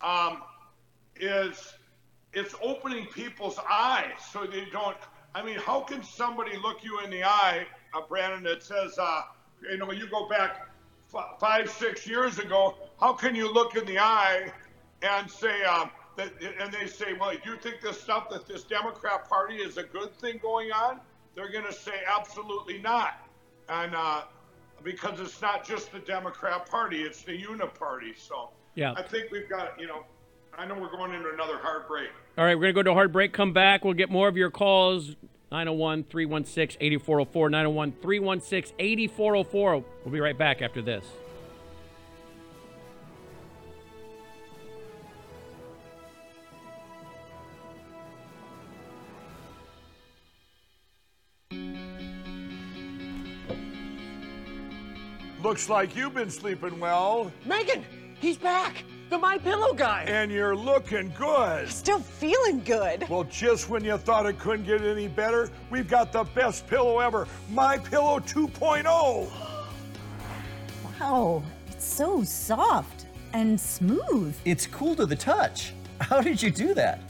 Um, 0.02 0.42
is 1.16 1.74
it's 2.32 2.54
opening 2.62 3.06
people's 3.06 3.58
eyes 3.70 4.12
so 4.32 4.46
they 4.46 4.64
don't. 4.72 4.96
I 5.34 5.42
mean, 5.42 5.58
how 5.58 5.80
can 5.80 6.02
somebody 6.02 6.56
look 6.56 6.84
you 6.84 7.00
in 7.00 7.10
the 7.10 7.24
eye, 7.24 7.66
uh, 7.94 8.00
Brandon, 8.08 8.42
that 8.44 8.62
says, 8.62 8.98
uh, 8.98 9.22
you 9.70 9.78
know, 9.78 9.90
you 9.92 10.08
go 10.10 10.28
back 10.28 10.68
f- 11.14 11.38
five, 11.38 11.70
six 11.70 12.06
years 12.06 12.38
ago, 12.38 12.74
how 13.00 13.12
can 13.14 13.34
you 13.34 13.52
look 13.52 13.76
in 13.76 13.86
the 13.86 13.98
eye 13.98 14.52
and 15.02 15.30
say, 15.30 15.62
um, 15.64 15.90
that, 16.16 16.32
and 16.60 16.72
they 16.72 16.86
say, 16.86 17.14
well, 17.18 17.32
do 17.42 17.50
you 17.50 17.56
think 17.56 17.80
this 17.80 17.98
stuff 18.00 18.28
that 18.30 18.46
this 18.46 18.64
Democrat 18.64 19.26
Party 19.28 19.56
is 19.56 19.78
a 19.78 19.84
good 19.84 20.14
thing 20.16 20.38
going 20.42 20.70
on? 20.70 21.00
They're 21.34 21.50
going 21.50 21.64
to 21.64 21.72
say, 21.72 22.02
absolutely 22.14 22.78
not. 22.78 23.26
And 23.70 23.94
uh, 23.94 24.22
because 24.84 25.18
it's 25.20 25.40
not 25.40 25.66
just 25.66 25.92
the 25.92 26.00
Democrat 26.00 26.68
Party, 26.68 27.02
it's 27.02 27.22
the 27.22 27.32
Uniparty. 27.32 28.18
So 28.18 28.50
Yeah. 28.74 28.94
I 28.96 29.02
think 29.02 29.30
we've 29.30 29.48
got, 29.48 29.78
you 29.78 29.86
know, 29.86 30.04
I 30.56 30.66
know 30.66 30.78
we're 30.78 30.90
going 30.90 31.12
into 31.12 31.30
another 31.32 31.58
hard 31.58 31.86
break. 31.88 32.08
All 32.38 32.44
right, 32.44 32.54
we're 32.54 32.72
going 32.72 32.74
to 32.74 32.78
go 32.78 32.82
to 32.84 32.90
a 32.90 32.94
hard 32.94 33.12
break. 33.12 33.32
Come 33.32 33.52
back. 33.52 33.84
We'll 33.84 33.94
get 33.94 34.10
more 34.10 34.28
of 34.28 34.36
your 34.36 34.50
calls. 34.50 35.16
901 35.50 36.04
316 36.04 36.78
8404. 36.80 37.50
901 37.50 37.92
316 38.00 38.76
8404. 38.78 39.84
We'll 40.04 40.12
be 40.12 40.20
right 40.20 40.36
back 40.36 40.62
after 40.62 40.80
this. 40.80 41.04
Looks 55.42 55.68
like 55.68 55.96
you've 55.96 56.14
been 56.14 56.30
sleeping 56.30 56.78
well. 56.78 57.30
Megan, 57.44 57.84
he's 58.22 58.38
back. 58.38 58.84
The 59.10 59.18
My 59.18 59.36
Pillow 59.36 59.74
guy. 59.74 60.04
And 60.06 60.30
you're 60.30 60.56
looking 60.56 61.12
good. 61.18 61.68
Still 61.68 61.98
feeling 61.98 62.62
good. 62.64 63.06
Well, 63.10 63.24
just 63.24 63.68
when 63.68 63.84
you 63.84 63.98
thought 63.98 64.24
it 64.24 64.38
couldn't 64.38 64.64
get 64.64 64.80
any 64.80 65.08
better, 65.08 65.50
we've 65.68 65.88
got 65.88 66.12
the 66.12 66.24
best 66.24 66.66
pillow 66.66 67.00
ever, 67.00 67.28
My 67.50 67.76
Pillow 67.76 68.20
2.0. 68.20 69.28
Wow, 70.98 71.42
it's 71.66 71.84
so 71.84 72.22
soft 72.22 73.06
and 73.34 73.60
smooth. 73.60 74.34
It's 74.46 74.66
cool 74.66 74.94
to 74.94 75.04
the 75.04 75.16
touch. 75.16 75.74
How 76.00 76.22
did 76.22 76.40
you 76.40 76.50
do 76.50 76.72
that? 76.74 77.00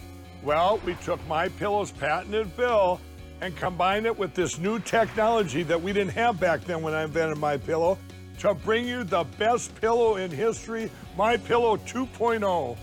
Well, 0.42 0.80
we 0.84 0.94
took 1.04 1.24
My 1.28 1.48
Pillow's 1.50 1.92
patented 1.92 2.50
fill 2.52 3.00
and 3.42 3.56
combined 3.56 4.06
it 4.06 4.18
with 4.18 4.34
this 4.34 4.58
new 4.58 4.80
technology 4.80 5.62
that 5.64 5.80
we 5.80 5.92
didn't 5.92 6.12
have 6.12 6.40
back 6.40 6.62
then 6.62 6.82
when 6.82 6.94
I 6.94 7.04
invented 7.04 7.38
my 7.38 7.58
pillow 7.58 7.98
to 8.38 8.54
bring 8.54 8.86
you 8.86 9.04
the 9.04 9.24
best 9.38 9.74
pillow 9.80 10.16
in 10.16 10.30
history, 10.30 10.90
My 11.16 11.36
Pillow 11.36 11.76
2.0. 11.76 12.76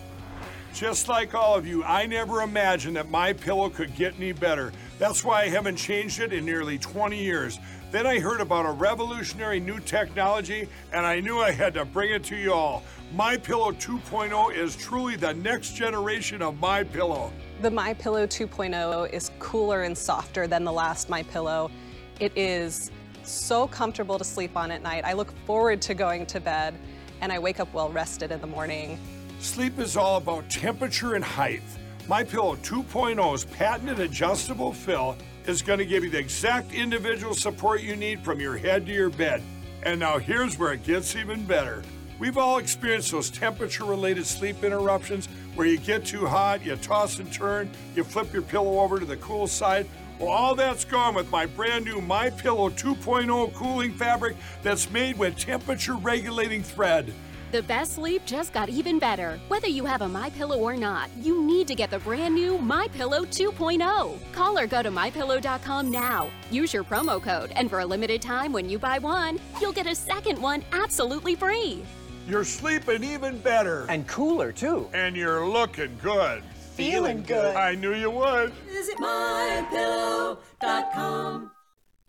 Just 0.74 1.08
like 1.08 1.34
all 1.34 1.56
of 1.56 1.66
you, 1.66 1.84
I 1.84 2.06
never 2.06 2.42
imagined 2.42 2.96
that 2.96 3.10
my 3.10 3.34
pillow 3.34 3.70
could 3.70 3.96
get 3.96 4.16
any 4.18 4.32
better. 4.32 4.72
That's 5.00 5.24
why 5.26 5.42
I 5.42 5.48
haven't 5.48 5.78
changed 5.78 6.20
it 6.20 6.32
in 6.32 6.46
nearly 6.46 6.78
20 6.78 7.18
years. 7.18 7.60
Then 7.92 8.06
I 8.06 8.20
heard 8.20 8.40
about 8.40 8.68
a 8.68 8.72
revolutionary 8.72 9.60
new 9.60 9.80
technology 9.80 10.70
and 10.94 11.06
I 11.06 11.20
knew 11.22 11.40
I 11.40 11.52
had 11.52 11.74
to 11.74 11.86
bring 11.86 12.12
it 12.12 12.24
to 12.26 12.36
you 12.36 12.54
all. 12.54 12.84
My 13.16 13.36
Pillow 13.36 13.72
2.0 13.72 14.56
is 14.56 14.76
truly 14.76 15.16
the 15.16 15.34
next 15.34 15.74
generation 15.76 16.44
of 16.44 16.60
My 16.60 16.84
Pillow. 16.84 17.34
The 17.62 17.72
My 17.72 17.96
Pillow 17.96 18.28
2.0 18.28 19.12
is 19.12 19.32
cooler 19.40 19.84
and 19.84 19.98
softer 19.98 20.46
than 20.46 20.64
the 20.64 20.72
last 20.72 21.10
My 21.10 21.24
Pillow. 21.24 21.72
It 22.20 22.32
is 22.36 22.92
so 23.30 23.68
comfortable 23.68 24.18
to 24.18 24.24
sleep 24.24 24.58
on 24.58 24.72
at 24.72 24.82
night. 24.82 25.06
I 25.06 25.14
look 25.14 25.32
forward 25.46 25.82
to 25.84 25.94
going 25.94 26.26
to 26.28 26.40
bed 26.40 26.76
and 27.22 27.32
I 27.32 27.40
wake 27.40 27.60
up 27.60 27.74
well 27.74 27.90
rested 27.90 28.32
in 28.32 28.42
the 28.42 28.48
morning. 28.48 29.00
Sleep 29.40 29.80
is 29.80 29.96
all 29.96 30.18
about 30.18 30.50
temperature 30.50 31.16
and 31.16 31.24
height. 31.24 31.62
My 32.08 32.24
Pillow 32.24 32.56
2.0's 32.58 33.46
patented 33.46 34.00
adjustable 34.00 34.74
fill 34.74 35.16
is 35.46 35.62
going 35.62 35.80
to 35.80 35.86
give 35.86 36.04
you 36.04 36.10
the 36.10 36.18
exact 36.18 36.74
individual 36.74 37.34
support 37.34 37.82
you 37.82 37.96
need 37.96 38.22
from 38.22 38.40
your 38.40 38.58
head 38.58 38.86
to 38.88 38.92
your 38.92 39.10
bed. 39.10 39.42
And 39.84 40.00
now 40.00 40.18
here's 40.18 40.58
where 40.58 40.74
it 40.74 40.84
gets 40.84 41.16
even 41.16 41.46
better. 41.46 41.84
We've 42.20 42.38
all 42.38 42.58
experienced 42.58 43.12
those 43.12 43.30
temperature 43.30 43.86
related 43.86 44.26
sleep 44.26 44.64
interruptions 44.64 45.28
where 45.56 45.68
you 45.68 45.78
get 45.78 46.06
too 46.06 46.26
hot, 46.26 46.66
you 46.66 46.76
toss 46.76 47.20
and 47.20 47.32
turn, 47.32 47.70
you 47.96 48.04
flip 48.04 48.34
your 48.34 48.42
pillow 48.42 48.80
over 48.80 49.00
to 49.00 49.06
the 49.06 49.18
cool 49.18 49.48
side. 49.48 49.88
Well, 50.20 50.30
all 50.30 50.54
that's 50.54 50.84
gone 50.84 51.16
with 51.16 51.32
my 51.32 51.46
brand 51.46 51.86
new 51.86 52.02
My 52.02 52.30
Pillow 52.30 52.70
2.0 52.70 53.54
cooling 53.54 53.94
fabric 53.94 54.36
that's 54.62 54.92
made 54.92 55.18
with 55.18 55.38
temperature 55.38 55.96
regulating 55.96 56.62
thread. 56.62 57.14
The 57.54 57.64
best 57.64 57.94
sleep 57.94 58.26
just 58.26 58.52
got 58.52 58.68
even 58.68 59.00
better. 59.00 59.40
Whether 59.48 59.70
you 59.70 59.86
have 59.86 60.02
a 60.02 60.08
My 60.08 60.30
Pillow 60.32 60.60
or 60.60 60.76
not, 60.76 61.10
you 61.18 61.42
need 61.42 61.68
to 61.70 61.74
get 61.74 61.90
the 61.90 62.00
brand 62.00 62.36
new 62.36 62.58
My 62.58 62.90
Pillow 62.90 63.24
2.0. 63.24 64.20
Call 64.34 64.60
or 64.60 64.68
go 64.68 64.84
to 64.84 64.92
mypillow.com 64.92 65.90
now. 65.90 66.30
Use 66.52 66.74
your 66.74 66.84
promo 66.84 67.22
code, 67.22 67.52
and 67.56 67.70
for 67.70 67.80
a 67.80 67.86
limited 67.86 68.22
time, 68.22 68.52
when 68.52 68.70
you 68.70 68.78
buy 68.78 69.00
one, 69.00 69.40
you'll 69.62 69.72
get 69.72 69.88
a 69.88 69.96
second 69.96 70.40
one 70.40 70.64
absolutely 70.74 71.36
free. 71.36 71.84
You're 72.28 72.44
sleeping 72.44 73.06
even 73.06 73.40
better. 73.40 73.86
And 73.90 74.06
cooler, 74.06 74.52
too. 74.52 74.90
And 74.94 75.16
you're 75.16 75.48
looking 75.48 75.98
good. 76.04 76.44
Feeling 76.80 77.24
good. 77.24 77.56
I 77.58 77.76
knew 77.76 77.94
you 77.94 78.10
would. 78.10 78.54
Visit 78.70 78.98
mypillow.com. 78.98 81.52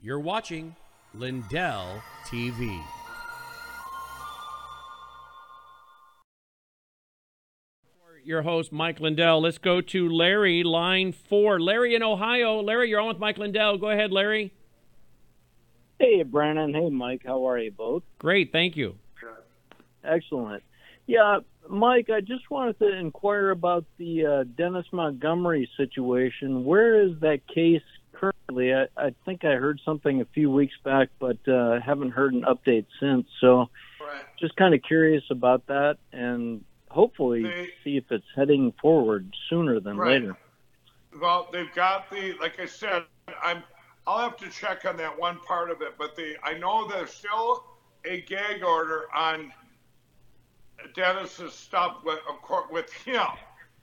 You're 0.01 0.21
watching 0.21 0.77
Lindell 1.13 2.01
TV. 2.27 2.81
Your 8.23 8.43
host, 8.43 8.71
Mike 8.71 9.01
Lindell. 9.01 9.41
Let's 9.41 9.59
go 9.59 9.81
to 9.81 10.09
Larry, 10.09 10.63
line 10.63 11.11
four. 11.11 11.59
Larry 11.59 11.97
in 11.97 12.05
Ohio. 12.05 12.63
Larry, 12.63 12.91
you're 12.91 13.01
on 13.01 13.09
with 13.09 13.19
Mike 13.19 13.39
Lindell. 13.39 13.77
Go 13.77 13.91
ahead, 13.91 14.13
Larry. 14.13 14.53
Hey, 15.99 16.23
Brandon. 16.23 16.73
Hey, 16.73 16.91
Mike. 16.91 17.23
How 17.27 17.49
are 17.49 17.59
you 17.59 17.73
both? 17.73 18.05
Great, 18.19 18.53
thank 18.53 18.77
you. 18.77 18.95
Excellent. 20.05 20.63
Yeah, 21.07 21.41
Mike, 21.71 22.11
I 22.11 22.21
just 22.21 22.51
wanted 22.51 22.79
to 22.81 22.93
inquire 22.93 23.51
about 23.51 23.85
the 23.97 24.27
uh, 24.27 24.45
Dennis 24.57 24.87
Montgomery 24.93 25.71
situation. 25.77 26.65
Where 26.65 27.01
is 27.01 27.13
that 27.21 27.47
case 27.47 27.83
currently? 28.13 28.75
I, 28.75 28.87
I 28.97 29.15
think 29.25 29.45
I 29.45 29.53
heard 29.55 29.81
something 29.85 30.21
a 30.21 30.25
few 30.25 30.51
weeks 30.51 30.75
back, 30.85 31.09
but 31.21 31.39
uh, 31.49 31.81
haven't 31.81 32.11
heard 32.11 32.35
an 32.35 32.43
update 32.43 32.87
since. 32.99 33.27
So, 33.41 33.71
Right. 34.01 34.25
just 34.41 34.57
kind 34.57 34.75
of 34.75 34.83
curious 34.83 35.23
about 35.31 35.67
that, 35.67 35.99
and 36.13 36.65
hopefully 36.91 37.45
They- 37.45 37.71
see 37.85 37.97
if 37.97 38.11
it's 38.11 38.27
heading 38.35 38.73
forward 38.83 39.33
sooner 39.49 39.79
than 39.79 39.97
Right. 39.97 40.21
later. 40.23 40.37
Well, 41.21 41.49
they've 41.53 41.73
got 41.75 42.11
the 42.11 42.33
like 42.41 42.59
I 42.61 42.67
said, 42.67 43.05
I'm 43.43 43.63
I'll 44.07 44.19
have 44.19 44.37
to 44.39 44.49
check 44.51 44.85
on 44.87 44.97
that 44.97 45.17
one 45.19 45.39
part 45.41 45.71
of 45.71 45.83
it, 45.83 45.95
but 45.99 46.17
the 46.17 46.37
I 46.43 46.55
know 46.55 46.89
there's 46.89 47.11
still 47.11 47.65
a 48.05 48.23
gag 48.23 48.65
order 48.65 49.05
on 49.15 49.53
Dennis's 50.95 51.53
stuff 51.53 51.99
with 52.05 52.19
of 52.29 52.41
course, 52.43 52.67
with 52.71 52.93
him. 52.93 53.27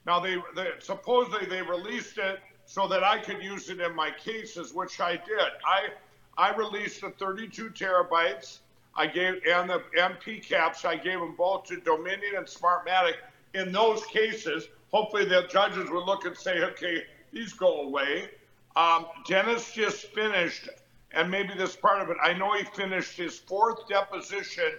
Now 0.06 0.20
they, 0.20 0.36
they 0.54 0.70
supposedly 0.78 1.46
they 1.46 1.62
released 1.62 2.18
it 2.18 2.40
so 2.66 2.86
that 2.88 3.02
I 3.02 3.18
could 3.18 3.42
use 3.42 3.70
it 3.70 3.80
in 3.80 3.94
my 3.94 4.10
cases, 4.10 4.72
which 4.72 5.00
I 5.00 5.12
did. 5.12 5.50
I 5.64 5.88
I 6.36 6.54
released 6.54 7.00
the 7.00 7.10
32 7.10 7.70
terabytes. 7.70 8.58
I 8.94 9.06
gave 9.06 9.40
and 9.46 9.70
the 9.70 9.82
PCAPs. 9.96 10.84
I 10.84 10.96
gave 10.96 11.20
them 11.20 11.34
both 11.36 11.64
to 11.64 11.80
Dominion 11.80 12.36
and 12.36 12.46
Smartmatic. 12.46 13.14
In 13.54 13.72
those 13.72 14.04
cases, 14.06 14.68
hopefully 14.90 15.24
the 15.24 15.46
judges 15.50 15.90
would 15.90 16.04
look 16.04 16.24
and 16.24 16.36
say, 16.36 16.62
okay, 16.62 17.04
these 17.32 17.52
go 17.52 17.82
away. 17.82 18.28
Um, 18.76 19.06
Dennis 19.26 19.72
just 19.72 20.06
finished, 20.06 20.68
and 21.12 21.30
maybe 21.30 21.54
this 21.54 21.76
part 21.76 22.00
of 22.00 22.10
it. 22.10 22.16
I 22.22 22.32
know 22.32 22.54
he 22.54 22.64
finished 22.64 23.16
his 23.16 23.38
fourth 23.38 23.88
deposition, 23.88 24.72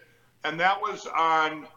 and 0.43 0.59
that 0.59 0.79
was 0.81 1.07
on, 1.07 1.67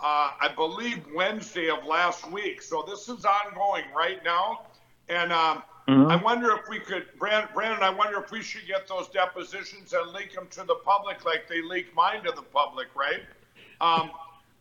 uh, 0.00 0.30
I 0.40 0.48
believe, 0.54 1.04
Wednesday 1.14 1.68
of 1.70 1.84
last 1.84 2.30
week. 2.30 2.62
So 2.62 2.84
this 2.86 3.08
is 3.08 3.24
ongoing 3.24 3.84
right 3.94 4.22
now, 4.24 4.66
and 5.08 5.32
um, 5.32 5.62
I 5.88 6.16
wonder 6.16 6.52
if 6.52 6.68
we 6.68 6.80
could, 6.80 7.06
Brandon, 7.18 7.48
Brandon. 7.54 7.82
I 7.82 7.88
wonder 7.88 8.22
if 8.22 8.30
we 8.30 8.42
should 8.42 8.66
get 8.66 8.86
those 8.86 9.08
depositions 9.08 9.94
and 9.94 10.12
leak 10.12 10.34
them 10.34 10.46
to 10.50 10.64
the 10.64 10.74
public 10.84 11.24
like 11.24 11.48
they 11.48 11.62
leak 11.62 11.94
mine 11.94 12.22
to 12.24 12.32
the 12.32 12.42
public, 12.42 12.88
right? 12.94 13.22
Um, 13.80 14.10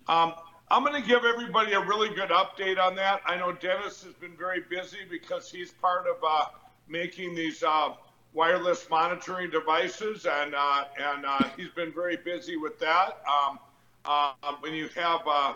um, 0.08 0.36
I'm 0.69 0.86
going 0.86 1.02
to 1.02 1.06
give 1.06 1.26
everybody 1.26 1.73
a 1.73 1.82
really 1.82 2.15
good 2.15 2.30
update 2.30 2.80
on 2.80 2.95
that. 2.95 3.21
I 3.26 3.36
know 3.36 3.52
Dennis 3.52 4.04
has 4.04 4.13
been 4.13 4.38
very 4.38 4.62
busy 4.69 5.00
because 5.10 5.52
he's 5.52 5.71
part 5.71 6.08
of 6.08 6.15
uh, 6.26 6.45
making 6.88 7.36
these 7.36 7.62
uh, 7.62 7.89
wireless 8.34 8.89
monitoring 8.89 9.50
devices, 9.50 10.26
and 10.26 10.56
uh, 10.58 10.86
and 10.97 11.26
uh, 11.26 11.43
he's 11.58 11.69
been 11.69 11.91
very 11.91 12.17
busy 12.17 12.56
with 12.56 12.80
that. 12.80 13.21
Um, 13.28 13.60
uh, 14.08 14.34
when 14.62 14.74
you 14.74 14.88
have 14.96 15.22
uh, 15.28 15.54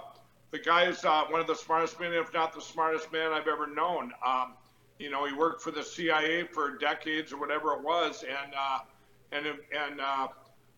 the 0.52 0.60
guy 0.60 0.86
is 0.86 1.04
uh, 1.06 1.24
one 1.30 1.40
of 1.40 1.48
the 1.48 1.56
smartest 1.56 2.00
men, 2.00 2.14
if 2.14 2.34
not 2.34 2.54
the 2.54 2.62
smartest 2.62 3.12
man 3.12 3.32
I've 3.32 3.48
ever 3.48 3.68
known. 3.68 4.12
Um, 4.26 4.54
you 5.00 5.10
know, 5.10 5.26
he 5.26 5.34
worked 5.34 5.62
for 5.62 5.72
the 5.72 5.84
CIA 5.84 6.44
for 6.44 6.78
decades 6.78 7.32
or 7.32 7.40
whatever 7.40 7.74
it 7.74 7.82
was, 7.82 8.24
and 8.24 8.54
uh, 8.58 8.80
and 9.32 9.46
and 9.48 10.02
uh, 10.02 10.28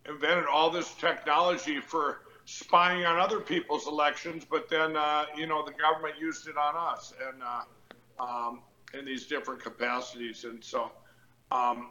invented 0.08 0.46
all 0.46 0.70
this 0.70 0.94
technology 0.94 1.80
for 1.80 2.22
spying 2.46 3.06
on 3.06 3.20
other 3.20 3.40
people's 3.40 3.88
elections. 3.88 4.46
But 4.50 4.70
then, 4.70 4.96
uh, 4.96 5.26
you 5.36 5.48
know, 5.48 5.66
the 5.66 5.74
government 5.74 6.16
used 6.20 6.48
it 6.48 6.58
on 6.58 6.76
us, 6.76 7.14
and 7.28 7.42
uh, 7.44 8.24
um, 8.24 8.62
in 8.94 9.06
these 9.06 9.26
different 9.26 9.62
capacities. 9.62 10.44
And 10.44 10.64
so, 10.64 10.92
um, 11.52 11.90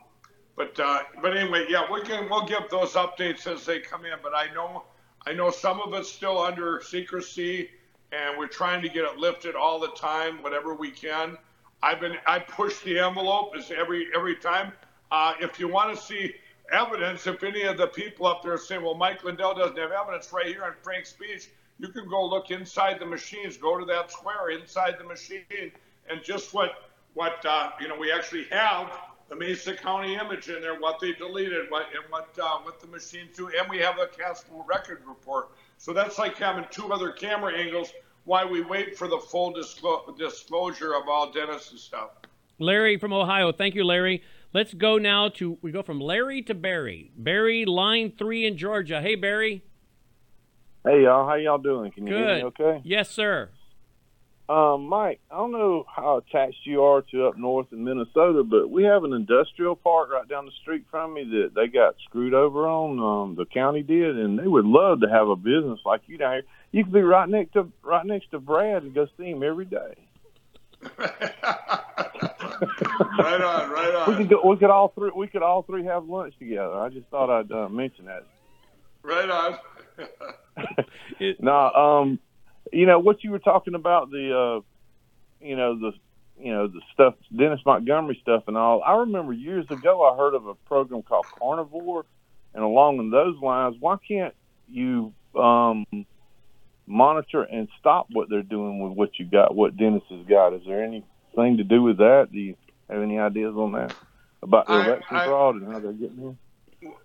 but 0.57 0.79
uh, 0.79 1.01
but 1.21 1.37
anyway, 1.37 1.66
yeah, 1.68 1.85
we 1.92 2.01
can 2.03 2.31
we'll 2.31 2.47
give 2.47 2.71
those 2.71 2.92
updates 2.92 3.47
as 3.47 3.66
they 3.66 3.81
come 3.81 4.05
in. 4.05 4.14
But 4.23 4.35
I 4.35 4.53
know 4.55 4.85
I 5.27 5.33
know 5.33 5.51
some 5.51 5.81
of 5.81 5.95
it's 5.95 6.11
still 6.11 6.39
under 6.39 6.81
secrecy, 6.81 7.71
and 8.11 8.37
we're 8.37 8.49
trying 8.49 8.83
to 8.83 8.89
get 8.89 9.05
it 9.05 9.19
lifted 9.19 9.55
all 9.55 9.79
the 9.79 9.91
time, 9.93 10.43
whatever 10.43 10.75
we 10.75 10.91
can. 10.91 11.39
I've 11.83 12.01
been 12.01 12.17
I 12.27 12.39
push 12.39 12.81
the 12.81 12.99
envelope 12.99 13.53
as 13.57 13.71
every 13.71 14.09
every 14.15 14.37
time. 14.37 14.73
Uh, 15.11 15.35
if 15.41 15.61
you 15.61 15.69
want 15.69 15.97
to 15.97 16.03
see 16.03 16.35
evidence, 16.73 17.27
if 17.27 17.43
any 17.43 17.63
of 17.63 17.77
the 17.77 17.87
people 17.89 18.27
up 18.27 18.43
there 18.43 18.57
say, 18.57 18.79
well, 18.79 18.95
Mike 18.95 19.25
Lindell 19.25 19.55
doesn't 19.55 19.77
have 19.77 19.93
evidence 19.93 20.33
right 20.33 20.47
here 20.47 20.65
on 20.65 20.73
FrankSpeech, 20.83 21.49
you 21.79 21.89
can 21.89 22.09
go 22.09 22.25
look 22.25 22.51
inside 22.51 22.99
the 22.99 23.07
machines, 23.07 23.57
go 23.57 23.79
to 23.79 23.85
that 23.85 24.11
square 24.11 24.51
inside 24.51 24.97
the 24.99 25.05
machine, 25.05 25.73
and 26.09 26.23
just 26.23 26.55
what 26.55 26.91
what 27.15 27.45
uh, 27.45 27.71
you 27.81 27.89
know 27.89 27.97
we 27.97 28.11
actually 28.11 28.45
have 28.45 28.91
the 29.33 29.38
Mesa 29.38 29.75
County 29.75 30.14
image 30.14 30.51
in 30.51 30.61
there, 30.61 30.78
what 30.78 31.01
they 31.01 31.12
deleted, 31.12 31.70
what 31.70 31.87
and 31.95 32.05
what 32.11 32.28
uh, 32.39 32.59
what 32.59 32.80
the 32.80 32.87
machines 32.87 33.35
do, 33.35 33.49
and 33.49 33.66
we 33.70 33.78
have 33.78 33.99
a 33.99 34.07
cast 34.07 34.47
vote 34.49 34.66
record 34.68 35.03
report. 35.09 35.53
So 35.78 35.95
that's 35.95 36.18
like 36.18 36.37
having 36.37 36.66
two 36.70 36.93
other 36.93 37.12
camera 37.12 37.57
angles. 37.57 37.93
Why 38.24 38.45
we 38.45 38.61
wait 38.61 38.97
for 38.97 39.09
the 39.09 39.18
full 39.18 39.55
disclo- 39.55 40.16
disclosure 40.16 40.95
of 40.95 41.09
all 41.09 41.33
Dennis's 41.33 41.83
stuff. 41.83 42.11
Larry 42.59 42.99
from 42.99 43.12
Ohio. 43.12 43.53
Thank 43.53 43.74
you, 43.74 43.85
Larry. 43.85 44.22
Let's 44.53 44.74
go 44.74 44.99
now 44.99 45.30
to 45.30 45.59
we 45.62 45.72
go 45.72 45.83
from 45.83 45.99
Larry 45.99 46.43
to 46.43 46.55
Barry. 46.55 47.11
Barry, 47.16 47.64
line 47.64 48.12
three 48.16 48.45
in 48.47 48.59
Georgia. 48.59 49.01
Hey, 49.01 49.14
Barry. 49.14 49.64
Hey 50.85 51.05
y'all, 51.05 51.26
how 51.26 51.37
y'all 51.37 51.57
doing? 51.57 51.91
Can 51.91 52.07
you 52.07 52.12
Good. 52.12 52.26
hear 52.26 52.37
me 52.37 52.45
okay? 52.45 52.80
Yes, 52.85 53.09
sir. 53.09 53.49
Um, 54.53 54.86
Mike, 54.86 55.18
I 55.30 55.36
don't 55.36 55.53
know 55.53 55.86
how 55.88 56.18
attached 56.18 56.59
you 56.64 56.82
are 56.82 57.00
to 57.11 57.26
up 57.26 57.38
north 57.38 57.68
in 57.72 57.84
Minnesota, 57.84 58.44
but 58.44 58.68
we 58.68 58.84
have 58.84 59.03
an 59.03 59.14
industrial 59.14 59.74
park 59.74 60.11
right 60.12 60.28
down 60.28 60.44
the 60.44 60.53
street 60.61 60.84
from 60.90 61.14
me 61.14 61.24
that 61.24 61.53
they 61.55 61.68
got 61.68 61.94
screwed 62.05 62.34
over 62.34 62.68
on. 62.68 62.98
Um, 63.00 63.34
the 63.34 63.46
county 63.46 63.82
did, 63.82 64.18
and 64.18 64.38
they 64.38 64.46
would 64.46 64.66
love 64.66 65.00
to 65.00 65.09
have 65.09 65.28
a 65.28 65.36
business 65.36 65.80
like 65.86 66.03
you 66.07 66.18
down 66.18 66.32
here. 66.32 66.42
You 66.70 66.84
could 66.84 66.92
be 66.92 67.00
right 67.00 67.26
next 67.26 67.55
to 67.55 67.72
right 67.82 68.05
next 68.05 68.30
to 68.32 68.40
Brad 68.40 68.82
and 68.82 68.94
go 68.94 69.07
see 69.16 69.30
him 69.30 69.42
every 69.42 69.64
day. 69.64 69.94
right 70.98 71.11
on, 73.40 73.70
right 73.70 73.94
on. 73.94 74.11
We 74.11 74.16
could 74.16 74.28
go, 74.28 74.46
we 74.46 74.57
could 74.59 74.70
all 74.70 74.92
three 74.94 75.12
we 75.16 75.28
could 75.28 75.42
all 75.42 75.62
three 75.62 75.84
have 75.86 76.05
lunch 76.05 76.34
together. 76.38 76.74
I 76.74 76.90
just 76.90 77.07
thought 77.07 77.30
I'd 77.30 77.50
uh, 77.50 77.70
mention 77.70 78.05
that. 78.05 78.26
Right 79.03 79.30
on. 79.30 79.59
no, 81.40 81.70
um, 81.70 82.18
you 82.73 82.87
know 82.87 82.99
what 82.99 83.23
you 83.23 83.31
were 83.31 83.39
talking 83.39 83.75
about 83.75 84.11
the, 84.11 84.61
uh, 84.61 85.47
you 85.47 85.57
know 85.57 85.79
the, 85.79 85.93
you 86.39 86.53
know 86.53 86.68
the 86.68 86.81
stuff, 86.93 87.14
Dennis 87.37 87.61
Montgomery 87.64 88.18
stuff 88.23 88.45
and 88.49 88.57
all. 88.57 88.83
I 88.83 88.97
remember 88.99 89.33
years 89.33 89.66
ago 89.70 90.03
I 90.03 90.16
heard 90.16 90.35
of 90.35 90.47
a 90.47 90.55
program 90.55 91.03
called 91.03 91.27
Carnivore, 91.39 92.05
and 92.55 92.64
along 92.64 93.11
those 93.11 93.37
lines, 93.43 93.77
why 93.79 93.97
can't 94.07 94.35
you 94.68 95.12
um, 95.35 95.85
monitor 96.87 97.43
and 97.43 97.68
stop 97.79 98.07
what 98.12 98.29
they're 98.29 98.43
doing 98.43 98.81
with 98.81 98.93
what 98.97 99.18
you 99.18 99.27
got, 99.27 99.55
what 99.55 99.77
Dennis 99.77 100.03
has 100.11 100.27
got? 100.27 100.55
Is 100.55 100.62
there 100.66 100.83
anything 100.83 101.57
to 101.59 101.64
do 101.64 101.83
with 101.83 101.99
that? 101.99 102.29
Do 102.33 102.39
you 102.39 102.57
have 102.89 103.03
any 103.03 103.18
ideas 103.18 103.55
on 103.57 103.73
that 103.73 103.95
about 104.43 104.66
the 104.66 104.73
I- 104.73 104.87
election 104.87 105.16
I- 105.16 105.27
fraud 105.27 105.57
and 105.57 105.73
how 105.73 105.81
they're 105.81 105.93
getting 105.93 106.18
in? 106.18 106.39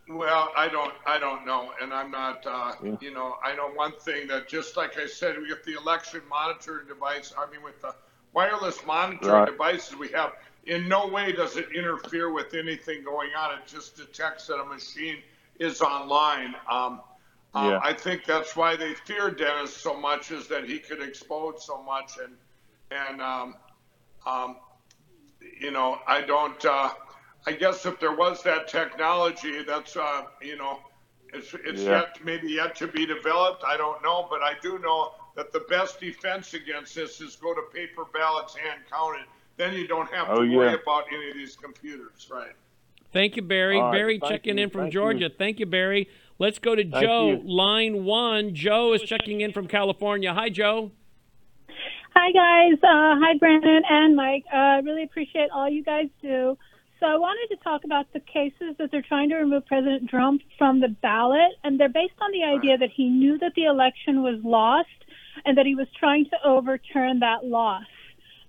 Well, 0.10 0.52
I 0.56 0.68
don't, 0.68 0.94
I 1.06 1.20
don't 1.20 1.46
know, 1.46 1.72
and 1.82 1.94
I'm 1.94 2.12
not, 2.12 2.46
uh, 2.46 2.74
Yeah. 2.84 2.98
you 3.00 3.12
know, 3.12 3.36
I 3.44 3.56
know 3.56 3.70
one 3.70 3.94
thing 3.94 4.28
that 4.28 4.48
just 4.48 4.76
like 4.78 4.98
I 4.98 5.06
said, 5.06 5.38
with 5.38 5.64
the 5.66 5.74
election 5.76 6.22
monitoring 6.30 6.88
device, 6.88 7.34
I 7.38 7.50
mean, 7.52 7.62
with 7.64 7.82
the 7.82 7.94
wireless 8.34 8.86
monitoring 8.86 9.44
Right. 9.44 9.46
devices 9.46 9.96
we 9.96 10.10
have, 10.10 10.34
in 10.66 10.88
no 10.88 11.08
way 11.08 11.32
does 11.32 11.58
it 11.58 11.72
interfere 11.74 12.32
with 12.32 12.54
anything 12.54 13.04
going 13.04 13.30
on. 13.38 13.54
It 13.56 13.68
just 13.68 13.96
detects 13.96 14.48
that 14.48 14.60
a 14.60 14.66
machine 14.66 15.18
is 15.60 15.82
online. 15.82 16.56
Um, 16.70 17.02
um, 17.54 17.74
Yeah. 17.74 17.80
I 17.82 17.94
think 17.94 18.26
that's 18.26 18.56
why 18.56 18.76
they 18.76 18.94
fear 18.94 19.30
Dennis 19.32 19.76
so 19.76 20.00
much 20.00 20.32
is 20.32 20.48
that 20.48 20.66
he 20.66 20.80
could 20.80 21.02
explode 21.02 21.60
so 21.60 21.82
much, 21.84 22.18
and 22.18 22.36
and 22.92 23.22
um, 23.22 23.56
um, 24.26 24.58
you 25.60 25.72
know, 25.72 26.00
I 26.08 26.22
don't. 26.22 26.64
Uh, 26.66 26.90
I 27.48 27.54
guess 27.54 27.86
if 27.86 27.98
there 28.02 28.12
was 28.14 28.44
that 28.44 28.68
technology, 28.68 29.64
that's 29.64 29.96
uh, 29.96 30.24
you 30.42 30.58
know, 30.58 30.80
it's 31.34 31.54
it's 31.66 31.82
Yeah. 31.82 32.02
yet 32.02 32.18
maybe 32.26 32.50
yet 32.52 32.76
to 32.76 32.88
be 32.88 33.06
developed. 33.06 33.64
I 33.66 33.78
don't 33.78 34.04
know, 34.04 34.28
but 34.30 34.42
I 34.44 34.54
do 34.62 34.78
know 34.80 35.14
that 35.36 35.54
the 35.54 35.62
best 35.62 36.02
defense 36.02 36.54
against 36.54 36.94
this 36.94 37.22
is 37.22 37.38
go 37.38 37.54
to 37.54 37.62
paper 37.74 38.04
ballots 38.14 38.54
hand 38.54 38.82
counted. 38.92 39.26
Then 39.56 39.74
you 39.74 39.88
don't 39.88 40.12
have 40.12 40.28
to 40.28 40.34
Oh, 40.34 40.40
worry 40.58 40.74
about 40.74 41.06
any 41.12 41.30
of 41.30 41.36
these 41.38 41.56
computers, 41.56 42.28
right? 42.30 42.52
Thank 43.14 43.38
you, 43.38 43.42
Barry. 43.42 43.78
All 43.78 43.84
right, 43.84 43.92
Barry 43.94 44.20
checking 44.20 44.58
you, 44.58 44.66
in 44.66 44.70
from 44.70 44.82
thank 44.82 44.94
you. 44.94 45.00
Georgia. 45.00 45.30
Thank 45.30 45.60
you, 45.62 45.66
Barry. 45.66 46.10
Let's 46.40 46.60
go 46.60 46.76
to 46.76 46.84
Thank 46.84 46.96
Joe, 47.06 47.30
you. 47.30 47.42
line 47.46 48.04
one. 48.04 48.54
Joe 48.56 48.92
is 48.94 49.02
checking 49.04 49.40
in 49.40 49.54
from 49.54 49.68
California. 49.68 50.34
Hi, 50.34 50.50
Joe. 50.50 50.92
Hi, 52.14 52.32
guys. 52.32 52.78
Uh, 52.84 53.16
hi, 53.24 53.38
Brandon 53.40 53.84
and 53.90 54.16
Mike. 54.18 54.44
Uh, 54.54 54.58
I 54.58 54.80
really 54.80 55.04
appreciate 55.04 55.50
all 55.52 55.70
you 55.70 55.84
guys 55.84 56.10
do. 56.22 56.58
So 57.00 57.06
I 57.06 57.16
wanted 57.16 57.56
to 57.56 57.64
talk 57.64 57.84
about 57.84 58.12
the 58.12 58.20
cases 58.20 58.76
that 58.80 58.90
they're 58.90 59.04
trying 59.08 59.30
to 59.30 59.36
remove 59.36 59.68
President 59.68 60.10
Trump 60.10 60.42
from 60.58 60.80
the 60.80 60.88
ballot, 60.88 61.54
and 61.64 61.80
they're 61.80 61.90
based 61.90 62.18
on 62.20 62.32
the 62.32 62.44
idea 62.44 62.78
that 62.78 62.90
he 62.90 63.08
knew 63.08 63.38
that 63.38 63.54
the 63.56 63.66
election 63.66 64.24
was 64.24 64.40
lost 64.44 64.90
and 65.46 65.58
that 65.58 65.68
he 65.68 65.76
was 65.76 65.88
trying 66.00 66.26
to 66.26 66.38
overturn 66.44 67.20
that 67.20 67.46
loss. 67.46 67.86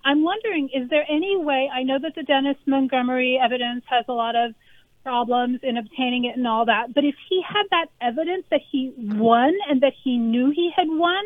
I'm 0.02 0.22
wondering, 0.22 0.70
is 0.72 0.88
there 0.88 1.04
any 1.10 1.36
way? 1.36 1.68
I 1.72 1.82
know 1.82 1.98
that 2.00 2.14
the 2.14 2.22
Dennis 2.22 2.56
Montgomery 2.64 3.38
evidence 3.42 3.84
has 3.90 4.06
a 4.08 4.14
lot 4.14 4.34
of 4.34 4.54
problems 5.02 5.60
in 5.62 5.76
obtaining 5.76 6.24
it 6.24 6.36
and 6.36 6.46
all 6.46 6.64
that, 6.64 6.94
but 6.94 7.04
if 7.04 7.16
he 7.28 7.42
had 7.46 7.64
that 7.70 7.86
evidence 8.00 8.44
that 8.50 8.60
he 8.70 8.94
won 8.96 9.52
and 9.68 9.82
that 9.82 9.92
he 10.02 10.16
knew 10.16 10.50
he 10.50 10.70
had 10.74 10.88
won, 10.88 11.24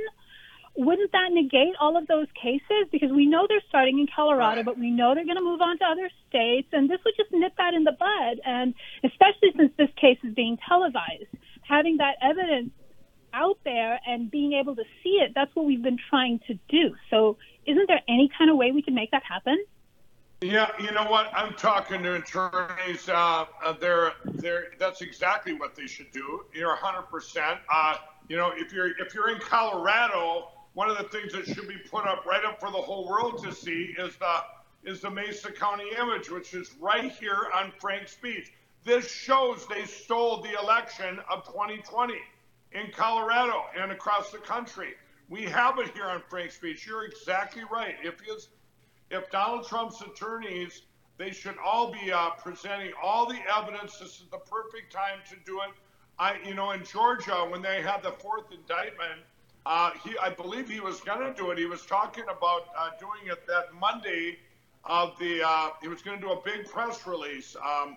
wouldn't 0.75 1.13
that 1.13 1.33
negate 1.33 1.75
all 1.81 1.97
of 1.97 2.07
those 2.07 2.29
cases? 2.41 2.89
Because 2.91 3.11
we 3.11 3.27
know 3.27 3.47
they're 3.49 3.63
starting 3.69 3.99
in 3.99 4.07
Colorado, 4.15 4.63
but 4.63 4.79
we 4.79 4.91
know 4.91 5.15
they're 5.15 5.25
going 5.25 5.37
to 5.37 5.43
move 5.43 5.61
on 5.61 5.79
to 5.79 5.85
other 5.85 6.09
states, 6.29 6.69
and 6.73 6.89
this 6.89 6.99
would 7.05 7.15
just 7.17 7.31
nip 7.33 7.53
that 7.59 7.75
in 7.75 7.85
the 7.85 7.93
bud. 7.93 8.41
And 8.45 8.75
especially 9.05 9.53
since 9.57 9.73
this 9.77 9.91
case 10.01 10.19
is 10.25 10.35
being 10.35 10.59
televised, 10.67 11.29
having 11.63 11.99
that 11.99 12.17
evidence 12.23 12.71
out 13.35 13.59
there 13.65 14.01
and 14.07 14.31
being 14.31 14.55
able 14.55 14.77
to 14.77 14.85
see 15.03 15.21
it, 15.21 15.33
that's 15.35 15.55
what 15.55 15.67
we've 15.67 15.83
been 15.83 15.99
trying 16.11 16.41
to 16.47 16.55
do. 16.69 16.95
So, 17.11 17.37
isn't 17.67 17.87
there 17.89 18.01
any 18.09 18.31
kind 18.37 18.51
of 18.51 18.57
way 18.57 18.73
we 18.73 18.83
can 18.83 18.95
make 18.95 19.11
that 19.11 19.23
happen? 19.23 19.63
Yeah, 20.43 20.71
you 20.81 20.91
know 20.91 21.05
what? 21.05 21.31
I'm 21.35 21.55
talking 21.55 22.03
to 22.03 22.15
attorneys. 22.17 23.09
Uh, 23.09 23.45
uh, 23.65 23.75
they're, 23.81 24.13
they're, 24.25 24.65
that's 24.79 25.01
exactly 25.01 25.53
what 25.53 25.77
they 25.77 25.87
should 25.87 26.11
do. 26.11 26.45
You're 26.53 26.71
100. 26.71 27.03
percent 27.03 27.61
uh, 27.73 27.97
You 28.29 28.37
know, 28.37 28.53
if 28.57 28.73
you're 28.73 28.91
if 28.99 29.15
you're 29.15 29.31
in 29.31 29.39
Colorado, 29.39 30.49
one 30.75 30.89
of 30.89 30.97
the 30.97 31.05
things 31.05 31.33
that 31.33 31.47
should 31.47 31.69
be 31.69 31.79
put 31.91 32.07
up 32.07 32.25
right 32.25 32.45
up 32.45 32.59
for 32.59 32.71
the 32.71 32.79
whole 32.79 33.07
world 33.07 33.43
to 33.45 33.53
see 33.53 33.95
is 33.99 34.17
the 34.17 34.37
is 34.85 35.01
the 35.01 35.11
Mesa 35.11 35.53
County 35.53 35.85
image, 35.97 36.29
which 36.29 36.55
is 36.55 36.73
right 36.81 37.13
here 37.13 37.47
on 37.55 37.73
FrankSpeech. 37.81 38.49
This 38.85 39.09
shows 39.09 39.65
they 39.69 39.85
stole 39.85 40.43
the 40.43 40.59
election 40.61 41.21
of 41.31 41.47
2020 41.47 42.15
in 42.73 42.91
Colorado 42.91 43.67
and 43.81 43.93
across 43.93 44.33
the 44.33 44.39
country. 44.39 44.95
We 45.29 45.43
have 45.45 45.79
it 45.79 45.95
here 45.95 46.07
on 46.07 46.23
FrankSpeech. 46.31 46.85
You're 46.85 47.05
exactly 47.05 47.63
right. 47.71 47.95
If 48.03 48.15
if 49.11 49.31
Donald 49.31 49.69
Trump's 49.69 50.01
attorneys, 50.01 50.83
they 51.19 51.31
should 51.31 51.57
all 51.63 51.93
be 51.93 52.11
uh, 52.11 52.31
presenting 52.31 52.93
all 53.01 53.27
the 53.27 53.39
evidence. 53.57 53.99
This 53.99 54.21
is 54.21 54.27
the 54.31 54.39
perfect 54.39 54.93
time 54.93 55.19
to 55.31 55.37
do 55.45 55.61
it. 55.61 55.71
I, 56.19 56.37
you 56.45 56.55
know, 56.55 56.73
in 56.73 56.85
Georgia, 56.85 57.47
when 57.49 57.63
they 57.63 57.83
had 57.83 58.03
the 58.03 58.13
fourth 58.13 58.51
indictment, 58.53 59.21
uh, 59.65 59.91
he, 60.05 60.17
I 60.19 60.31
believe 60.31 60.69
he 60.69 60.81
was 60.81 61.01
going 61.01 61.21
to 61.21 61.35
do 61.35 61.51
it. 61.51 61.59
He 61.59 61.67
was 61.67 61.87
talking 61.87 62.25
about 62.25 62.67
uh, 62.77 62.91
doing 62.99 63.33
it 63.33 63.47
that 63.47 63.73
Monday 63.79 64.39
of 64.85 65.19
the. 65.19 65.43
Uh, 65.47 65.71
he 65.81 65.89
was 65.89 66.03
going 66.03 66.21
to 66.21 66.27
do 66.27 66.33
a 66.33 66.41
big 66.43 66.69
press 66.69 67.07
release. 67.07 67.57
Um, 67.57 67.97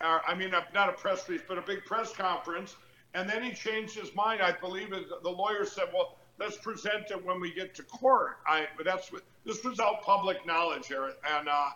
or, 0.00 0.20
I 0.28 0.34
mean, 0.34 0.50
not 0.50 0.88
a 0.88 0.92
press 0.92 1.28
release, 1.28 1.44
but 1.48 1.56
a 1.56 1.62
big 1.62 1.84
press 1.84 2.12
conference. 2.12 2.76
And 3.14 3.28
then 3.28 3.42
he 3.42 3.52
changed 3.52 3.98
his 3.98 4.14
mind. 4.14 4.42
I 4.42 4.52
believe 4.52 4.90
the 4.90 5.30
lawyer 5.30 5.64
said, 5.64 5.84
"Well, 5.94 6.16
let's 6.38 6.58
present 6.58 7.10
it 7.10 7.24
when 7.24 7.40
we 7.40 7.52
get 7.52 7.74
to 7.76 7.82
court." 7.82 8.38
I, 8.46 8.66
but 8.76 8.84
that's 8.84 9.10
what 9.10 9.22
this 9.46 9.64
was 9.64 9.80
out 9.80 10.02
public 10.02 10.44
knowledge, 10.46 10.90
Eric. 10.92 11.16
And 11.26 11.48
uh, 11.48 11.70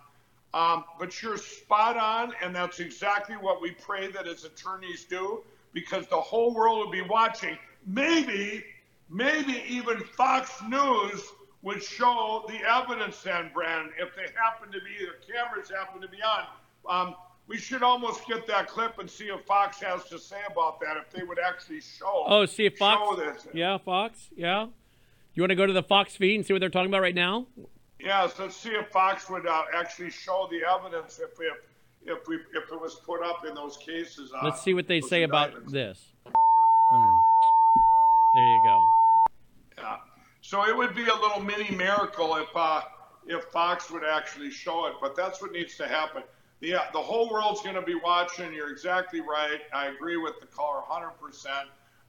um, 0.53 0.84
but 0.99 1.22
you're 1.22 1.38
spot 1.38 1.97
on, 1.97 2.34
and 2.43 2.55
that's 2.55 2.80
exactly 2.80 3.36
what 3.36 3.62
we 3.62 3.70
pray 3.70 4.11
that 4.11 4.26
as 4.26 4.45
attorneys 4.45 5.05
do, 5.05 5.43
because 5.72 6.07
the 6.09 6.20
whole 6.20 6.53
world 6.53 6.78
will 6.78 6.91
be 6.91 7.03
watching. 7.03 7.57
Maybe, 7.86 8.64
maybe 9.11 9.63
even 9.69 9.99
Fox 10.17 10.51
News 10.69 11.23
would 11.63 11.83
show 11.83 12.45
the 12.49 12.59
evidence 12.69 13.23
then, 13.23 13.51
Brandon, 13.53 13.93
if 13.99 14.15
they 14.17 14.33
happen 14.35 14.73
to 14.73 14.79
be, 14.81 15.05
the 15.05 15.33
cameras 15.33 15.71
happen 15.71 16.01
to 16.01 16.09
be 16.09 16.19
on. 16.23 16.47
Um, 16.89 17.15
we 17.47 17.59
should 17.59 17.83
almost 17.83 18.27
get 18.27 18.47
that 18.47 18.69
clip 18.69 18.99
and 18.99 19.11
see 19.11 19.25
if 19.25 19.45
Fox 19.45 19.81
has 19.81 20.05
to 20.05 20.19
say 20.19 20.41
about 20.51 20.81
that, 20.81 20.97
if 20.97 21.11
they 21.11 21.25
would 21.25 21.39
actually 21.39 21.81
show. 21.81 22.25
Oh, 22.27 22.47
see 22.47 22.67
if 22.67 22.79
Fox. 22.79 23.19
This. 23.19 23.49
Yeah, 23.53 23.77
Fox. 23.79 24.29
Yeah. 24.37 24.69
You 25.35 25.43
want 25.43 25.51
to 25.51 25.57
go 25.57 25.67
to 25.67 25.73
the 25.73 25.83
Fox 25.83 26.17
feed 26.17 26.37
and 26.37 26.47
see 26.47 26.53
what 26.53 26.61
they're 26.61 26.71
talking 26.71 26.91
about 26.91 27.03
right 27.03 27.15
now? 27.15 27.47
Yes, 27.99 28.39
let's 28.39 28.57
see 28.57 28.71
if 28.71 28.89
Fox 28.89 29.29
would 29.29 29.47
uh, 29.47 29.65
actually 29.75 30.11
show 30.11 30.49
the 30.51 30.61
evidence 30.65 31.19
if 31.19 31.31
if 31.41 31.59
if 32.07 32.29
we 32.29 32.37
if 32.37 32.73
it 32.73 32.81
was 32.81 32.95
put 33.07 33.23
up 33.23 33.45
in 33.47 33.55
those 33.55 33.77
cases. 33.77 34.33
Uh, 34.33 34.45
Let's 34.45 34.63
see 34.63 34.73
what 34.73 34.87
they 34.87 35.01
say 35.01 35.25
about 35.25 35.53
this. 35.71 36.01
Hmm. 36.25 37.17
There 38.35 38.45
you 38.45 38.63
go. 38.65 38.89
So 40.51 40.68
it 40.68 40.76
would 40.76 40.96
be 40.96 41.07
a 41.07 41.14
little 41.14 41.38
mini 41.38 41.70
miracle 41.76 42.34
if 42.34 42.48
uh, 42.57 42.80
if 43.28 43.44
Fox 43.53 43.88
would 43.88 44.03
actually 44.03 44.51
show 44.51 44.86
it, 44.86 44.94
but 45.01 45.14
that's 45.14 45.40
what 45.40 45.53
needs 45.53 45.76
to 45.76 45.86
happen. 45.86 46.24
Yeah, 46.61 46.86
the 46.92 46.98
whole 46.98 47.30
world's 47.30 47.62
going 47.62 47.76
to 47.76 47.82
be 47.82 47.94
watching. 47.94 48.53
You're 48.53 48.72
exactly 48.72 49.20
right. 49.20 49.61
I 49.72 49.86
agree 49.86 50.16
with 50.16 50.40
the 50.40 50.46
caller 50.46 50.82
100%. 50.90 51.46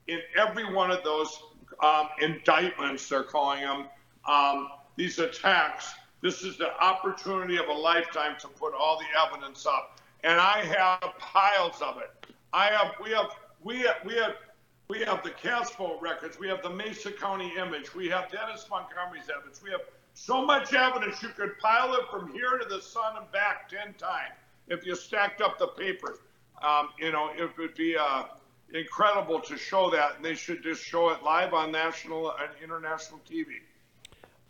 In 0.08 0.18
every 0.36 0.74
one 0.74 0.90
of 0.90 1.04
those 1.04 1.40
um, 1.84 2.08
indictments, 2.20 3.08
they're 3.08 3.22
calling 3.22 3.60
them, 3.60 3.86
um, 4.28 4.70
these 4.96 5.20
attacks, 5.20 5.92
this 6.20 6.42
is 6.42 6.58
the 6.58 6.76
opportunity 6.82 7.58
of 7.58 7.68
a 7.68 7.72
lifetime 7.72 8.34
to 8.40 8.48
put 8.48 8.74
all 8.74 8.98
the 8.98 9.06
evidence 9.24 9.66
up. 9.66 10.00
And 10.24 10.40
I 10.40 10.64
have 10.64 11.16
piles 11.20 11.80
of 11.80 11.98
it. 11.98 12.34
I 12.52 12.66
have, 12.70 12.94
we 13.00 13.10
have, 13.12 13.30
we 13.62 13.78
have, 13.82 13.96
we 14.04 14.14
have, 14.16 14.34
we 14.92 15.00
have 15.00 15.22
the 15.22 15.30
cast 15.30 15.78
vote 15.78 15.98
records. 16.02 16.38
We 16.38 16.48
have 16.48 16.62
the 16.62 16.68
Mesa 16.68 17.10
County 17.10 17.50
image. 17.58 17.94
We 17.94 18.10
have 18.10 18.30
Dennis 18.30 18.66
Montgomery's 18.70 19.30
evidence. 19.34 19.62
We 19.62 19.70
have 19.70 19.80
so 20.12 20.44
much 20.44 20.74
evidence 20.74 21.22
you 21.22 21.30
could 21.30 21.58
pile 21.58 21.94
it 21.94 22.00
from 22.10 22.30
here 22.30 22.58
to 22.58 22.68
the 22.68 22.82
sun 22.82 23.16
and 23.16 23.32
back 23.32 23.70
10 23.70 23.94
times 23.94 24.34
if 24.68 24.84
you 24.84 24.94
stacked 24.94 25.40
up 25.40 25.58
the 25.58 25.68
papers. 25.68 26.18
Um, 26.62 26.90
you 26.98 27.10
know, 27.10 27.30
it 27.34 27.56
would 27.56 27.74
be 27.74 27.96
uh, 27.96 28.24
incredible 28.74 29.40
to 29.40 29.56
show 29.56 29.88
that. 29.88 30.16
And 30.16 30.24
they 30.24 30.34
should 30.34 30.62
just 30.62 30.84
show 30.84 31.08
it 31.08 31.22
live 31.22 31.54
on 31.54 31.72
national 31.72 32.30
and 32.32 32.50
international 32.62 33.20
TV. 33.26 33.46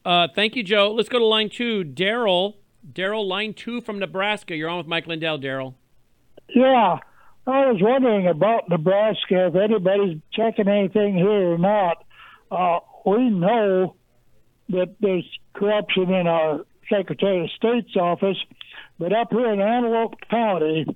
Uh, 0.04 0.26
thank 0.34 0.56
you, 0.56 0.64
Joe. 0.64 0.92
Let's 0.92 1.08
go 1.08 1.20
to 1.20 1.24
line 1.24 1.50
two. 1.50 1.84
Daryl. 1.84 2.54
Daryl, 2.92 3.24
line 3.24 3.54
two 3.54 3.80
from 3.80 4.00
Nebraska. 4.00 4.56
You're 4.56 4.68
on 4.68 4.78
with 4.78 4.88
Mike 4.88 5.06
Lindell, 5.06 5.38
Daryl. 5.38 5.74
Yeah, 6.48 6.98
I 7.46 7.72
was 7.72 7.80
wondering 7.80 8.28
about 8.28 8.68
Nebraska 8.68 9.48
if 9.48 9.56
anybody's 9.56 10.20
checking 10.32 10.68
anything 10.68 11.16
here 11.16 11.54
or 11.54 11.58
not. 11.58 12.04
Uh, 12.50 12.78
we 13.04 13.30
know 13.30 13.96
that 14.68 14.94
there's 15.00 15.28
corruption 15.54 16.12
in 16.12 16.26
our 16.28 16.64
Secretary 16.88 17.44
of 17.44 17.50
State's 17.56 17.96
office, 17.96 18.36
but 18.98 19.12
up 19.12 19.28
here 19.30 19.52
in 19.52 19.60
Antelope 19.60 20.14
County, 20.30 20.86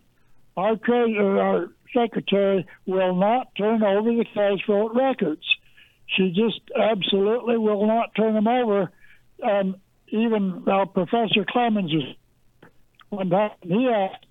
our 0.56 0.76
treasurer, 0.76 1.40
our 1.40 1.70
secretary 1.92 2.66
will 2.86 3.16
not 3.16 3.48
turn 3.56 3.82
over 3.82 4.10
the 4.10 4.24
cast 4.32 4.66
vote 4.66 4.92
records. 4.94 5.44
She 6.16 6.28
just 6.28 6.60
absolutely 6.78 7.58
will 7.58 7.86
not 7.86 8.14
turn 8.14 8.34
them 8.34 8.46
over. 8.46 8.90
Um, 9.42 9.76
even 10.08 10.62
uh, 10.70 10.84
Professor 10.86 11.44
Clements 11.48 11.92
was 11.92 12.14
one 13.08 13.30
time 13.30 13.50
he 13.62 13.88
asked, 13.88 14.26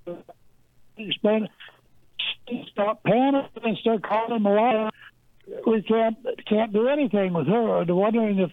stop 2.72 3.04
panicking 3.04 3.64
and 3.64 3.78
start 3.78 4.04
calling 4.04 4.38
him 4.38 4.46
a 4.46 4.54
liar. 4.54 4.90
We 5.68 5.82
can't 5.84 6.18
can't 6.48 6.74
do 6.74 6.88
anything 6.88 7.34
with 7.34 7.48
her. 7.48 7.82
And 7.82 7.96
wondering 7.96 8.40
if 8.40 8.52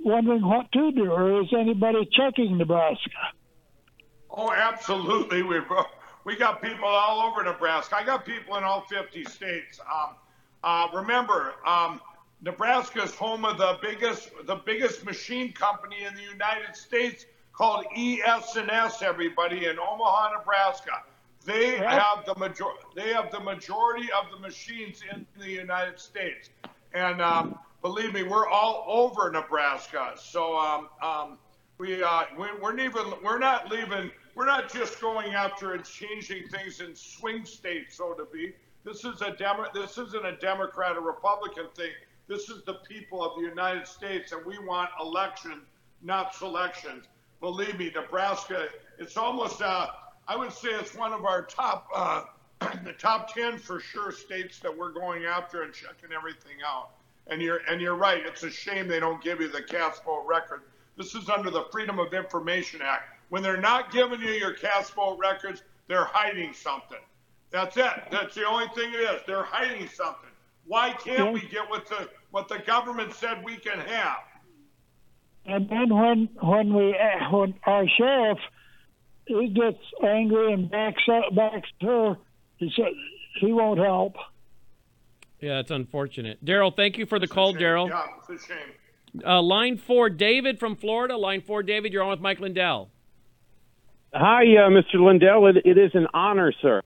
wondering 0.00 0.46
what 0.46 0.70
to 0.72 0.92
do, 0.92 1.10
or 1.10 1.42
is 1.42 1.48
anybody 1.52 2.08
checking 2.12 2.58
Nebraska? 2.58 3.10
Oh, 4.30 4.52
absolutely. 4.52 5.42
Uh, 5.42 5.84
we 6.24 6.36
got 6.36 6.62
people 6.62 6.86
all 6.86 7.28
over 7.28 7.42
Nebraska. 7.42 7.96
I 7.96 8.04
got 8.04 8.24
people 8.24 8.56
in 8.56 8.64
all 8.64 8.82
50 8.82 9.24
states. 9.24 9.80
Um, 9.80 10.14
uh, 10.64 10.88
remember, 10.94 11.54
um, 11.66 12.00
Nebraska 12.40 13.02
is 13.02 13.14
home 13.14 13.44
of 13.44 13.58
the 13.58 13.78
biggest 13.82 14.30
the 14.46 14.56
biggest 14.56 15.04
machine 15.04 15.52
company 15.52 16.04
in 16.04 16.14
the 16.14 16.22
United 16.22 16.74
States 16.74 17.26
called 17.52 17.84
ES&S. 17.96 19.02
Everybody 19.02 19.66
in 19.66 19.78
Omaha, 19.78 20.38
Nebraska. 20.38 21.02
They 21.44 21.76
have 21.76 22.24
the 22.24 22.34
major 22.38 22.64
they 22.94 23.12
have 23.12 23.30
the 23.30 23.40
majority 23.40 24.08
of 24.12 24.30
the 24.30 24.38
machines 24.38 25.02
in 25.12 25.26
the 25.38 25.50
United 25.50 25.98
States, 25.98 26.50
and 26.94 27.20
um, 27.20 27.58
believe 27.80 28.12
me, 28.12 28.22
we're 28.22 28.48
all 28.48 28.84
over 28.86 29.30
Nebraska. 29.30 30.12
So 30.16 30.56
um, 30.56 30.88
um, 31.02 31.38
we, 31.78 32.02
uh, 32.02 32.24
we 32.38 32.46
we're 32.60 32.78
even 32.78 33.12
we're 33.24 33.38
not 33.38 33.70
leaving. 33.70 34.10
We're 34.34 34.46
not 34.46 34.72
just 34.72 35.00
going 35.00 35.34
after 35.34 35.74
and 35.74 35.84
changing 35.84 36.48
things 36.48 36.80
in 36.80 36.94
swing 36.94 37.44
states, 37.44 37.96
so 37.96 38.14
to 38.14 38.24
be. 38.32 38.54
This 38.84 39.04
is 39.04 39.20
a 39.20 39.32
Demo- 39.32 39.68
This 39.74 39.98
isn't 39.98 40.24
a 40.24 40.36
Democrat 40.36 40.96
or 40.96 41.02
Republican 41.02 41.66
thing. 41.76 41.90
This 42.28 42.48
is 42.48 42.62
the 42.64 42.74
people 42.88 43.22
of 43.22 43.36
the 43.36 43.46
United 43.46 43.86
States, 43.86 44.32
and 44.32 44.44
we 44.46 44.58
want 44.58 44.88
election, 45.00 45.60
not 46.02 46.34
selections. 46.34 47.04
Believe 47.40 47.78
me, 47.78 47.90
Nebraska. 47.94 48.68
It's 48.98 49.16
almost. 49.16 49.60
Uh, 49.60 49.88
I 50.28 50.36
would 50.36 50.52
say 50.52 50.68
it's 50.70 50.94
one 50.94 51.12
of 51.12 51.24
our 51.24 51.42
top, 51.42 51.88
uh, 51.94 52.24
the 52.84 52.92
top 52.92 53.34
ten 53.34 53.58
for 53.58 53.80
sure 53.80 54.12
states 54.12 54.58
that 54.60 54.76
we're 54.76 54.92
going 54.92 55.24
after 55.24 55.62
and 55.62 55.72
checking 55.72 56.12
everything 56.16 56.56
out. 56.66 56.90
And 57.28 57.40
you're 57.40 57.60
and 57.68 57.80
you're 57.80 57.94
right. 57.94 58.24
It's 58.26 58.42
a 58.42 58.50
shame 58.50 58.88
they 58.88 59.00
don't 59.00 59.22
give 59.22 59.40
you 59.40 59.48
the 59.48 59.62
cast 59.62 60.04
vote 60.04 60.24
record. 60.26 60.62
This 60.96 61.14
is 61.14 61.28
under 61.28 61.50
the 61.50 61.64
Freedom 61.70 61.98
of 61.98 62.12
Information 62.12 62.80
Act. 62.82 63.16
When 63.28 63.42
they're 63.42 63.60
not 63.60 63.92
giving 63.92 64.20
you 64.20 64.30
your 64.30 64.52
cast 64.52 64.92
vote 64.94 65.18
records, 65.18 65.62
they're 65.88 66.04
hiding 66.04 66.52
something. 66.52 66.98
That's 67.50 67.76
it. 67.76 67.92
That's 68.10 68.34
the 68.34 68.46
only 68.46 68.66
thing 68.74 68.92
it 68.92 69.00
is. 69.00 69.22
They're 69.26 69.44
hiding 69.44 69.88
something. 69.88 70.30
Why 70.66 70.92
can't 70.92 71.32
we 71.32 71.40
get 71.40 71.68
what 71.68 71.88
the 71.88 72.08
what 72.30 72.48
the 72.48 72.58
government 72.58 73.14
said 73.14 73.44
we 73.44 73.56
can 73.56 73.78
have? 73.78 74.18
And 75.46 75.68
then 75.68 75.94
when 75.94 76.28
when 76.40 76.74
we 76.74 76.96
uh, 76.96 77.30
when 77.30 77.54
our 77.64 77.86
sheriff 77.88 78.38
he 79.26 79.48
gets 79.48 79.78
angry 80.02 80.52
and 80.52 80.70
backs 80.70 81.02
up 81.08 81.34
backs 81.34 81.68
her, 81.80 82.16
he 82.56 82.72
said 82.74 82.92
he 83.40 83.52
won't 83.52 83.78
help. 83.78 84.16
Yeah, 85.40 85.58
it's 85.58 85.70
unfortunate. 85.70 86.44
Daryl, 86.44 86.74
thank 86.74 86.98
you 86.98 87.06
for 87.06 87.18
the 87.18 87.26
call, 87.26 87.52
Daryl. 87.54 87.88
Yeah, 87.88 88.04
it's 88.28 88.44
a 88.44 88.46
shame. 88.46 89.24
Uh, 89.26 89.42
line 89.42 89.76
four, 89.76 90.08
David 90.08 90.58
from 90.58 90.76
Florida. 90.76 91.16
Line 91.16 91.42
four, 91.42 91.62
David, 91.62 91.92
you're 91.92 92.02
on 92.02 92.10
with 92.10 92.20
Mike 92.20 92.40
Lindell. 92.40 92.90
Hi, 94.14 94.42
uh, 94.42 94.68
Mr. 94.68 95.04
Lindell. 95.04 95.46
It, 95.48 95.56
it 95.64 95.78
is 95.78 95.90
an 95.94 96.06
honor, 96.14 96.52
sir. 96.62 96.82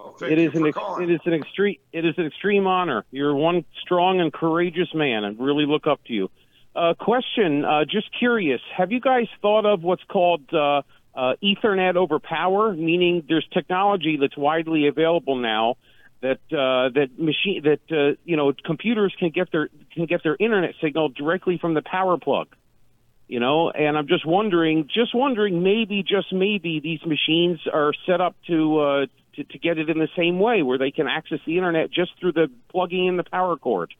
Oh, 0.00 0.16
it 0.22 0.38
is 0.38 0.54
an 0.54 0.66
ex- 0.66 0.78
it 1.00 1.10
is 1.10 1.20
an 1.24 1.34
extreme 1.34 1.76
it 1.92 2.04
is 2.04 2.14
an 2.16 2.26
extreme 2.26 2.66
honor. 2.66 3.04
You're 3.10 3.34
one 3.34 3.64
strong 3.82 4.20
and 4.20 4.32
courageous 4.32 4.92
man, 4.94 5.24
and 5.24 5.38
really 5.38 5.66
look 5.66 5.86
up 5.86 6.02
to 6.06 6.12
you. 6.12 6.30
Uh, 6.74 6.94
question: 6.98 7.64
uh, 7.64 7.84
Just 7.84 8.08
curious, 8.18 8.60
have 8.76 8.92
you 8.92 9.00
guys 9.00 9.26
thought 9.40 9.66
of 9.66 9.82
what's 9.82 10.04
called 10.04 10.52
uh, 11.16 11.20
uh, 11.20 11.34
Ethernet 11.42 11.96
over 11.96 12.18
power? 12.18 12.72
Meaning, 12.72 13.24
there's 13.28 13.46
technology 13.52 14.18
that's 14.20 14.36
widely 14.36 14.86
available 14.86 15.36
now 15.36 15.76
that 16.22 16.38
uh, 16.50 16.90
that 16.94 17.08
machine 17.18 17.62
that 17.64 17.80
uh, 17.90 18.16
you 18.24 18.36
know 18.36 18.52
computers 18.64 19.14
can 19.18 19.30
get 19.30 19.50
their 19.52 19.68
can 19.92 20.06
get 20.06 20.22
their 20.22 20.36
internet 20.38 20.74
signal 20.82 21.08
directly 21.08 21.58
from 21.58 21.74
the 21.74 21.82
power 21.82 22.18
plug. 22.18 22.48
You 23.28 23.40
know, 23.40 23.70
and 23.70 23.98
I'm 23.98 24.06
just 24.06 24.24
wondering, 24.24 24.88
just 24.92 25.12
wondering, 25.12 25.60
maybe, 25.64 26.04
just 26.04 26.32
maybe, 26.32 26.78
these 26.78 27.00
machines 27.04 27.58
are 27.72 27.92
set 28.06 28.20
up 28.20 28.36
to 28.46 28.78
uh, 28.78 29.06
to, 29.34 29.44
to 29.44 29.58
get 29.58 29.78
it 29.78 29.90
in 29.90 29.98
the 29.98 30.08
same 30.16 30.38
way, 30.38 30.62
where 30.62 30.78
they 30.78 30.92
can 30.92 31.08
access 31.08 31.40
the 31.44 31.56
internet 31.56 31.90
just 31.90 32.12
through 32.20 32.32
the 32.32 32.48
plugging 32.70 33.06
in 33.06 33.16
the 33.16 33.24
power 33.24 33.56
cord. 33.56 33.92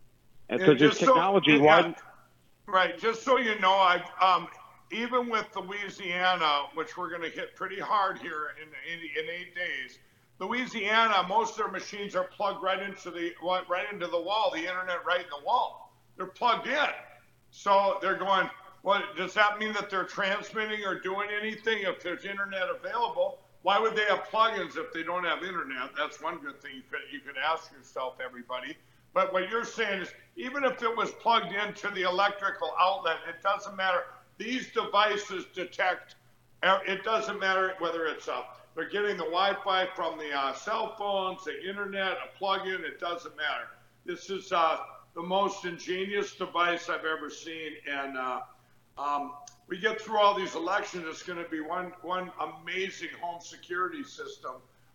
Because 0.49 0.67
there's 0.67 0.79
just 0.79 1.01
so- 1.01 1.07
technology. 1.07 1.59
yeah? 1.61 1.93
Right. 2.69 2.99
Just 2.99 3.23
so 3.23 3.37
you 3.37 3.59
know, 3.61 3.73
I've 3.73 4.03
um, 4.21 4.49
even 4.93 5.29
with 5.29 5.47
Louisiana, 5.57 6.67
which 6.75 6.97
we're 6.97 7.11
going 7.11 7.23
to 7.23 7.31
hit 7.31 7.57
pretty 7.57 7.81
hard 7.81 8.19
here 8.19 8.51
in, 8.61 8.69
in 8.93 9.01
in 9.25 9.31
eight 9.31 9.55
days. 9.55 9.99
Louisiana, 10.39 11.25
most 11.29 11.53
of 11.53 11.57
their 11.59 11.69
machines 11.69 12.15
are 12.15 12.25
plugged 12.25 12.63
right 12.63 12.83
into 12.83 13.11
the 13.11 13.33
right 13.69 13.87
into 13.93 14.07
the 14.07 14.21
wall, 14.21 14.51
the 14.55 14.61
internet 14.61 15.05
right 15.07 15.21
in 15.21 15.31
the 15.31 15.45
wall. 15.45 15.93
They're 16.17 16.27
plugged 16.27 16.67
in, 16.67 16.89
so 17.51 17.99
they're 18.01 18.19
going. 18.19 18.49
What 18.83 19.17
does 19.17 19.35
that 19.35 19.59
mean 19.59 19.73
that 19.73 19.91
they're 19.91 20.05
transmitting 20.05 20.85
or 20.85 21.01
doing 21.01 21.29
anything 21.41 21.79
if 21.83 22.01
there's 22.01 22.25
internet 22.25 22.69
available? 22.71 23.41
Why 23.63 23.81
would 23.81 23.97
they 23.97 24.05
have 24.05 24.21
plugins 24.31 24.77
if 24.77 24.93
they 24.93 25.03
don't 25.03 25.25
have 25.25 25.43
internet? 25.43 25.91
That's 25.99 26.23
one 26.23 26.39
good 26.39 26.63
thing 26.63 26.71
you 26.77 26.83
could, 26.89 27.01
you 27.13 27.19
could 27.19 27.35
ask 27.37 27.73
yourself, 27.73 28.19
everybody. 28.25 28.77
But 29.13 29.33
what 29.33 29.51
you're 29.51 29.65
saying 29.65 30.03
is, 30.03 30.13
even 30.37 30.63
if 30.63 30.81
it 30.85 30.97
was 30.97 31.11
plugged 31.11 31.53
into 31.53 31.89
the 31.89 32.03
electrical 32.03 32.73
outlet, 32.79 33.17
it 33.29 33.43
doesn't 33.43 33.75
matter. 33.75 34.05
These 34.39 34.71
devices 34.73 35.47
detect. 35.55 36.17
uh, 36.63 36.79
It 36.87 37.05
doesn't 37.05 37.39
matter 37.41 37.75
whether 37.79 38.07
it's 38.07 38.29
a, 38.29 38.45
They're 38.75 38.89
getting 38.89 39.17
the 39.17 39.25
Wi-Fi 39.25 39.87
from 39.95 40.19
the 40.19 40.33
uh, 40.33 40.53
cell 40.53 40.95
phones, 40.99 41.45
the 41.45 41.67
internet, 41.69 42.13
a 42.13 42.37
plug-in. 42.39 42.85
It 42.85 43.01
doesn't 43.01 43.37
matter. 43.37 43.69
This 44.05 44.31
is 44.31 44.53
uh, 44.53 44.77
the 45.15 45.23
most 45.23 45.65
ingenious 45.65 46.35
device 46.35 46.89
I've 46.89 47.05
ever 47.07 47.31
seen, 47.31 47.73
and 47.91 48.17
uh, 48.19 48.41
um, 48.99 49.33
we 49.67 49.79
get 49.79 50.01
through 50.01 50.19
all 50.19 50.35
these 50.35 50.55
elections. 50.55 51.05
It's 51.09 51.23
going 51.23 51.43
to 51.43 51.49
be 51.49 51.61
one 51.61 51.93
one 52.03 52.31
amazing 52.41 53.09
home 53.21 53.41
security 53.41 54.05
system 54.05 54.53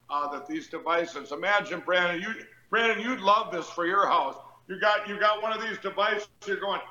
uh, 0.09 0.31
that 0.31 0.47
these 0.47 0.67
devices. 0.67 1.31
Imagine, 1.31 1.81
Brandon, 1.85 2.21
you 2.21 2.45
Brandon, 2.69 3.03
you'd 3.03 3.19
love 3.19 3.51
this 3.51 3.67
for 3.67 3.85
your 3.85 4.07
house. 4.07 4.35
You 4.67 4.79
got 4.79 5.09
you 5.09 5.19
got 5.19 5.41
one 5.41 5.51
of 5.51 5.61
these 5.61 5.79
devices. 5.79 6.27
You're 6.45 6.57
going, 6.59 6.81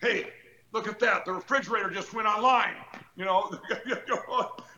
hey, 0.00 0.30
look 0.72 0.88
at 0.88 0.98
that. 1.00 1.24
The 1.24 1.32
refrigerator 1.32 1.90
just 1.90 2.12
went 2.14 2.26
online. 2.26 2.74
You 3.16 3.24
know, 3.24 3.50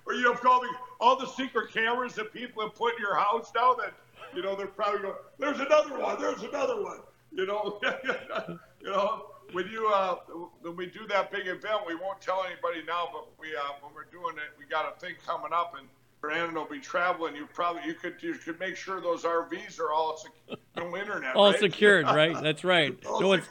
or 0.06 0.14
you 0.14 0.32
have 0.32 0.44
all 0.46 0.60
the 0.60 0.68
all 1.00 1.18
the 1.18 1.26
secret 1.26 1.72
cameras 1.72 2.14
that 2.14 2.32
people 2.32 2.62
have 2.62 2.74
put 2.74 2.94
in 2.94 3.00
your 3.00 3.16
house 3.16 3.50
now. 3.54 3.74
That 3.74 3.94
you 4.34 4.42
know 4.42 4.54
they're 4.54 4.66
probably 4.66 5.00
going. 5.00 5.14
There's 5.38 5.60
another 5.60 5.98
one. 5.98 6.20
There's 6.20 6.42
another 6.42 6.82
one. 6.82 7.00
You 7.32 7.46
know, 7.46 7.80
you 8.80 8.90
know 8.90 9.26
when 9.52 9.66
you 9.68 9.88
uh, 9.88 10.16
when 10.62 10.76
we 10.76 10.86
do 10.86 11.06
that 11.08 11.30
big 11.30 11.46
event, 11.46 11.80
we 11.86 11.94
won't 11.94 12.20
tell 12.20 12.44
anybody 12.44 12.86
now, 12.86 13.08
but 13.12 13.28
we 13.38 13.48
uh, 13.56 13.60
when 13.80 13.94
we're 13.94 14.04
doing 14.04 14.36
it, 14.36 14.58
we 14.58 14.66
got 14.66 14.94
a 14.94 14.98
thing 15.00 15.14
coming 15.26 15.52
up, 15.52 15.74
and 15.78 15.88
Brandon 16.20 16.54
will 16.54 16.66
be 16.66 16.80
traveling. 16.80 17.34
You 17.34 17.46
probably 17.52 17.82
you 17.86 17.94
could 17.94 18.16
you 18.20 18.34
could 18.34 18.58
make 18.60 18.76
sure 18.76 19.00
those 19.00 19.22
RVs 19.22 19.80
are 19.80 19.92
all 19.92 20.16
sec- 20.16 20.58
no 20.76 20.96
internet, 20.96 21.34
All 21.34 21.50
right? 21.50 21.60
secured, 21.60 22.06
right? 22.06 22.40
That's 22.42 22.64
right. 22.64 22.96
No 23.04 23.28
one's. 23.28 23.44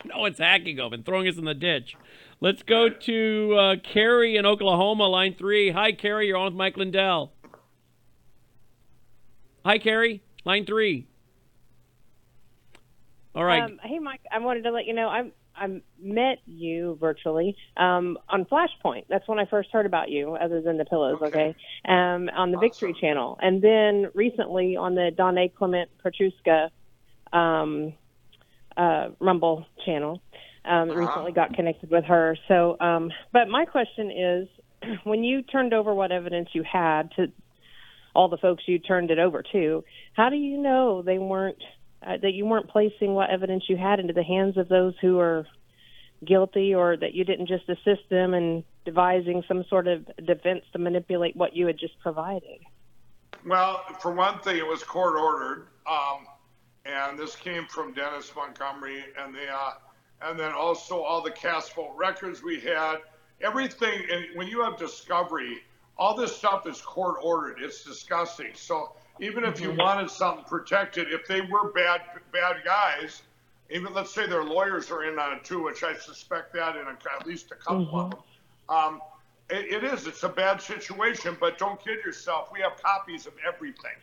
no 0.04 0.18
one's 0.18 0.38
hacking 0.38 0.76
them 0.76 0.92
and 0.92 1.04
throwing 1.04 1.28
us 1.28 1.36
in 1.36 1.44
the 1.44 1.54
ditch. 1.54 1.96
Let's 2.40 2.62
go 2.62 2.88
to 2.88 3.56
uh, 3.58 3.76
Carrie 3.82 4.36
in 4.36 4.46
Oklahoma, 4.46 5.08
line 5.08 5.34
three. 5.34 5.70
Hi, 5.70 5.92
Carrie. 5.92 6.28
You're 6.28 6.36
on 6.36 6.46
with 6.46 6.54
Mike 6.54 6.76
Lindell. 6.76 7.32
Hi, 9.64 9.78
Carrie. 9.78 10.22
Line 10.44 10.64
three. 10.64 11.08
All 13.34 13.44
right. 13.44 13.62
Um, 13.62 13.80
hey, 13.82 13.98
Mike. 13.98 14.20
I 14.32 14.38
wanted 14.38 14.62
to 14.64 14.70
let 14.70 14.86
you 14.86 14.94
know 14.94 15.08
I'm 15.08 15.32
I 15.56 15.80
met 16.00 16.38
you 16.46 16.96
virtually 17.00 17.56
um, 17.76 18.18
on 18.28 18.44
Flashpoint. 18.44 19.06
That's 19.08 19.26
when 19.26 19.38
I 19.38 19.44
first 19.46 19.70
heard 19.72 19.86
about 19.86 20.10
you, 20.10 20.36
other 20.36 20.60
than 20.60 20.78
the 20.78 20.84
pillows. 20.84 21.18
Okay, 21.20 21.54
um, 21.84 22.30
on 22.34 22.52
the 22.52 22.58
Victory 22.58 22.94
Channel, 23.00 23.38
and 23.42 23.60
then 23.60 24.10
recently 24.14 24.76
on 24.76 24.94
the 24.94 25.10
Donna 25.16 25.48
Clement 25.48 25.90
Petruska 26.04 26.70
um, 27.36 27.92
uh, 28.78 29.08
Rumble 29.20 29.66
channel. 29.84 30.22
Um, 30.64 30.90
Recently 30.90 31.32
got 31.32 31.54
connected 31.54 31.90
with 31.90 32.04
her. 32.04 32.36
So, 32.46 32.78
um, 32.80 33.10
but 33.32 33.48
my 33.48 33.64
question 33.64 34.10
is, 34.10 34.48
when 35.04 35.24
you 35.24 35.42
turned 35.42 35.74
over 35.74 35.92
what 35.92 36.12
evidence 36.12 36.50
you 36.52 36.62
had 36.62 37.10
to 37.16 37.32
all 38.14 38.28
the 38.28 38.38
folks 38.38 38.64
you 38.66 38.78
turned 38.78 39.10
it 39.10 39.18
over 39.18 39.44
to, 39.52 39.84
how 40.14 40.28
do 40.28 40.36
you 40.36 40.58
know 40.58 41.02
they 41.02 41.18
weren't 41.18 41.62
uh, 42.02 42.16
that 42.22 42.32
you 42.32 42.46
weren't 42.46 42.68
placing 42.68 43.14
what 43.14 43.30
evidence 43.30 43.64
you 43.68 43.76
had 43.76 44.00
into 44.00 44.12
the 44.12 44.22
hands 44.22 44.56
of 44.56 44.68
those 44.68 44.94
who 45.00 45.18
are 45.18 45.46
guilty, 46.24 46.74
or 46.74 46.96
that 46.96 47.14
you 47.14 47.24
didn't 47.24 47.46
just 47.46 47.68
assist 47.68 48.08
them 48.10 48.34
in 48.34 48.64
devising 48.84 49.42
some 49.46 49.64
sort 49.68 49.86
of 49.86 50.04
defense 50.24 50.64
to 50.72 50.78
manipulate 50.78 51.36
what 51.36 51.54
you 51.54 51.66
had 51.66 51.78
just 51.78 51.98
provided? 52.00 52.58
Well, 53.46 53.84
for 54.00 54.12
one 54.12 54.38
thing, 54.40 54.56
it 54.56 54.66
was 54.66 54.82
court 54.82 55.16
ordered, 55.16 55.68
um, 55.88 56.26
and 56.88 57.18
this 57.18 57.36
came 57.36 57.66
from 57.66 57.92
Dennis 57.92 58.32
Montgomery, 58.34 59.04
and 59.18 59.34
the 59.34 59.48
uh, 59.48 59.74
and 60.22 60.38
then 60.38 60.52
also 60.52 61.00
all 61.00 61.22
the 61.22 61.30
cast 61.30 61.74
vote 61.74 61.94
records 61.96 62.42
we 62.42 62.58
had, 62.60 62.96
everything. 63.40 64.02
And 64.10 64.26
when 64.34 64.48
you 64.48 64.62
have 64.62 64.76
discovery, 64.76 65.58
all 65.96 66.16
this 66.16 66.34
stuff 66.34 66.66
is 66.66 66.80
court 66.80 67.16
ordered. 67.22 67.58
It's 67.60 67.84
disgusting. 67.84 68.50
So 68.54 68.92
even 69.20 69.44
if 69.44 69.60
you 69.60 69.72
wanted 69.72 70.10
something 70.10 70.44
protected, 70.44 71.12
if 71.12 71.26
they 71.26 71.40
were 71.42 71.72
bad 71.72 72.02
bad 72.32 72.56
guys, 72.64 73.22
even 73.70 73.92
let's 73.92 74.12
say 74.12 74.26
their 74.26 74.44
lawyers 74.44 74.90
are 74.90 75.04
in 75.04 75.18
on 75.18 75.34
it 75.34 75.44
too, 75.44 75.62
which 75.62 75.82
I 75.82 75.94
suspect 75.94 76.52
that 76.54 76.76
in 76.76 76.86
a, 76.86 76.96
at 77.20 77.26
least 77.26 77.52
a 77.52 77.56
couple 77.56 78.00
of 78.00 78.10
them. 78.10 78.20
Um, 78.68 79.00
it, 79.50 79.82
it 79.82 79.84
is. 79.84 80.06
It's 80.06 80.22
a 80.24 80.28
bad 80.28 80.60
situation, 80.60 81.36
but 81.38 81.58
don't 81.58 81.82
kid 81.82 81.98
yourself. 82.04 82.50
We 82.52 82.60
have 82.60 82.80
copies 82.82 83.26
of 83.26 83.32
everything. 83.46 83.96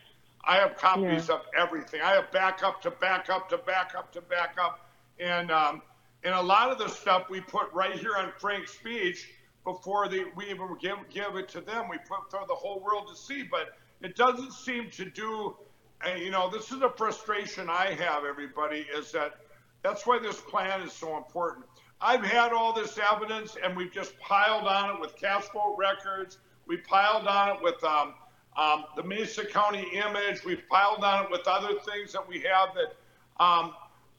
I 0.47 0.57
have 0.57 0.77
copies 0.77 1.29
of 1.29 1.41
everything. 1.57 2.01
I 2.01 2.11
have 2.11 2.31
backup 2.31 2.81
to 2.83 2.91
backup 2.91 3.49
to 3.49 3.57
backup 3.57 4.11
to 4.13 4.21
backup, 4.21 4.87
and 5.19 5.51
um, 5.51 5.81
and 6.23 6.33
a 6.33 6.41
lot 6.41 6.71
of 6.71 6.77
the 6.77 6.87
stuff 6.87 7.29
we 7.29 7.41
put 7.41 7.71
right 7.73 7.93
here 7.93 8.15
on 8.17 8.31
FrankSpeech 8.39 9.25
before 9.63 10.07
they, 10.07 10.23
we 10.35 10.45
even 10.45 10.77
give 10.79 10.97
give 11.09 11.35
it 11.35 11.49
to 11.49 11.61
them. 11.61 11.89
We 11.89 11.97
put 11.97 12.29
for 12.29 12.45
the 12.47 12.53
whole 12.53 12.79
world 12.79 13.07
to 13.09 13.15
see, 13.15 13.43
but 13.43 13.77
it 14.01 14.15
doesn't 14.15 14.53
seem 14.53 14.89
to 14.91 15.05
do. 15.05 15.55
And 16.05 16.21
you 16.21 16.29
know, 16.29 16.49
this 16.49 16.71
is 16.71 16.81
a 16.81 16.89
frustration 16.89 17.69
I 17.69 17.95
have. 17.99 18.23
Everybody 18.23 18.85
is 18.95 19.11
that 19.13 19.35
that's 19.81 20.05
why 20.05 20.19
this 20.19 20.39
plan 20.41 20.81
is 20.81 20.93
so 20.93 21.17
important. 21.17 21.65
I've 22.01 22.23
had 22.23 22.51
all 22.51 22.73
this 22.73 22.99
evidence, 22.99 23.55
and 23.63 23.75
we've 23.75 23.91
just 23.91 24.17
piled 24.19 24.67
on 24.67 24.95
it 24.95 25.01
with 25.01 25.15
cast 25.15 25.51
vote 25.53 25.75
records. 25.77 26.37
We 26.67 26.77
piled 26.77 27.27
on 27.27 27.55
it 27.55 27.63
with 27.63 27.83
um, 27.83 28.13
um, 28.57 28.85
the 28.95 29.03
Mesa 29.03 29.45
County 29.45 29.85
image. 29.93 30.43
We've 30.43 30.63
piled 30.69 31.03
on 31.03 31.25
it 31.25 31.31
with 31.31 31.47
other 31.47 31.79
things 31.79 32.13
that 32.13 32.27
we 32.27 32.39
have 32.41 32.69
that 32.75 33.43
um, 33.43 33.73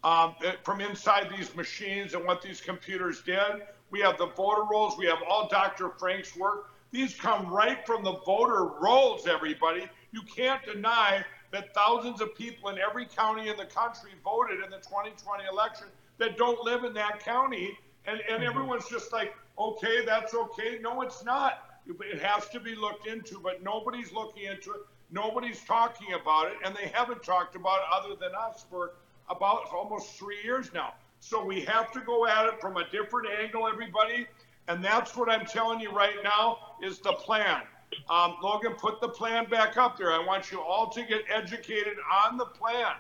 um, 0.05 0.37
that 0.43 0.65
from 0.65 0.81
inside 0.81 1.29
these 1.37 1.55
machines 1.57 2.15
and 2.15 2.25
what 2.25 2.43
these 2.43 2.61
computers 2.61 3.23
did. 3.23 3.63
We 3.91 4.01
have 4.01 4.19
the 4.19 4.27
voter 4.27 4.63
rolls. 4.71 4.99
We 4.99 5.07
have 5.07 5.19
all 5.29 5.49
Dr. 5.49 5.91
Frank's 5.99 6.37
work. 6.37 6.71
These 6.93 7.15
come 7.15 7.49
right 7.49 7.85
from 7.87 8.05
the 8.05 8.15
voter 8.25 8.65
rolls, 8.81 9.27
everybody. 9.27 9.87
You 10.13 10.23
can't 10.23 10.65
deny 10.65 11.25
that 11.53 11.75
thousands 11.75 12.21
of 12.21 12.35
people 12.37 12.69
in 12.71 12.79
every 12.79 13.07
county 13.07 13.49
in 13.49 13.57
the 13.57 13.65
country 13.65 14.11
voted 14.25 14.63
in 14.65 14.71
the 14.71 14.79
2020 14.79 15.45
election 15.51 15.87
that 16.19 16.37
don't 16.37 16.61
live 16.65 16.85
in 16.85 16.95
that 16.95 17.21
county. 17.21 17.77
And, 18.07 18.21
and 18.31 18.43
everyone's 18.45 18.89
just 18.89 19.13
like, 19.13 19.35
okay, 19.59 20.05
that's 20.05 20.35
okay. 20.35 20.79
No, 20.81 21.03
it's 21.03 21.25
not. 21.25 21.66
It 21.89 22.21
has 22.21 22.49
to 22.51 22.61
be 22.61 22.75
looked 22.75 23.07
into, 23.07 23.39
but 23.39 23.63
nobody's 23.63 24.13
looking 24.13 24.45
into 24.45 24.73
it. 24.73 24.81
Nobody's 25.11 25.61
talking 25.65 26.15
about 26.15 26.49
it, 26.49 26.55
and 26.65 26.75
they 26.75 26.89
haven't 26.89 27.23
talked 27.23 27.55
about 27.55 27.79
it 27.81 27.85
other 27.93 28.17
than 28.17 28.33
us 28.35 28.65
for 28.69 28.93
about 29.31 29.73
almost 29.73 30.19
three 30.19 30.43
years 30.43 30.71
now. 30.75 30.95
So 31.21 31.45
we 31.45 31.63
have 31.63 31.93
to 31.93 32.01
go 32.01 32.27
at 32.27 32.47
it 32.47 32.61
from 32.61 32.77
a 32.77 32.89
different 32.91 33.29
angle, 33.41 33.67
everybody. 33.67 34.27
And 34.69 34.85
that's 34.85 35.17
what 35.17 35.31
I'm 35.31 35.47
telling 35.47 35.81
you 35.81 35.91
right 35.93 36.17
now 36.25 36.59
is 36.83 36.99
the 36.99 37.13
plan. 37.13 37.63
Um, 38.11 38.37
Logan, 38.43 38.75
put 38.75 39.01
the 39.01 39.09
plan 39.09 39.49
back 39.49 39.77
up 39.77 39.97
there. 39.97 40.13
I 40.13 40.25
want 40.25 40.51
you 40.51 40.61
all 40.61 40.91
to 40.91 41.03
get 41.05 41.23
educated 41.29 41.97
on 42.25 42.37
the 42.37 42.47
plan. 42.47 42.95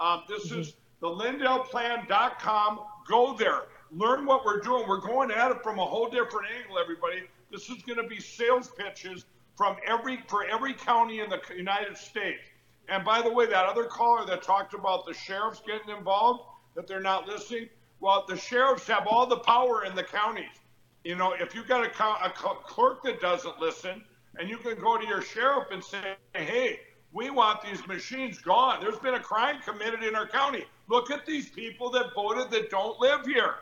Um, 0.00 0.22
this 0.28 0.50
is 0.50 0.74
the 1.00 1.08
LindellPlan.com. 1.08 2.80
Go 3.08 3.36
there. 3.36 3.62
Learn 3.92 4.26
what 4.26 4.44
we're 4.44 4.60
doing. 4.60 4.88
We're 4.88 5.00
going 5.00 5.30
at 5.30 5.52
it 5.52 5.62
from 5.62 5.78
a 5.78 5.84
whole 5.84 6.08
different 6.08 6.48
angle, 6.60 6.78
everybody. 6.78 7.22
This 7.50 7.68
is 7.70 7.82
going 7.82 7.98
to 7.98 8.08
be 8.08 8.20
sales 8.20 8.70
pitches 8.76 9.24
from 9.56 9.76
every 9.86 10.18
for 10.28 10.44
every 10.44 10.74
county 10.74 11.20
in 11.20 11.30
the 11.30 11.40
United 11.56 11.96
States. 11.96 12.42
And 12.88 13.04
by 13.04 13.22
the 13.22 13.32
way, 13.32 13.46
that 13.46 13.66
other 13.66 13.84
caller 13.84 14.26
that 14.26 14.42
talked 14.42 14.74
about 14.74 15.06
the 15.06 15.14
sheriffs 15.14 15.62
getting 15.66 15.96
involved, 15.96 16.42
that 16.74 16.86
they're 16.86 17.00
not 17.00 17.26
listening. 17.26 17.68
Well, 18.00 18.24
the 18.28 18.36
sheriffs 18.36 18.86
have 18.88 19.06
all 19.06 19.26
the 19.26 19.38
power 19.38 19.84
in 19.84 19.94
the 19.94 20.02
counties. 20.02 20.60
You 21.04 21.16
know, 21.16 21.32
if 21.32 21.54
you've 21.54 21.68
got 21.68 21.84
a, 21.84 22.26
a 22.26 22.30
clerk 22.30 23.02
that 23.04 23.20
doesn't 23.20 23.58
listen, 23.60 24.02
and 24.38 24.48
you 24.48 24.58
can 24.58 24.78
go 24.78 24.98
to 24.98 25.06
your 25.06 25.22
sheriff 25.22 25.68
and 25.70 25.82
say, 25.82 26.16
hey, 26.34 26.80
we 27.12 27.30
want 27.30 27.62
these 27.62 27.86
machines 27.86 28.38
gone. 28.38 28.80
There's 28.80 28.98
been 28.98 29.14
a 29.14 29.20
crime 29.20 29.60
committed 29.64 30.02
in 30.02 30.14
our 30.16 30.26
county. 30.26 30.64
Look 30.88 31.10
at 31.10 31.24
these 31.24 31.48
people 31.48 31.90
that 31.90 32.14
voted 32.14 32.50
that 32.50 32.70
don't 32.70 32.98
live 33.00 33.24
here. 33.24 33.54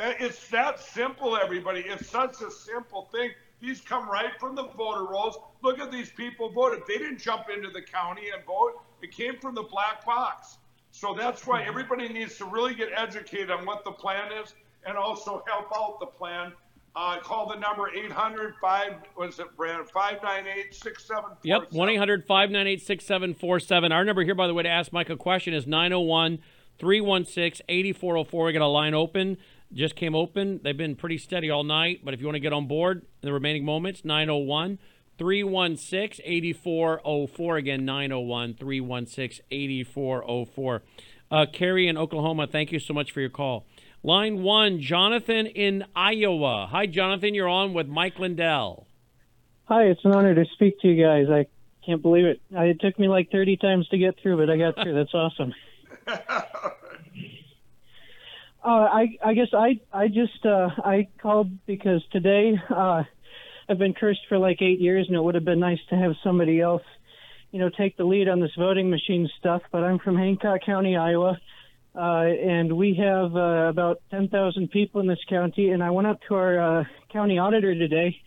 It's 0.00 0.48
that 0.48 0.80
simple, 0.80 1.36
everybody. 1.36 1.80
It's 1.80 2.08
such 2.08 2.40
a 2.40 2.50
simple 2.50 3.08
thing. 3.12 3.30
These 3.60 3.80
come 3.80 4.08
right 4.08 4.30
from 4.38 4.54
the 4.54 4.68
voter 4.68 5.04
rolls. 5.04 5.38
Look 5.62 5.80
at 5.80 5.90
these 5.90 6.10
people 6.10 6.50
voted. 6.50 6.82
They 6.86 6.98
didn't 6.98 7.18
jump 7.18 7.46
into 7.54 7.70
the 7.70 7.82
county 7.82 8.30
and 8.34 8.44
vote. 8.44 8.80
It 9.02 9.10
came 9.10 9.38
from 9.38 9.54
the 9.54 9.64
black 9.64 10.04
box. 10.06 10.58
So 10.90 11.14
that's 11.14 11.46
why 11.46 11.62
everybody 11.64 12.08
needs 12.08 12.36
to 12.38 12.44
really 12.44 12.74
get 12.74 12.90
educated 12.94 13.50
on 13.50 13.66
what 13.66 13.84
the 13.84 13.92
plan 13.92 14.32
is 14.32 14.54
and 14.86 14.96
also 14.96 15.42
help 15.46 15.68
out 15.76 16.00
the 16.00 16.06
plan. 16.06 16.52
Uh, 16.96 17.20
call 17.20 17.48
the 17.48 17.56
number 17.56 17.88
800 17.94 18.54
5 18.60 18.92
was 19.16 19.38
it 19.38 19.56
Brandon 19.56 19.86
598 19.86 20.74
6747. 20.74 21.36
Yep, 21.42 21.72
1 21.72 21.88
800 21.90 22.24
598 22.26 22.82
6747. 22.82 23.92
Our 23.92 24.04
number 24.04 24.24
here, 24.24 24.34
by 24.34 24.46
the 24.46 24.54
way, 24.54 24.62
to 24.62 24.68
ask 24.68 24.92
Mike 24.92 25.10
a 25.10 25.16
question 25.16 25.54
is 25.54 25.66
901 25.66 26.38
316 26.78 27.64
8404. 27.68 28.44
We 28.46 28.52
got 28.52 28.62
a 28.62 28.66
line 28.66 28.94
open. 28.94 29.36
Just 29.72 29.96
came 29.96 30.14
open. 30.14 30.60
They've 30.62 30.76
been 30.76 30.96
pretty 30.96 31.18
steady 31.18 31.50
all 31.50 31.64
night, 31.64 32.00
but 32.04 32.14
if 32.14 32.20
you 32.20 32.26
want 32.26 32.36
to 32.36 32.40
get 32.40 32.52
on 32.52 32.66
board 32.66 33.02
in 33.22 33.26
the 33.26 33.32
remaining 33.32 33.64
moments, 33.64 34.04
901 34.04 34.78
316 35.18 36.24
8404. 36.24 37.56
Again, 37.56 37.84
901 37.84 38.54
316 38.54 39.44
8404. 39.50 40.82
Uh, 41.30 41.46
Carrie 41.52 41.86
in 41.86 41.98
Oklahoma, 41.98 42.46
thank 42.46 42.72
you 42.72 42.78
so 42.78 42.94
much 42.94 43.12
for 43.12 43.20
your 43.20 43.28
call. 43.28 43.66
Line 44.02 44.42
one, 44.42 44.80
Jonathan 44.80 45.46
in 45.46 45.84
Iowa. 45.94 46.68
Hi, 46.70 46.86
Jonathan. 46.86 47.34
You're 47.34 47.48
on 47.48 47.74
with 47.74 47.88
Mike 47.88 48.18
Lindell. 48.18 48.86
Hi, 49.64 49.84
it's 49.84 50.02
an 50.04 50.12
honor 50.12 50.34
to 50.34 50.44
speak 50.54 50.80
to 50.80 50.88
you 50.88 51.04
guys. 51.04 51.26
I 51.28 51.46
can't 51.84 52.00
believe 52.00 52.24
it. 52.24 52.40
It 52.50 52.80
took 52.80 52.98
me 52.98 53.08
like 53.08 53.30
30 53.30 53.58
times 53.58 53.88
to 53.88 53.98
get 53.98 54.18
through, 54.22 54.38
but 54.38 54.48
I 54.48 54.56
got 54.56 54.76
through. 54.82 54.94
That's 54.94 55.12
awesome. 55.12 55.52
Uh, 58.68 58.84
I 58.84 59.16
I 59.24 59.32
guess 59.32 59.48
I 59.54 59.80
I 59.94 60.08
just 60.08 60.44
uh, 60.44 60.68
I 60.84 61.08
called 61.22 61.64
because 61.64 62.02
today 62.12 62.52
uh, 62.68 63.02
I've 63.66 63.78
been 63.78 63.94
cursed 63.94 64.20
for 64.28 64.36
like 64.36 64.60
eight 64.60 64.78
years, 64.78 65.06
and 65.08 65.16
it 65.16 65.22
would 65.22 65.36
have 65.36 65.44
been 65.46 65.58
nice 65.58 65.78
to 65.88 65.96
have 65.96 66.12
somebody 66.22 66.60
else, 66.60 66.82
you 67.50 67.60
know, 67.60 67.70
take 67.70 67.96
the 67.96 68.04
lead 68.04 68.28
on 68.28 68.40
this 68.40 68.50
voting 68.58 68.90
machine 68.90 69.26
stuff. 69.38 69.62
But 69.72 69.84
I'm 69.84 69.98
from 69.98 70.18
Hancock 70.18 70.60
County, 70.66 70.98
Iowa, 70.98 71.40
uh, 71.94 72.00
and 72.00 72.76
we 72.76 72.92
have 72.96 73.34
uh, 73.34 73.70
about 73.70 74.02
10,000 74.10 74.70
people 74.70 75.00
in 75.00 75.06
this 75.06 75.24
county. 75.30 75.70
And 75.70 75.82
I 75.82 75.90
went 75.90 76.06
up 76.06 76.20
to 76.28 76.34
our 76.34 76.80
uh, 76.80 76.84
county 77.10 77.38
auditor 77.38 77.74
today 77.74 78.20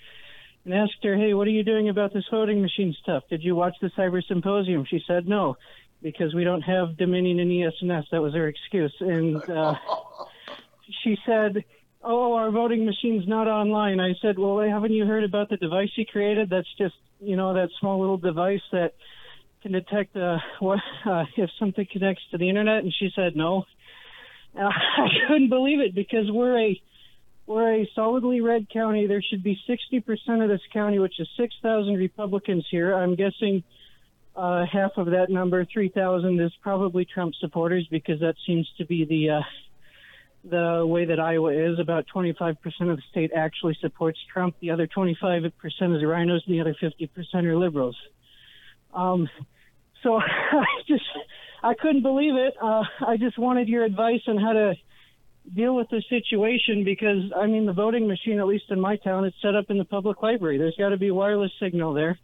and 0.65 0.73
asked 0.73 1.03
her, 1.03 1.15
"Hey, 1.15 1.35
what 1.35 1.45
are 1.45 1.51
you 1.51 1.63
doing 1.63 1.87
about 1.89 2.15
this 2.15 2.25
voting 2.31 2.63
machine 2.63 2.95
stuff? 3.03 3.21
Did 3.29 3.43
you 3.43 3.53
watch 3.53 3.75
the 3.79 3.91
cyber 3.95 4.23
symposium?" 4.27 4.85
She 4.89 5.03
said, 5.05 5.27
"No." 5.27 5.57
Because 6.01 6.33
we 6.33 6.43
don't 6.43 6.63
have 6.63 6.97
Dominion 6.97 7.39
and 7.39 7.51
ES&S. 7.51 8.05
That 8.11 8.23
was 8.23 8.33
her 8.33 8.47
excuse. 8.47 8.91
And 9.01 9.37
uh, 9.47 9.75
she 11.03 11.17
said, 11.25 11.63
"Oh, 12.03 12.33
our 12.33 12.51
voting 12.51 12.85
machine's 12.85 13.27
not 13.27 13.47
online." 13.47 13.99
I 13.99 14.13
said, 14.21 14.37
"Well, 14.37 14.59
haven't 14.59 14.91
you 14.91 15.05
heard 15.05 15.23
about 15.23 15.49
the 15.49 15.57
device 15.57 15.89
he 15.95 16.05
created? 16.05 16.49
That's 16.49 16.71
just, 16.77 16.95
you 17.19 17.35
know, 17.35 17.53
that 17.53 17.69
small 17.79 17.99
little 17.99 18.17
device 18.17 18.61
that 18.71 18.93
can 19.61 19.73
detect 19.73 20.15
uh, 20.15 20.37
what 20.59 20.79
uh, 21.05 21.25
if 21.37 21.49
something 21.59 21.87
connects 21.91 22.23
to 22.31 22.37
the 22.37 22.49
internet." 22.49 22.83
And 22.83 22.93
she 22.93 23.09
said, 23.15 23.35
"No." 23.35 23.65
Uh, 24.55 24.63
I 24.97 25.07
couldn't 25.27 25.49
believe 25.49 25.79
it 25.79 25.95
because 25.95 26.29
we're 26.29 26.59
a 26.59 26.81
we're 27.47 27.81
a 27.81 27.89
solidly 27.95 28.41
red 28.41 28.69
county. 28.69 29.07
There 29.07 29.21
should 29.21 29.43
be 29.43 29.59
60% 29.67 30.43
of 30.43 30.49
this 30.49 30.61
county, 30.71 30.99
which 30.99 31.19
is 31.19 31.27
6,000 31.37 31.95
Republicans 31.95 32.65
here. 32.69 32.93
I'm 32.93 33.15
guessing 33.15 33.63
uh, 34.35 34.65
half 34.71 34.91
of 34.97 35.07
that 35.07 35.29
number, 35.29 35.65
3,000, 35.65 36.39
is 36.39 36.51
probably 36.61 37.05
Trump 37.05 37.33
supporters 37.39 37.87
because 37.91 38.19
that 38.21 38.35
seems 38.45 38.69
to 38.77 38.85
be 38.85 39.05
the 39.05 39.37
uh, 39.37 39.41
the 40.43 40.85
way 40.85 41.05
that 41.05 41.19
Iowa 41.19 41.51
is. 41.51 41.79
About 41.79 42.05
25% 42.13 42.55
of 42.81 42.97
the 42.97 43.03
state 43.11 43.31
actually 43.35 43.77
supports 43.79 44.19
Trump. 44.31 44.55
The 44.59 44.71
other 44.71 44.87
25% 44.87 45.45
is 45.45 45.53
RINOs, 45.71 46.45
and 46.45 46.55
the 46.55 46.61
other 46.61 46.75
50% 46.81 47.09
are 47.45 47.57
liberals. 47.57 47.97
Um, 48.93 49.29
so 50.03 50.15
I 50.19 50.65
just 50.87 51.03
I 51.63 51.73
couldn't 51.75 52.01
believe 52.01 52.35
it. 52.35 52.55
Uh, 52.61 52.83
I 53.05 53.17
just 53.17 53.37
wanted 53.37 53.67
your 53.67 53.83
advice 53.83 54.21
on 54.27 54.37
how 54.37 54.53
to 54.53 54.73
deal 55.55 55.75
with 55.75 55.89
the 55.89 56.03
situation 56.09 56.83
because 56.83 57.31
I 57.35 57.47
mean 57.47 57.65
the 57.65 57.73
voting 57.73 58.07
machine, 58.07 58.39
at 58.39 58.47
least 58.47 58.65
in 58.69 58.79
my 58.79 58.95
town, 58.97 59.25
it's 59.25 59.35
set 59.41 59.55
up 59.55 59.65
in 59.69 59.77
the 59.77 59.85
public 59.85 60.21
library. 60.21 60.57
There's 60.57 60.75
got 60.77 60.89
to 60.89 60.97
be 60.97 61.11
wireless 61.11 61.51
signal 61.59 61.93
there. 61.93 62.17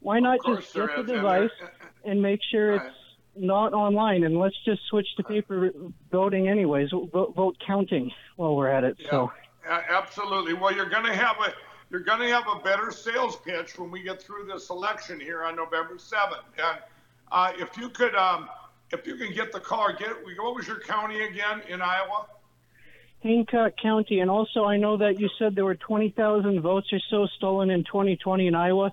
Why 0.00 0.20
not 0.20 0.40
just 0.44 0.74
get 0.74 0.86
the 0.86 0.92
is, 0.92 0.98
and 0.98 1.06
device 1.08 1.50
and 2.04 2.22
make 2.22 2.40
sure 2.50 2.74
it's 2.74 2.94
not 3.38 3.72
online 3.72 4.24
and 4.24 4.38
let's 4.38 4.56
just 4.64 4.82
switch 4.88 5.06
to 5.16 5.22
paper 5.22 5.70
voting 6.10 6.48
anyways, 6.48 6.90
vote, 6.90 7.34
vote 7.34 7.56
counting 7.64 8.10
while 8.36 8.56
we're 8.56 8.68
at 8.68 8.84
it. 8.84 8.96
So 9.10 9.32
absolutely. 9.68 10.54
Well, 10.54 10.74
you're 10.74 10.88
going 10.88 11.04
to 11.06 11.14
have 11.14 11.36
a 11.40 11.52
you're 11.90 12.00
going 12.00 12.20
to 12.20 12.28
have 12.28 12.44
a 12.48 12.60
better 12.62 12.90
sales 12.90 13.36
pitch 13.36 13.78
when 13.78 13.90
we 13.90 14.02
get 14.02 14.20
through 14.20 14.46
this 14.46 14.70
election 14.70 15.20
here 15.20 15.44
on 15.44 15.54
November 15.54 15.94
7th. 15.94 16.42
And 16.58 16.78
uh, 17.30 17.52
if 17.56 17.76
you 17.76 17.88
could, 17.88 18.14
um, 18.16 18.48
if 18.90 19.06
you 19.06 19.14
can 19.14 19.32
get 19.32 19.52
the 19.52 19.60
caller, 19.60 19.92
get 19.92 20.10
what 20.38 20.56
was 20.56 20.66
your 20.66 20.80
county 20.80 21.22
again 21.22 21.62
in 21.68 21.80
Iowa? 21.80 22.26
Hancock 23.22 23.72
County, 23.80 24.20
and 24.20 24.30
also 24.30 24.64
I 24.64 24.76
know 24.76 24.96
that 24.98 25.18
you 25.18 25.28
said 25.38 25.54
there 25.54 25.64
were 25.64 25.74
20,000 25.74 26.60
votes 26.60 26.92
or 26.92 27.00
so 27.10 27.26
stolen 27.36 27.70
in 27.70 27.82
2020 27.84 28.46
in 28.46 28.54
Iowa. 28.54 28.92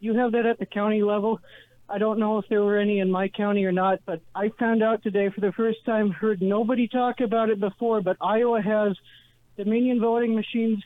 You 0.00 0.14
have 0.14 0.32
that 0.32 0.46
at 0.46 0.58
the 0.58 0.66
county 0.66 1.02
level. 1.02 1.40
I 1.88 1.98
don't 1.98 2.18
know 2.18 2.38
if 2.38 2.48
there 2.48 2.62
were 2.62 2.78
any 2.78 3.00
in 3.00 3.10
my 3.10 3.28
county 3.28 3.64
or 3.64 3.72
not, 3.72 4.00
but 4.06 4.20
I 4.34 4.50
found 4.58 4.82
out 4.82 5.02
today 5.02 5.28
for 5.28 5.40
the 5.40 5.52
first 5.52 5.84
time, 5.84 6.10
heard 6.10 6.40
nobody 6.40 6.88
talk 6.88 7.20
about 7.20 7.50
it 7.50 7.60
before, 7.60 8.00
but 8.00 8.16
Iowa 8.20 8.62
has 8.62 8.96
Dominion 9.56 10.00
voting 10.00 10.34
machines 10.34 10.82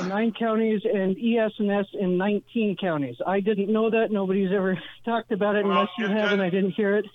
in 0.00 0.08
nine 0.08 0.32
counties 0.38 0.82
and 0.84 1.16
ES&S 1.16 1.86
in 1.94 2.18
19 2.18 2.76
counties. 2.76 3.16
I 3.26 3.40
didn't 3.40 3.72
know 3.72 3.90
that. 3.90 4.10
Nobody's 4.10 4.52
ever 4.52 4.78
talked 5.04 5.32
about 5.32 5.56
it 5.56 5.64
Well, 5.64 5.72
unless 5.72 5.90
you 5.98 6.08
have, 6.08 6.32
and 6.32 6.42
I 6.42 6.50
didn't 6.50 6.72
hear 6.72 6.96
it. 6.96 7.06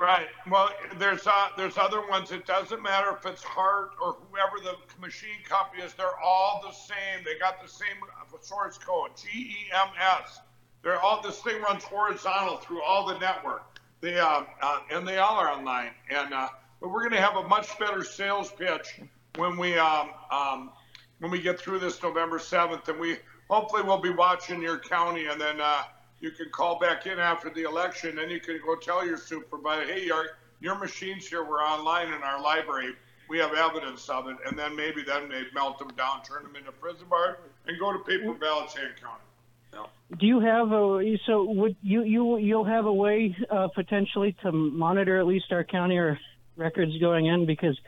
Right. 0.00 0.28
Well, 0.48 0.70
there's 0.98 1.26
uh, 1.26 1.48
there's 1.56 1.76
other 1.76 2.06
ones. 2.08 2.30
It 2.30 2.46
doesn't 2.46 2.80
matter 2.82 3.16
if 3.16 3.26
it's 3.26 3.42
Hart 3.42 3.90
or 4.00 4.16
whoever 4.30 4.60
the 4.62 4.76
machine 5.00 5.42
company 5.44 5.82
is. 5.82 5.92
They're 5.94 6.18
all 6.22 6.62
the 6.64 6.72
same. 6.72 7.24
They 7.24 7.36
got 7.38 7.60
the 7.60 7.68
same 7.68 7.96
source 8.40 8.78
code, 8.78 9.10
GEMS. 9.16 10.40
They're 10.88 11.02
all 11.02 11.20
this 11.20 11.38
thing 11.42 11.60
runs 11.60 11.84
horizontal 11.84 12.56
through 12.56 12.82
all 12.82 13.04
the 13.04 13.18
network. 13.18 13.62
They 14.00 14.18
uh, 14.18 14.44
uh, 14.62 14.80
and 14.90 15.06
they 15.06 15.18
all 15.18 15.36
are 15.36 15.50
online. 15.50 15.90
And 16.08 16.32
uh, 16.32 16.48
but 16.80 16.88
we're 16.88 17.00
going 17.00 17.12
to 17.12 17.20
have 17.20 17.36
a 17.36 17.46
much 17.46 17.78
better 17.78 18.02
sales 18.02 18.50
pitch 18.52 18.98
when 19.36 19.58
we 19.58 19.76
um, 19.76 20.12
um, 20.30 20.70
when 21.18 21.30
we 21.30 21.42
get 21.42 21.60
through 21.60 21.80
this 21.80 22.02
November 22.02 22.38
seventh, 22.38 22.88
and 22.88 22.98
we 22.98 23.18
hopefully 23.50 23.82
we'll 23.82 24.00
be 24.00 24.08
watching 24.08 24.62
your 24.62 24.78
county, 24.78 25.26
and 25.26 25.38
then 25.38 25.60
uh, 25.60 25.82
you 26.20 26.30
can 26.30 26.48
call 26.48 26.78
back 26.78 27.04
in 27.04 27.18
after 27.18 27.50
the 27.50 27.64
election, 27.64 28.20
and 28.20 28.30
you 28.30 28.40
can 28.40 28.58
go 28.64 28.74
tell 28.74 29.04
your 29.04 29.18
supervisor, 29.18 29.92
hey, 29.92 30.06
your 30.06 30.38
your 30.60 30.78
machines 30.78 31.26
here 31.26 31.44
were 31.44 31.60
online 31.60 32.14
in 32.14 32.22
our 32.22 32.40
library. 32.40 32.94
We 33.28 33.36
have 33.40 33.52
evidence 33.52 34.08
of 34.08 34.26
it, 34.28 34.38
and 34.46 34.58
then 34.58 34.74
maybe 34.74 35.02
then 35.02 35.28
they'd 35.28 35.52
melt 35.52 35.78
them 35.78 35.88
down, 35.98 36.22
turn 36.22 36.44
them 36.44 36.56
into 36.56 36.72
prison 36.72 37.08
bars, 37.10 37.36
and 37.66 37.78
go 37.78 37.92
to 37.92 37.98
paper 37.98 38.32
ballots 38.32 38.74
in 38.76 38.88
count. 38.98 39.20
Do 40.18 40.26
you 40.26 40.40
have 40.40 40.72
a 40.72 41.18
so 41.26 41.44
would 41.44 41.76
you 41.82 42.02
you 42.02 42.38
you'll 42.38 42.64
have 42.64 42.86
a 42.86 42.92
way 42.92 43.36
uh, 43.50 43.68
potentially 43.74 44.34
to 44.42 44.50
monitor 44.50 45.18
at 45.18 45.26
least 45.26 45.52
our 45.52 45.64
county 45.64 45.98
or 45.98 46.18
records 46.56 46.96
going 46.98 47.26
in 47.26 47.44
because 47.44 47.78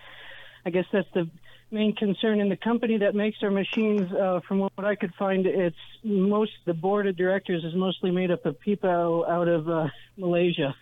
I 0.66 0.70
guess 0.70 0.84
that's 0.92 1.08
the 1.14 1.30
main 1.70 1.94
concern 1.96 2.40
in 2.40 2.50
the 2.50 2.56
company 2.56 2.98
that 2.98 3.14
makes 3.14 3.38
our 3.42 3.50
machines. 3.50 4.12
Uh, 4.12 4.40
from 4.46 4.58
what 4.58 4.84
I 4.84 4.96
could 4.96 5.14
find, 5.14 5.46
it's 5.46 5.76
most 6.04 6.52
the 6.66 6.74
board 6.74 7.06
of 7.06 7.16
directors 7.16 7.64
is 7.64 7.74
mostly 7.74 8.10
made 8.10 8.30
up 8.30 8.44
of 8.44 8.60
people 8.60 9.24
out 9.26 9.48
of 9.48 9.66
uh, 9.70 9.88
Malaysia, 10.18 10.74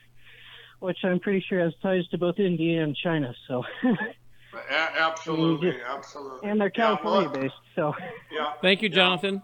which 0.80 0.98
I'm 1.04 1.20
pretty 1.20 1.44
sure 1.48 1.60
has 1.60 1.72
ties 1.82 2.06
to 2.08 2.18
both 2.18 2.40
India 2.40 2.82
and 2.82 2.96
China. 2.96 3.32
So 3.46 3.64
A- 3.84 5.00
absolutely, 5.00 5.70
just- 5.70 5.84
absolutely. 5.86 6.50
and 6.50 6.60
they're 6.60 6.72
Yeah, 6.74 6.88
well, 6.88 6.96
California 6.96 7.42
based. 7.42 7.54
So 7.76 7.94
Yeah. 8.32 8.54
Thank 8.60 8.82
you, 8.82 8.88
Jonathan. 8.88 9.34
Yeah, 9.36 9.40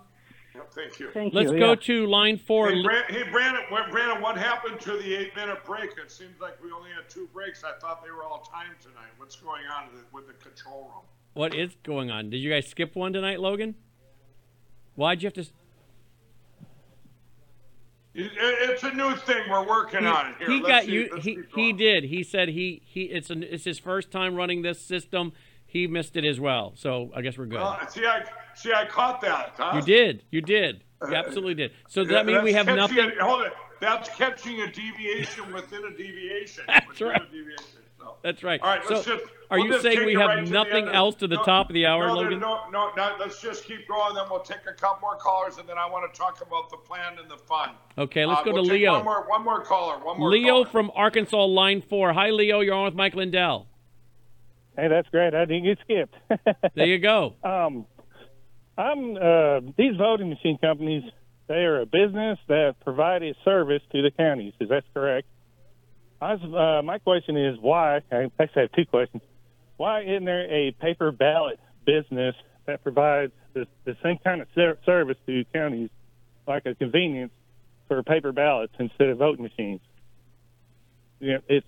thank 0.75 1.01
you. 1.01 1.11
Thank 1.13 1.35
Let's 1.35 1.51
you, 1.51 1.59
go 1.59 1.71
yeah. 1.71 1.77
to 1.77 2.07
line 2.07 2.39
four. 2.39 2.71
Hey, 2.71 2.83
Brand, 2.83 3.05
hey 3.09 3.31
Brandon, 3.31 3.63
what, 3.69 3.91
Brandon, 3.91 4.23
what 4.23 4.37
happened 4.37 4.81
to 4.81 4.93
the 4.93 5.15
eight-minute 5.15 5.65
break? 5.65 5.91
It 5.99 6.11
seems 6.11 6.41
like 6.41 6.63
we 6.63 6.71
only 6.71 6.91
had 6.91 7.09
two 7.09 7.29
breaks. 7.33 7.65
I 7.65 7.73
thought 7.81 8.05
they 8.05 8.11
were 8.11 8.25
all 8.25 8.41
timed 8.41 8.81
tonight. 8.81 9.11
What's 9.17 9.37
going 9.37 9.63
on 9.67 9.89
with 10.13 10.27
the, 10.27 10.35
control 10.35 10.83
room? 10.83 11.05
What 11.35 11.55
is 11.55 11.77
going 11.83 12.11
on? 12.11 12.31
Did 12.31 12.39
you 12.39 12.51
guys 12.51 12.67
skip 12.67 12.95
one 12.95 13.13
tonight, 13.13 13.41
Logan? 13.41 13.75
Why'd 14.95 15.23
you 15.23 15.27
have 15.27 15.35
to? 15.35 15.47
it's 18.17 18.83
a 18.85 18.93
new 18.93 19.17
thing. 19.17 19.43
We're 19.51 19.67
working 19.67 20.07
on 20.07 20.35
here. 20.39 20.49
he 20.49 20.61
Let's 20.61 20.69
got 20.69 20.85
see- 20.85 20.93
you. 20.93 21.19
He 21.21 21.39
he 21.55 21.73
did. 21.73 22.05
He 22.05 22.23
said 22.23 22.49
he 22.51 22.81
he. 22.85 23.03
It's 23.05 23.31
an, 23.31 23.43
it's 23.43 23.65
his 23.65 23.81
first 23.81 24.13
time 24.13 24.37
running 24.37 24.63
this 24.63 24.81
system. 24.81 25.33
He 25.75 25.89
missed 25.89 26.17
it 26.17 26.25
as 26.25 26.39
well. 26.39 26.73
So 26.77 27.11
I 27.17 27.21
guess 27.21 27.37
we're 27.37 27.47
good. 27.47 27.59
Uh, 27.59 27.85
see, 27.89 28.07
I 28.07 28.23
see, 28.55 28.73
I 28.73 28.87
caught 28.87 29.21
that. 29.23 29.55
Huh? 29.59 29.73
you 29.75 29.83
did. 29.83 30.23
You 30.31 30.41
did. 30.41 30.85
You 31.07 31.17
absolutely 31.17 31.55
did. 31.55 31.73
So 31.89 32.03
does 32.05 32.13
that 32.13 32.25
mean 32.25 32.45
we 32.45 32.53
have 32.53 32.67
nothing? 32.67 32.99
A, 32.99 33.25
hold 33.25 33.43
it. 33.43 33.53
That's 33.81 34.09
catching 34.11 34.61
a 34.61 34.71
deviation 34.71 35.53
within 35.53 35.85
a 35.85 35.91
deviation. 35.91 36.63
That's 36.69 37.01
right. 37.01 37.21
Deviation. 37.31 37.65
So. 37.99 38.15
That's 38.23 38.45
right. 38.45 38.61
All 38.63 38.69
right, 38.69 38.85
so 38.87 38.95
let's 38.95 39.07
just. 39.07 39.25
are 39.51 39.59
we'll 39.59 39.67
you 39.67 39.81
saying 39.81 40.07
we 40.07 40.15
have 40.15 40.29
right 40.29 40.49
nothing 40.49 40.87
of- 40.87 40.95
else 40.95 41.17
to 41.17 41.27
the 41.27 41.37
no, 41.37 41.43
top 41.43 41.71
of 41.71 41.75
the 41.75 41.87
hour, 41.87 42.07
no, 42.07 42.15
Logan? 42.15 42.39
No, 42.39 42.71
no, 42.71 42.91
no. 42.97 43.17
Let's 43.19 43.43
just 43.43 43.65
keep 43.65 43.89
going. 43.89 44.15
Then 44.15 44.25
we'll 44.31 44.41
take 44.41 44.67
a 44.69 44.73
couple 44.75 45.01
more 45.01 45.17
callers, 45.17 45.59
and 45.59 45.69
then 45.69 45.77
I 45.77 45.91
want 45.91 46.11
to 46.11 46.17
talk 46.17 46.41
about 46.41 46.71
the 46.71 46.77
plan 46.77 47.19
and 47.19 47.29
the 47.29 47.37
fun. 47.37 47.71
Okay, 47.99 48.25
let's 48.25 48.43
Uh, 48.43 48.45
go 48.45 48.53
we'll 48.53 48.65
to 48.65 48.73
Leo. 48.73 48.93
One 48.93 49.05
more, 49.05 49.25
one 49.29 49.45
more 49.45 49.65
caller. 49.65 49.99
One 50.05 50.21
more. 50.21 50.31
Leo 50.31 50.53
caller. 50.53 50.67
from 50.67 50.93
Arkansas, 50.95 51.45
line 51.45 51.83
four. 51.83 52.13
Hi, 52.13 52.31
Leo. 52.31 52.61
You're 52.61 52.75
on 52.75 52.85
with 52.85 52.95
Mike 52.95 53.15
Lindell. 53.15 53.67
Hey, 54.77 54.89
that's 54.89 55.09
great. 55.11 55.35
I 55.35 55.45
didn't 55.45 55.65
get 55.65 55.79
skipped. 55.85 56.15
There 56.75 56.87
you 56.87 56.99
go. 56.99 57.35
um, 57.45 57.87
I'm 58.77 59.17
uh, 59.17 59.61
these 59.79 59.97
voting 59.97 60.31
machine 60.31 60.59
companies. 60.59 61.05
They 61.47 61.55
are 61.65 61.83
a 61.83 61.87
business 61.87 62.39
that 62.49 62.77
provide 62.83 63.23
a 63.23 63.35
service 63.45 63.83
to 63.93 64.03
the 64.03 64.11
counties. 64.11 64.55
Is 64.61 64.71
that 64.71 64.83
correct? 64.95 65.29
I 66.21 66.35
was, 66.35 66.43
uh, 66.43 66.83
my 66.83 66.99
question 66.99 67.37
is 67.37 67.57
why? 67.61 68.01
I 68.11 68.31
actually 68.41 68.63
have 68.63 68.73
two 68.73 68.87
questions. 68.87 69.23
Why 69.77 70.03
isn't 70.03 70.25
there 70.25 70.51
a 70.51 70.73
paper 70.73 71.13
ballot 71.13 71.61
business 71.85 72.35
that 72.67 72.83
provides 72.83 73.33
the, 73.53 73.67
the 73.85 73.97
same 74.03 74.19
kind 74.25 74.41
of 74.41 74.49
ser- 74.55 74.79
service 74.87 75.19
to 75.27 75.45
counties, 75.53 75.91
like 76.49 76.65
a 76.67 76.75
convenience 76.75 77.33
for 77.89 78.03
paper 78.03 78.33
ballots 78.33 78.73
instead 78.79 79.09
of 79.11 79.19
voting 79.19 79.43
machines? 79.43 79.81
You 81.21 81.35
know, 81.35 81.41
it's 81.49 81.67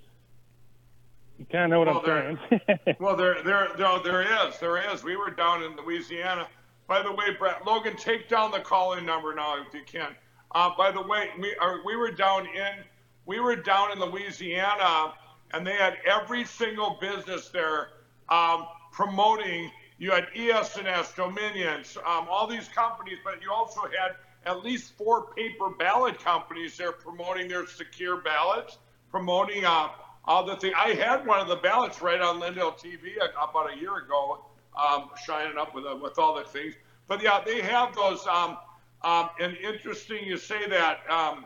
you 1.38 1.46
kind 1.50 1.64
of 1.64 1.70
know 1.70 1.78
what 1.80 1.88
Well, 1.88 1.98
I'm 1.98 2.04
there- 2.50 2.60
saying. 2.84 2.96
Well, 3.00 3.16
there, 3.16 3.42
there, 3.42 3.68
no, 3.78 4.02
there 4.02 4.22
is, 4.22 4.58
there 4.58 4.92
is. 4.92 5.02
We 5.04 5.16
were 5.16 5.30
down 5.30 5.62
in 5.62 5.76
Louisiana. 5.76 6.48
By 6.86 7.02
the 7.02 7.12
way, 7.12 7.26
Brett, 7.38 7.66
Logan, 7.66 7.96
take 7.96 8.28
down 8.28 8.50
the 8.52 8.60
call-in 8.60 9.04
number 9.04 9.34
now 9.34 9.60
if 9.60 9.74
you 9.74 9.82
can. 9.86 10.14
Uh, 10.54 10.70
by 10.78 10.90
the 10.90 11.02
way, 11.02 11.30
we 11.38 11.54
are, 11.56 11.80
we 11.84 11.96
were 11.96 12.10
down 12.12 12.46
in, 12.46 12.84
we 13.26 13.40
were 13.40 13.56
down 13.56 13.92
in 13.92 13.98
Louisiana, 14.00 15.14
and 15.52 15.66
they 15.66 15.74
had 15.74 15.98
every 16.06 16.44
single 16.44 16.96
business 17.00 17.48
there 17.48 17.88
um, 18.28 18.66
promoting. 18.92 19.70
You 19.98 20.12
had 20.12 20.28
ES&S, 20.34 21.12
Dominions, 21.14 21.96
um, 22.06 22.26
all 22.30 22.46
these 22.46 22.68
companies, 22.68 23.18
but 23.24 23.42
you 23.42 23.50
also 23.52 23.80
had 23.82 24.16
at 24.44 24.62
least 24.64 24.92
four 24.96 25.32
paper 25.34 25.70
ballot 25.70 26.18
companies 26.22 26.76
there 26.76 26.92
promoting 26.92 27.48
their 27.48 27.66
secure 27.66 28.18
ballots, 28.18 28.78
promoting 29.10 29.64
uh, 29.64 29.88
the 30.26 30.56
thing. 30.56 30.72
I 30.76 30.94
had 30.94 31.26
one 31.26 31.40
of 31.40 31.48
the 31.48 31.56
ballots 31.56 32.02
right 32.02 32.20
on 32.20 32.40
Lindell 32.40 32.72
TV 32.72 33.16
about 33.16 33.72
a 33.72 33.78
year 33.78 33.96
ago, 33.96 34.44
um, 34.76 35.10
shining 35.24 35.56
up 35.56 35.74
with 35.74 35.86
uh, 35.86 35.96
with 36.00 36.18
all 36.18 36.34
the 36.34 36.44
things. 36.44 36.74
But 37.08 37.22
yeah, 37.22 37.40
they 37.44 37.60
have 37.60 37.94
those. 37.94 38.26
Um, 38.26 38.58
um, 39.02 39.30
and 39.38 39.56
interesting 39.58 40.24
you 40.24 40.36
say 40.36 40.68
that 40.68 41.00
um, 41.08 41.44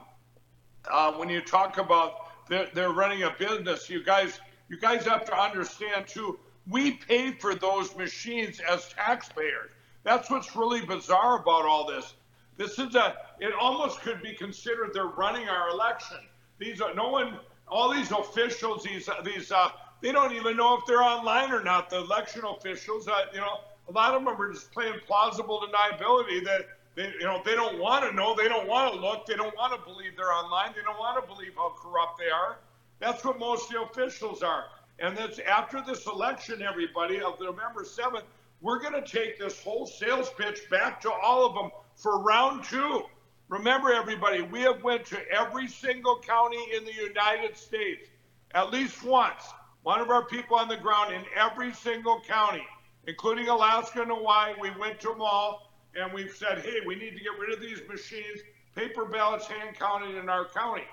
uh, 0.91 1.13
when 1.13 1.29
you 1.29 1.41
talk 1.41 1.79
about 1.79 2.31
they're, 2.49 2.69
they're 2.75 2.93
running 2.93 3.23
a 3.23 3.31
business. 3.39 3.89
You 3.89 4.03
guys, 4.03 4.41
you 4.69 4.79
guys 4.79 5.07
have 5.07 5.25
to 5.27 5.41
understand 5.41 6.07
too. 6.07 6.39
We 6.67 6.93
pay 6.93 7.33
for 7.33 7.55
those 7.55 7.97
machines 7.97 8.61
as 8.61 8.89
taxpayers. 8.89 9.71
That's 10.03 10.31
what's 10.31 10.55
really 10.57 10.85
bizarre 10.85 11.41
about 11.41 11.65
all 11.65 11.87
this. 11.87 12.15
This 12.57 12.79
is 12.79 12.95
a. 12.95 13.15
It 13.39 13.53
almost 13.59 14.01
could 14.01 14.21
be 14.21 14.35
considered 14.35 14.91
they're 14.93 15.07
running 15.07 15.49
our 15.49 15.71
election. 15.71 16.19
These 16.59 16.81
are 16.81 16.95
no 16.95 17.09
one. 17.09 17.39
All 17.71 17.93
these 17.93 18.11
officials. 18.11 18.85
These 18.85 19.09
these. 19.25 19.53
Uh, 19.53 19.71
they 20.03 20.13
don't 20.13 20.33
even 20.33 20.57
know 20.57 20.77
if 20.79 20.87
they're 20.87 21.03
online 21.03 21.53
or 21.53 21.63
not. 21.63 21.91
The 21.91 21.99
election 21.99 22.43
officials. 22.45 23.07
Uh, 23.07 23.27
you 23.33 23.41
know, 23.41 23.61
a 23.89 23.93
lot 23.93 24.15
of 24.15 24.25
them 24.25 24.41
are 24.41 24.53
just 24.53 24.73
playing 24.73 24.95
plausible 25.07 25.61
deniability 25.61 26.45
that 26.45 26.67
they, 26.95 27.13
you 27.19 27.25
know, 27.25 27.41
they 27.45 27.55
don't 27.55 27.79
want 27.79 28.09
to 28.09 28.15
know. 28.15 28.35
They 28.35 28.49
don't 28.49 28.67
want 28.67 28.95
to 28.95 29.01
look. 29.01 29.27
They 29.27 29.35
don't 29.35 29.55
want 29.57 29.73
to 29.75 29.91
believe 29.91 30.17
they're 30.17 30.33
online. 30.33 30.73
They 30.75 30.83
don't 30.83 30.99
want 30.99 31.21
to 31.23 31.27
believe 31.27 31.53
how 31.57 31.75
corrupt 31.81 32.19
they 32.19 32.31
are. 32.31 32.59
That's 32.99 33.25
what 33.25 33.39
most 33.39 33.67
of 33.67 33.73
the 33.73 33.83
officials 33.83 34.43
are. 34.43 34.65
And 34.99 35.17
that's 35.17 35.39
after 35.41 35.83
this 35.87 36.07
election, 36.07 36.63
everybody, 36.63 37.21
of 37.21 37.41
November 37.41 37.85
7th, 37.85 38.23
we're 38.61 38.79
going 38.79 38.93
to 38.93 39.03
take 39.03 39.39
this 39.39 39.63
whole 39.63 39.87
sales 39.87 40.31
pitch 40.37 40.69
back 40.71 41.01
to 41.03 41.11
all 41.11 41.47
of 41.47 41.55
them 41.55 41.71
for 41.97 42.21
round 42.21 42.65
two. 42.65 43.05
Remember, 43.51 43.93
everybody, 43.93 44.43
we 44.43 44.61
have 44.61 44.85
went 44.85 45.05
to 45.07 45.19
every 45.29 45.67
single 45.67 46.21
county 46.21 46.65
in 46.77 46.85
the 46.85 46.95
United 46.95 47.57
States 47.57 48.09
at 48.55 48.71
least 48.71 49.03
once. 49.03 49.43
One 49.83 50.01
of 50.01 50.09
our 50.09 50.25
people 50.25 50.57
on 50.57 50.69
the 50.69 50.77
ground 50.77 51.13
in 51.13 51.23
every 51.35 51.75
single 51.75 52.21
county, 52.21 52.63
including 53.09 53.49
Alaska 53.49 54.03
and 54.03 54.11
Hawaii, 54.13 54.55
we 54.61 54.71
went 54.79 55.01
to 55.01 55.09
them 55.09 55.21
all 55.21 55.73
and 55.97 56.13
we've 56.13 56.31
said, 56.31 56.61
hey, 56.61 56.77
we 56.87 56.95
need 56.95 57.17
to 57.17 57.21
get 57.25 57.37
rid 57.41 57.53
of 57.53 57.61
these 57.61 57.81
machines, 57.89 58.39
paper 58.77 59.05
ballots 59.05 59.49
hand 59.49 59.77
counted 59.77 60.17
in 60.17 60.29
our 60.29 60.45
county. 60.45 60.85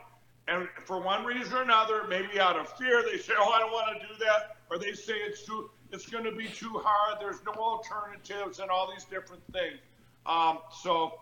And 0.47 0.68
for 0.84 0.99
one 0.99 1.26
reason 1.26 1.53
or 1.53 1.62
another, 1.62 2.08
maybe 2.08 2.39
out 2.39 2.58
of 2.58 2.70
fear, 2.70 3.03
they 3.03 3.20
say, 3.20 3.34
oh, 3.38 3.51
I 3.51 3.60
don't 3.60 3.72
want 3.72 4.01
to 4.01 4.08
do 4.08 4.14
that. 4.26 4.55
Or 4.72 4.80
they 4.80 4.93
say 4.93 5.14
it's 5.14 5.45
too, 5.45 5.70
it's 5.91 6.08
going 6.08 6.24
to 6.24 6.32
be 6.32 6.47
too 6.47 6.82
hard. 6.84 7.20
There's 7.22 7.43
no 7.45 7.53
alternatives 7.53 8.58
and 8.58 8.72
all 8.72 8.89
these 8.91 9.05
different 9.05 9.43
things. 9.53 9.78
Um, 10.26 10.60
so 10.82 11.20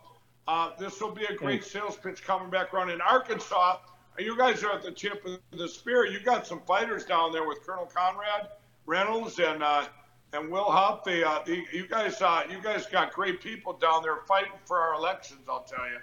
uh, 0.47 0.71
this 0.77 0.99
will 1.01 1.11
be 1.11 1.25
a 1.25 1.35
great 1.35 1.63
sales 1.63 1.97
pitch 1.97 2.23
coming 2.23 2.49
back 2.49 2.73
around 2.73 2.89
in 2.89 3.01
Arkansas. 3.01 3.77
You 4.17 4.37
guys 4.37 4.63
are 4.63 4.71
at 4.71 4.83
the 4.83 4.91
tip 4.91 5.25
of 5.25 5.39
the 5.51 5.67
spear. 5.67 6.05
You 6.05 6.19
got 6.19 6.47
some 6.47 6.61
fighters 6.61 7.05
down 7.05 7.31
there 7.31 7.47
with 7.47 7.65
Colonel 7.65 7.85
Conrad 7.85 8.49
Reynolds 8.85 9.39
and 9.39 9.63
uh, 9.63 9.85
and 10.33 10.51
Will 10.51 10.71
Huff. 10.71 11.03
They, 11.03 11.23
uh, 11.23 11.39
they, 11.45 11.63
you 11.71 11.87
guys, 11.87 12.21
uh, 12.21 12.43
you 12.49 12.61
guys 12.61 12.85
got 12.87 13.13
great 13.13 13.41
people 13.41 13.73
down 13.73 14.03
there 14.03 14.17
fighting 14.27 14.51
for 14.65 14.79
our 14.79 14.95
elections. 14.95 15.41
I'll 15.49 15.63
tell 15.63 15.85
you. 15.85 15.99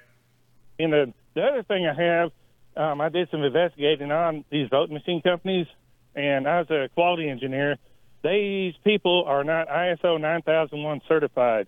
And 0.84 0.92
the, 0.92 1.14
the 1.34 1.42
other 1.42 1.62
thing 1.62 1.86
I 1.86 1.94
have, 1.94 2.32
um, 2.76 3.00
I 3.00 3.08
did 3.08 3.30
some 3.30 3.42
investigating 3.42 4.10
on 4.10 4.44
these 4.50 4.68
voting 4.68 4.94
machine 4.94 5.22
companies, 5.22 5.66
and 6.14 6.48
I 6.48 6.60
was 6.60 6.70
a 6.70 6.88
quality 6.94 7.28
engineer. 7.28 7.76
These 8.24 8.74
people 8.84 9.24
are 9.26 9.44
not 9.44 9.68
ISO 9.68 10.20
9001 10.20 11.02
certified, 11.08 11.66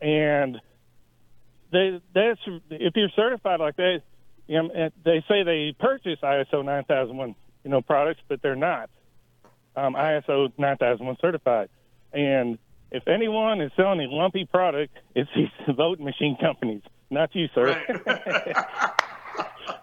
and 0.00 0.60
they 1.72 2.00
that's 2.14 2.40
if 2.70 2.92
you're 2.94 3.08
certified 3.16 3.60
like 3.60 3.76
that, 3.76 4.02
you 4.46 4.62
know, 4.62 4.90
they 5.04 5.24
say 5.28 5.42
they 5.42 5.74
purchase 5.78 6.18
ISO 6.22 6.64
9001 6.64 7.34
you 7.64 7.70
know 7.70 7.80
products, 7.80 8.20
but 8.28 8.42
they're 8.42 8.56
not 8.56 8.90
um, 9.76 9.94
ISO 9.94 10.52
9001 10.58 11.16
certified. 11.20 11.68
And 12.12 12.58
if 12.90 13.06
anyone 13.08 13.60
is 13.60 13.72
selling 13.76 14.00
a 14.00 14.14
lumpy 14.14 14.44
product, 14.44 14.96
it's 15.14 15.30
these 15.34 15.48
voting 15.76 16.04
machine 16.04 16.36
companies, 16.40 16.82
not 17.10 17.34
you, 17.34 17.48
sir. 17.54 17.80
Right. 18.06 18.56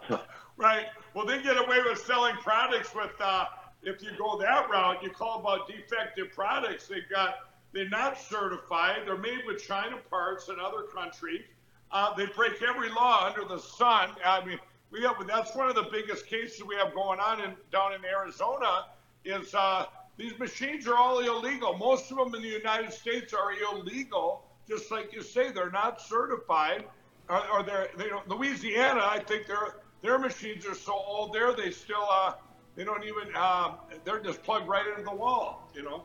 right. 0.57 0.85
Well, 1.13 1.25
they 1.25 1.41
get 1.41 1.57
away 1.57 1.79
with 1.85 1.99
selling 1.99 2.35
products 2.35 2.93
with. 2.93 3.11
Uh, 3.19 3.45
if 3.81 4.03
you 4.03 4.09
go 4.17 4.37
that 4.39 4.69
route, 4.69 5.01
you 5.01 5.09
call 5.09 5.39
about 5.39 5.69
defective 5.69 6.33
products. 6.33 6.87
They 6.87 6.99
got 7.09 7.35
they're 7.73 7.89
not 7.89 8.19
certified. 8.19 9.03
They're 9.05 9.17
made 9.17 9.39
with 9.45 9.63
China 9.63 9.97
parts 10.09 10.49
in 10.49 10.55
other 10.59 10.83
countries. 10.93 11.43
Uh, 11.91 12.13
they 12.15 12.25
break 12.27 12.61
every 12.61 12.89
law 12.89 13.25
under 13.25 13.47
the 13.47 13.59
sun. 13.59 14.09
I 14.23 14.45
mean, 14.45 14.59
we 14.91 15.01
have 15.01 15.15
that's 15.27 15.55
one 15.55 15.69
of 15.69 15.75
the 15.75 15.87
biggest 15.91 16.27
cases 16.27 16.63
we 16.63 16.75
have 16.75 16.93
going 16.93 17.19
on 17.19 17.41
in 17.41 17.55
down 17.71 17.93
in 17.93 18.05
Arizona. 18.05 18.85
Is 19.25 19.53
uh, 19.53 19.85
these 20.17 20.37
machines 20.39 20.87
are 20.87 20.95
all 20.95 21.19
illegal. 21.19 21.77
Most 21.77 22.11
of 22.11 22.17
them 22.17 22.33
in 22.35 22.41
the 22.41 22.47
United 22.47 22.93
States 22.93 23.33
are 23.33 23.51
illegal, 23.53 24.43
just 24.67 24.91
like 24.91 25.13
you 25.13 25.21
say. 25.21 25.51
They're 25.51 25.71
not 25.71 26.01
certified, 26.01 26.85
or, 27.27 27.41
or 27.51 27.63
they're 27.63 27.89
they 27.97 28.07
don't. 28.07 28.27
Louisiana, 28.27 29.01
I 29.03 29.19
think 29.19 29.47
their 29.47 29.77
their 30.01 30.19
machines 30.19 30.65
are 30.65 30.75
so 30.75 30.93
old 30.93 31.33
there 31.33 31.53
they 31.53 31.71
still 31.71 32.07
uh, 32.09 32.33
they 32.75 32.83
don't 32.83 33.03
even 33.03 33.33
uh, 33.35 33.71
they're 34.05 34.21
just 34.21 34.43
plugged 34.43 34.67
right 34.67 34.85
into 34.87 35.03
the 35.03 35.15
wall. 35.15 35.69
You 35.75 35.83
know. 35.83 36.03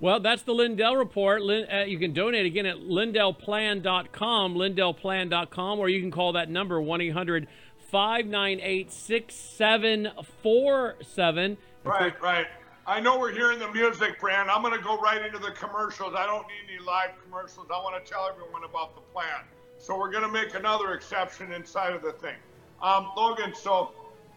Well, 0.00 0.20
that's 0.20 0.42
the 0.42 0.52
Lindell 0.52 0.94
report. 0.96 1.42
Lin, 1.42 1.66
uh, 1.70 1.84
you 1.84 1.98
can 1.98 2.12
donate 2.12 2.46
again 2.46 2.66
at 2.66 2.76
lindellplan.com, 2.76 4.54
lindellplan.com, 4.54 5.78
or 5.80 5.88
you 5.88 6.00
can 6.00 6.12
call 6.12 6.34
that 6.34 6.48
number 6.48 6.80
1 6.80 7.00
800 7.00 7.48
598 7.90 8.92
6747. 8.92 11.56
Right, 11.84 12.22
right. 12.22 12.46
I 12.86 13.00
know 13.00 13.18
we're 13.18 13.32
hearing 13.32 13.58
the 13.58 13.72
music, 13.72 14.20
Brand. 14.20 14.48
I'm 14.50 14.62
going 14.62 14.76
to 14.76 14.82
go 14.82 14.98
right 14.98 15.24
into 15.24 15.38
the 15.38 15.50
commercials. 15.50 16.14
I 16.16 16.26
don't 16.26 16.46
need 16.46 16.74
any 16.74 16.84
live 16.84 17.10
commercials. 17.24 17.66
I 17.70 17.78
want 17.78 18.02
to 18.02 18.10
tell 18.10 18.26
everyone 18.30 18.64
about 18.64 18.94
the 18.94 19.02
plan. 19.12 19.44
So 19.78 19.98
we're 19.98 20.10
going 20.10 20.22
to 20.22 20.30
make 20.30 20.54
another 20.54 20.94
exception 20.94 21.52
inside 21.52 21.92
of 21.92 22.02
the 22.02 22.12
thing. 22.12 22.36
Um, 22.80 23.10
Logan, 23.16 23.52
so 23.54 23.92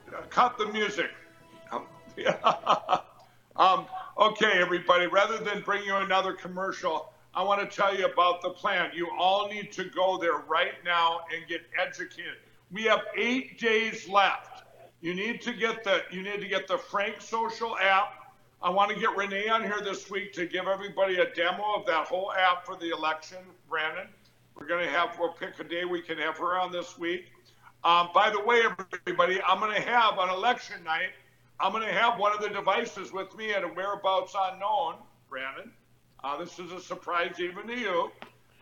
uh, 0.09 0.21
cut 0.29 0.57
the 0.57 0.65
music. 0.67 1.11
Um, 1.71 1.85
um, 3.55 3.85
okay, 4.17 4.53
everybody, 4.55 5.07
rather 5.07 5.37
than 5.37 5.61
bring 5.61 5.83
you 5.83 5.95
another 5.95 6.33
commercial, 6.33 7.13
I 7.33 7.43
want 7.43 7.61
to 7.69 7.75
tell 7.75 7.95
you 7.95 8.05
about 8.05 8.41
the 8.41 8.49
plan. 8.49 8.91
You 8.93 9.09
all 9.17 9.47
need 9.47 9.71
to 9.73 9.85
go 9.85 10.17
there 10.17 10.37
right 10.47 10.73
now 10.83 11.21
and 11.33 11.47
get 11.47 11.61
educated. 11.79 12.37
We 12.71 12.83
have 12.83 13.01
eight 13.15 13.59
days 13.59 14.07
left. 14.07 14.63
You 15.01 15.13
need 15.13 15.41
to 15.41 15.53
get 15.53 15.83
the 15.83 16.03
you 16.11 16.21
need 16.21 16.41
to 16.41 16.47
get 16.47 16.67
the 16.67 16.77
Frank 16.77 17.21
Social 17.21 17.77
app. 17.77 18.33
I 18.61 18.69
want 18.69 18.91
to 18.91 18.99
get 18.99 19.15
Renee 19.17 19.47
on 19.47 19.63
here 19.63 19.81
this 19.83 20.09
week 20.11 20.33
to 20.33 20.45
give 20.45 20.67
everybody 20.67 21.15
a 21.15 21.33
demo 21.33 21.73
of 21.75 21.85
that 21.87 22.07
whole 22.07 22.31
app 22.33 22.65
for 22.65 22.75
the 22.75 22.89
election. 22.89 23.39
Brandon, 23.67 24.07
we're 24.55 24.67
going 24.67 24.85
to 24.85 24.91
have 24.91 25.17
we'll 25.19 25.33
pick 25.33 25.59
a 25.59 25.63
day 25.63 25.85
we 25.85 26.01
can 26.01 26.17
have 26.19 26.37
her 26.37 26.59
on 26.59 26.71
this 26.71 26.97
week. 26.97 27.25
Um, 27.83 28.09
by 28.13 28.29
the 28.29 28.39
way, 28.39 28.61
everybody, 28.61 29.41
I'm 29.41 29.59
going 29.59 29.73
to 29.73 29.81
have 29.81 30.19
on 30.19 30.29
election 30.29 30.83
night. 30.83 31.09
I'm 31.61 31.71
going 31.71 31.85
to 31.87 31.93
have 31.93 32.17
one 32.17 32.33
of 32.33 32.41
the 32.41 32.49
devices 32.49 33.13
with 33.13 33.37
me 33.37 33.53
at 33.53 33.63
a 33.63 33.67
whereabouts 33.67 34.33
unknown, 34.35 34.95
Brandon. 35.29 35.71
Uh, 36.23 36.37
this 36.37 36.57
is 36.57 36.71
a 36.71 36.81
surprise 36.81 37.39
even 37.39 37.67
to 37.67 37.77
you. 37.77 38.11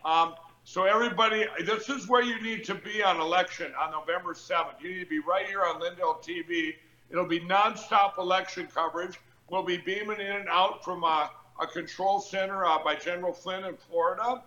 Um, 0.04 0.34
so 0.64 0.84
everybody, 0.84 1.46
this 1.64 1.88
is 1.88 2.08
where 2.08 2.22
you 2.22 2.42
need 2.42 2.62
to 2.64 2.74
be 2.74 3.02
on 3.02 3.18
election 3.18 3.72
on 3.80 3.92
November 3.92 4.34
7th. 4.34 4.82
You 4.82 4.90
need 4.90 5.00
to 5.00 5.06
be 5.06 5.18
right 5.18 5.46
here 5.46 5.62
on 5.62 5.80
Lindell 5.80 6.22
TV. 6.22 6.74
It'll 7.10 7.26
be 7.26 7.40
nonstop 7.40 8.18
election 8.18 8.68
coverage. 8.72 9.18
We'll 9.48 9.64
be 9.64 9.78
beaming 9.78 10.20
in 10.20 10.32
and 10.32 10.48
out 10.50 10.84
from 10.84 11.02
a, 11.02 11.30
a 11.58 11.66
control 11.66 12.20
center 12.20 12.66
uh, 12.66 12.84
by 12.84 12.96
General 12.96 13.32
Flynn 13.32 13.64
in 13.64 13.76
Florida. 13.76 14.42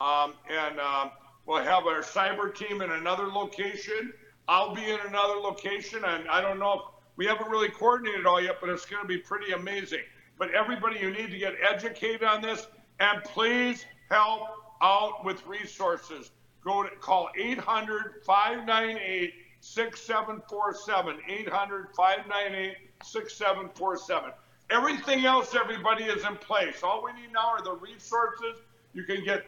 Um, 0.00 0.32
and 0.48 0.80
um, 0.80 1.10
we'll 1.44 1.62
have 1.62 1.84
our 1.84 2.00
cyber 2.00 2.54
team 2.54 2.80
in 2.80 2.90
another 2.90 3.26
location. 3.26 4.14
I'll 4.48 4.74
be 4.74 4.90
in 4.90 4.98
another 5.06 5.34
location. 5.34 6.04
And 6.06 6.26
I 6.28 6.40
don't 6.40 6.58
know 6.58 6.72
if 6.72 6.80
we 7.18 7.26
haven't 7.26 7.50
really 7.50 7.68
coordinated 7.68 8.24
all 8.24 8.40
yet, 8.40 8.58
but 8.60 8.70
it's 8.70 8.86
going 8.86 9.02
to 9.02 9.08
be 9.08 9.18
pretty 9.18 9.52
amazing. 9.52 10.02
But 10.38 10.54
everybody, 10.54 11.00
you 11.00 11.10
need 11.10 11.32
to 11.32 11.38
get 11.38 11.54
educated 11.68 12.22
on 12.22 12.40
this. 12.40 12.68
And 13.00 13.22
please 13.24 13.84
help 14.08 14.42
out 14.80 15.24
with 15.24 15.44
resources. 15.44 16.30
Go 16.64 16.84
to 16.84 16.90
call 16.96 17.28
800 17.36 18.22
598 18.24 19.34
6747. 19.60 21.18
800 21.28 21.88
598 21.96 22.76
6747. 23.02 24.30
Everything 24.70 25.26
else, 25.26 25.56
everybody, 25.56 26.04
is 26.04 26.24
in 26.24 26.36
place. 26.36 26.84
All 26.84 27.02
we 27.02 27.12
need 27.20 27.32
now 27.32 27.48
are 27.48 27.62
the 27.62 27.74
resources. 27.74 28.62
You 28.94 29.02
can 29.02 29.24
get, 29.24 29.44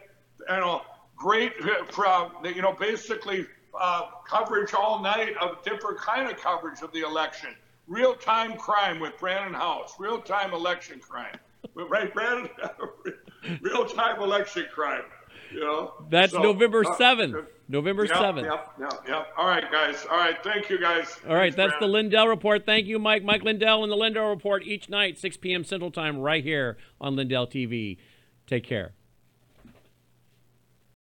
you 0.49 0.55
know, 0.57 0.81
great, 1.15 1.53
from, 1.91 2.31
you 2.43 2.61
know, 2.61 2.73
basically 2.73 3.45
uh, 3.79 4.07
coverage 4.27 4.73
all 4.73 5.01
night 5.01 5.37
of 5.37 5.63
different 5.63 5.99
kind 5.99 6.29
of 6.29 6.37
coverage 6.37 6.81
of 6.81 6.91
the 6.91 7.01
election. 7.01 7.51
Real 7.91 8.13
time 8.15 8.55
crime 8.55 9.01
with 9.01 9.19
Brandon 9.19 9.53
Howse. 9.53 9.95
Real 9.99 10.21
time 10.21 10.53
election 10.53 11.01
crime. 11.01 11.35
right, 11.75 12.13
Brandon? 12.13 12.49
Real 13.61 13.85
time 13.85 14.21
election 14.21 14.65
crime. 14.73 15.03
You 15.51 15.59
know? 15.59 15.93
That's 16.09 16.31
So, 16.31 16.41
November 16.41 16.85
uh, 16.85 16.95
7th. 16.95 17.47
November 17.67 18.05
yep, 18.05 18.15
7th. 18.15 18.43
Yep, 18.43 18.73
yep, 18.79 18.93
yep. 19.09 19.27
All 19.37 19.45
right, 19.45 19.69
guys. 19.69 20.05
All 20.09 20.15
right. 20.17 20.41
Thank 20.41 20.69
you, 20.69 20.79
guys. 20.79 21.17
All 21.27 21.35
right, 21.35 21.53
Thanks, 21.53 21.73
that's 21.73 21.81
the 21.81 21.87
Lindell 21.87 22.29
Report. 22.29 22.65
Thank 22.65 22.87
you, 22.87 22.97
Mike. 22.97 23.25
Mike 23.25 23.43
Lindell 23.43 23.83
and 23.83 23.91
the 23.91 23.97
Lindell 23.97 24.29
Report 24.29 24.63
each 24.63 24.87
night, 24.87 25.19
6 25.19 25.35
p.m. 25.37 25.65
Central 25.65 25.91
Time, 25.91 26.19
right 26.19 26.45
here 26.45 26.77
on 27.01 27.17
Lindell 27.17 27.45
TV. 27.45 27.97
Take 28.47 28.63
care. 28.63 28.93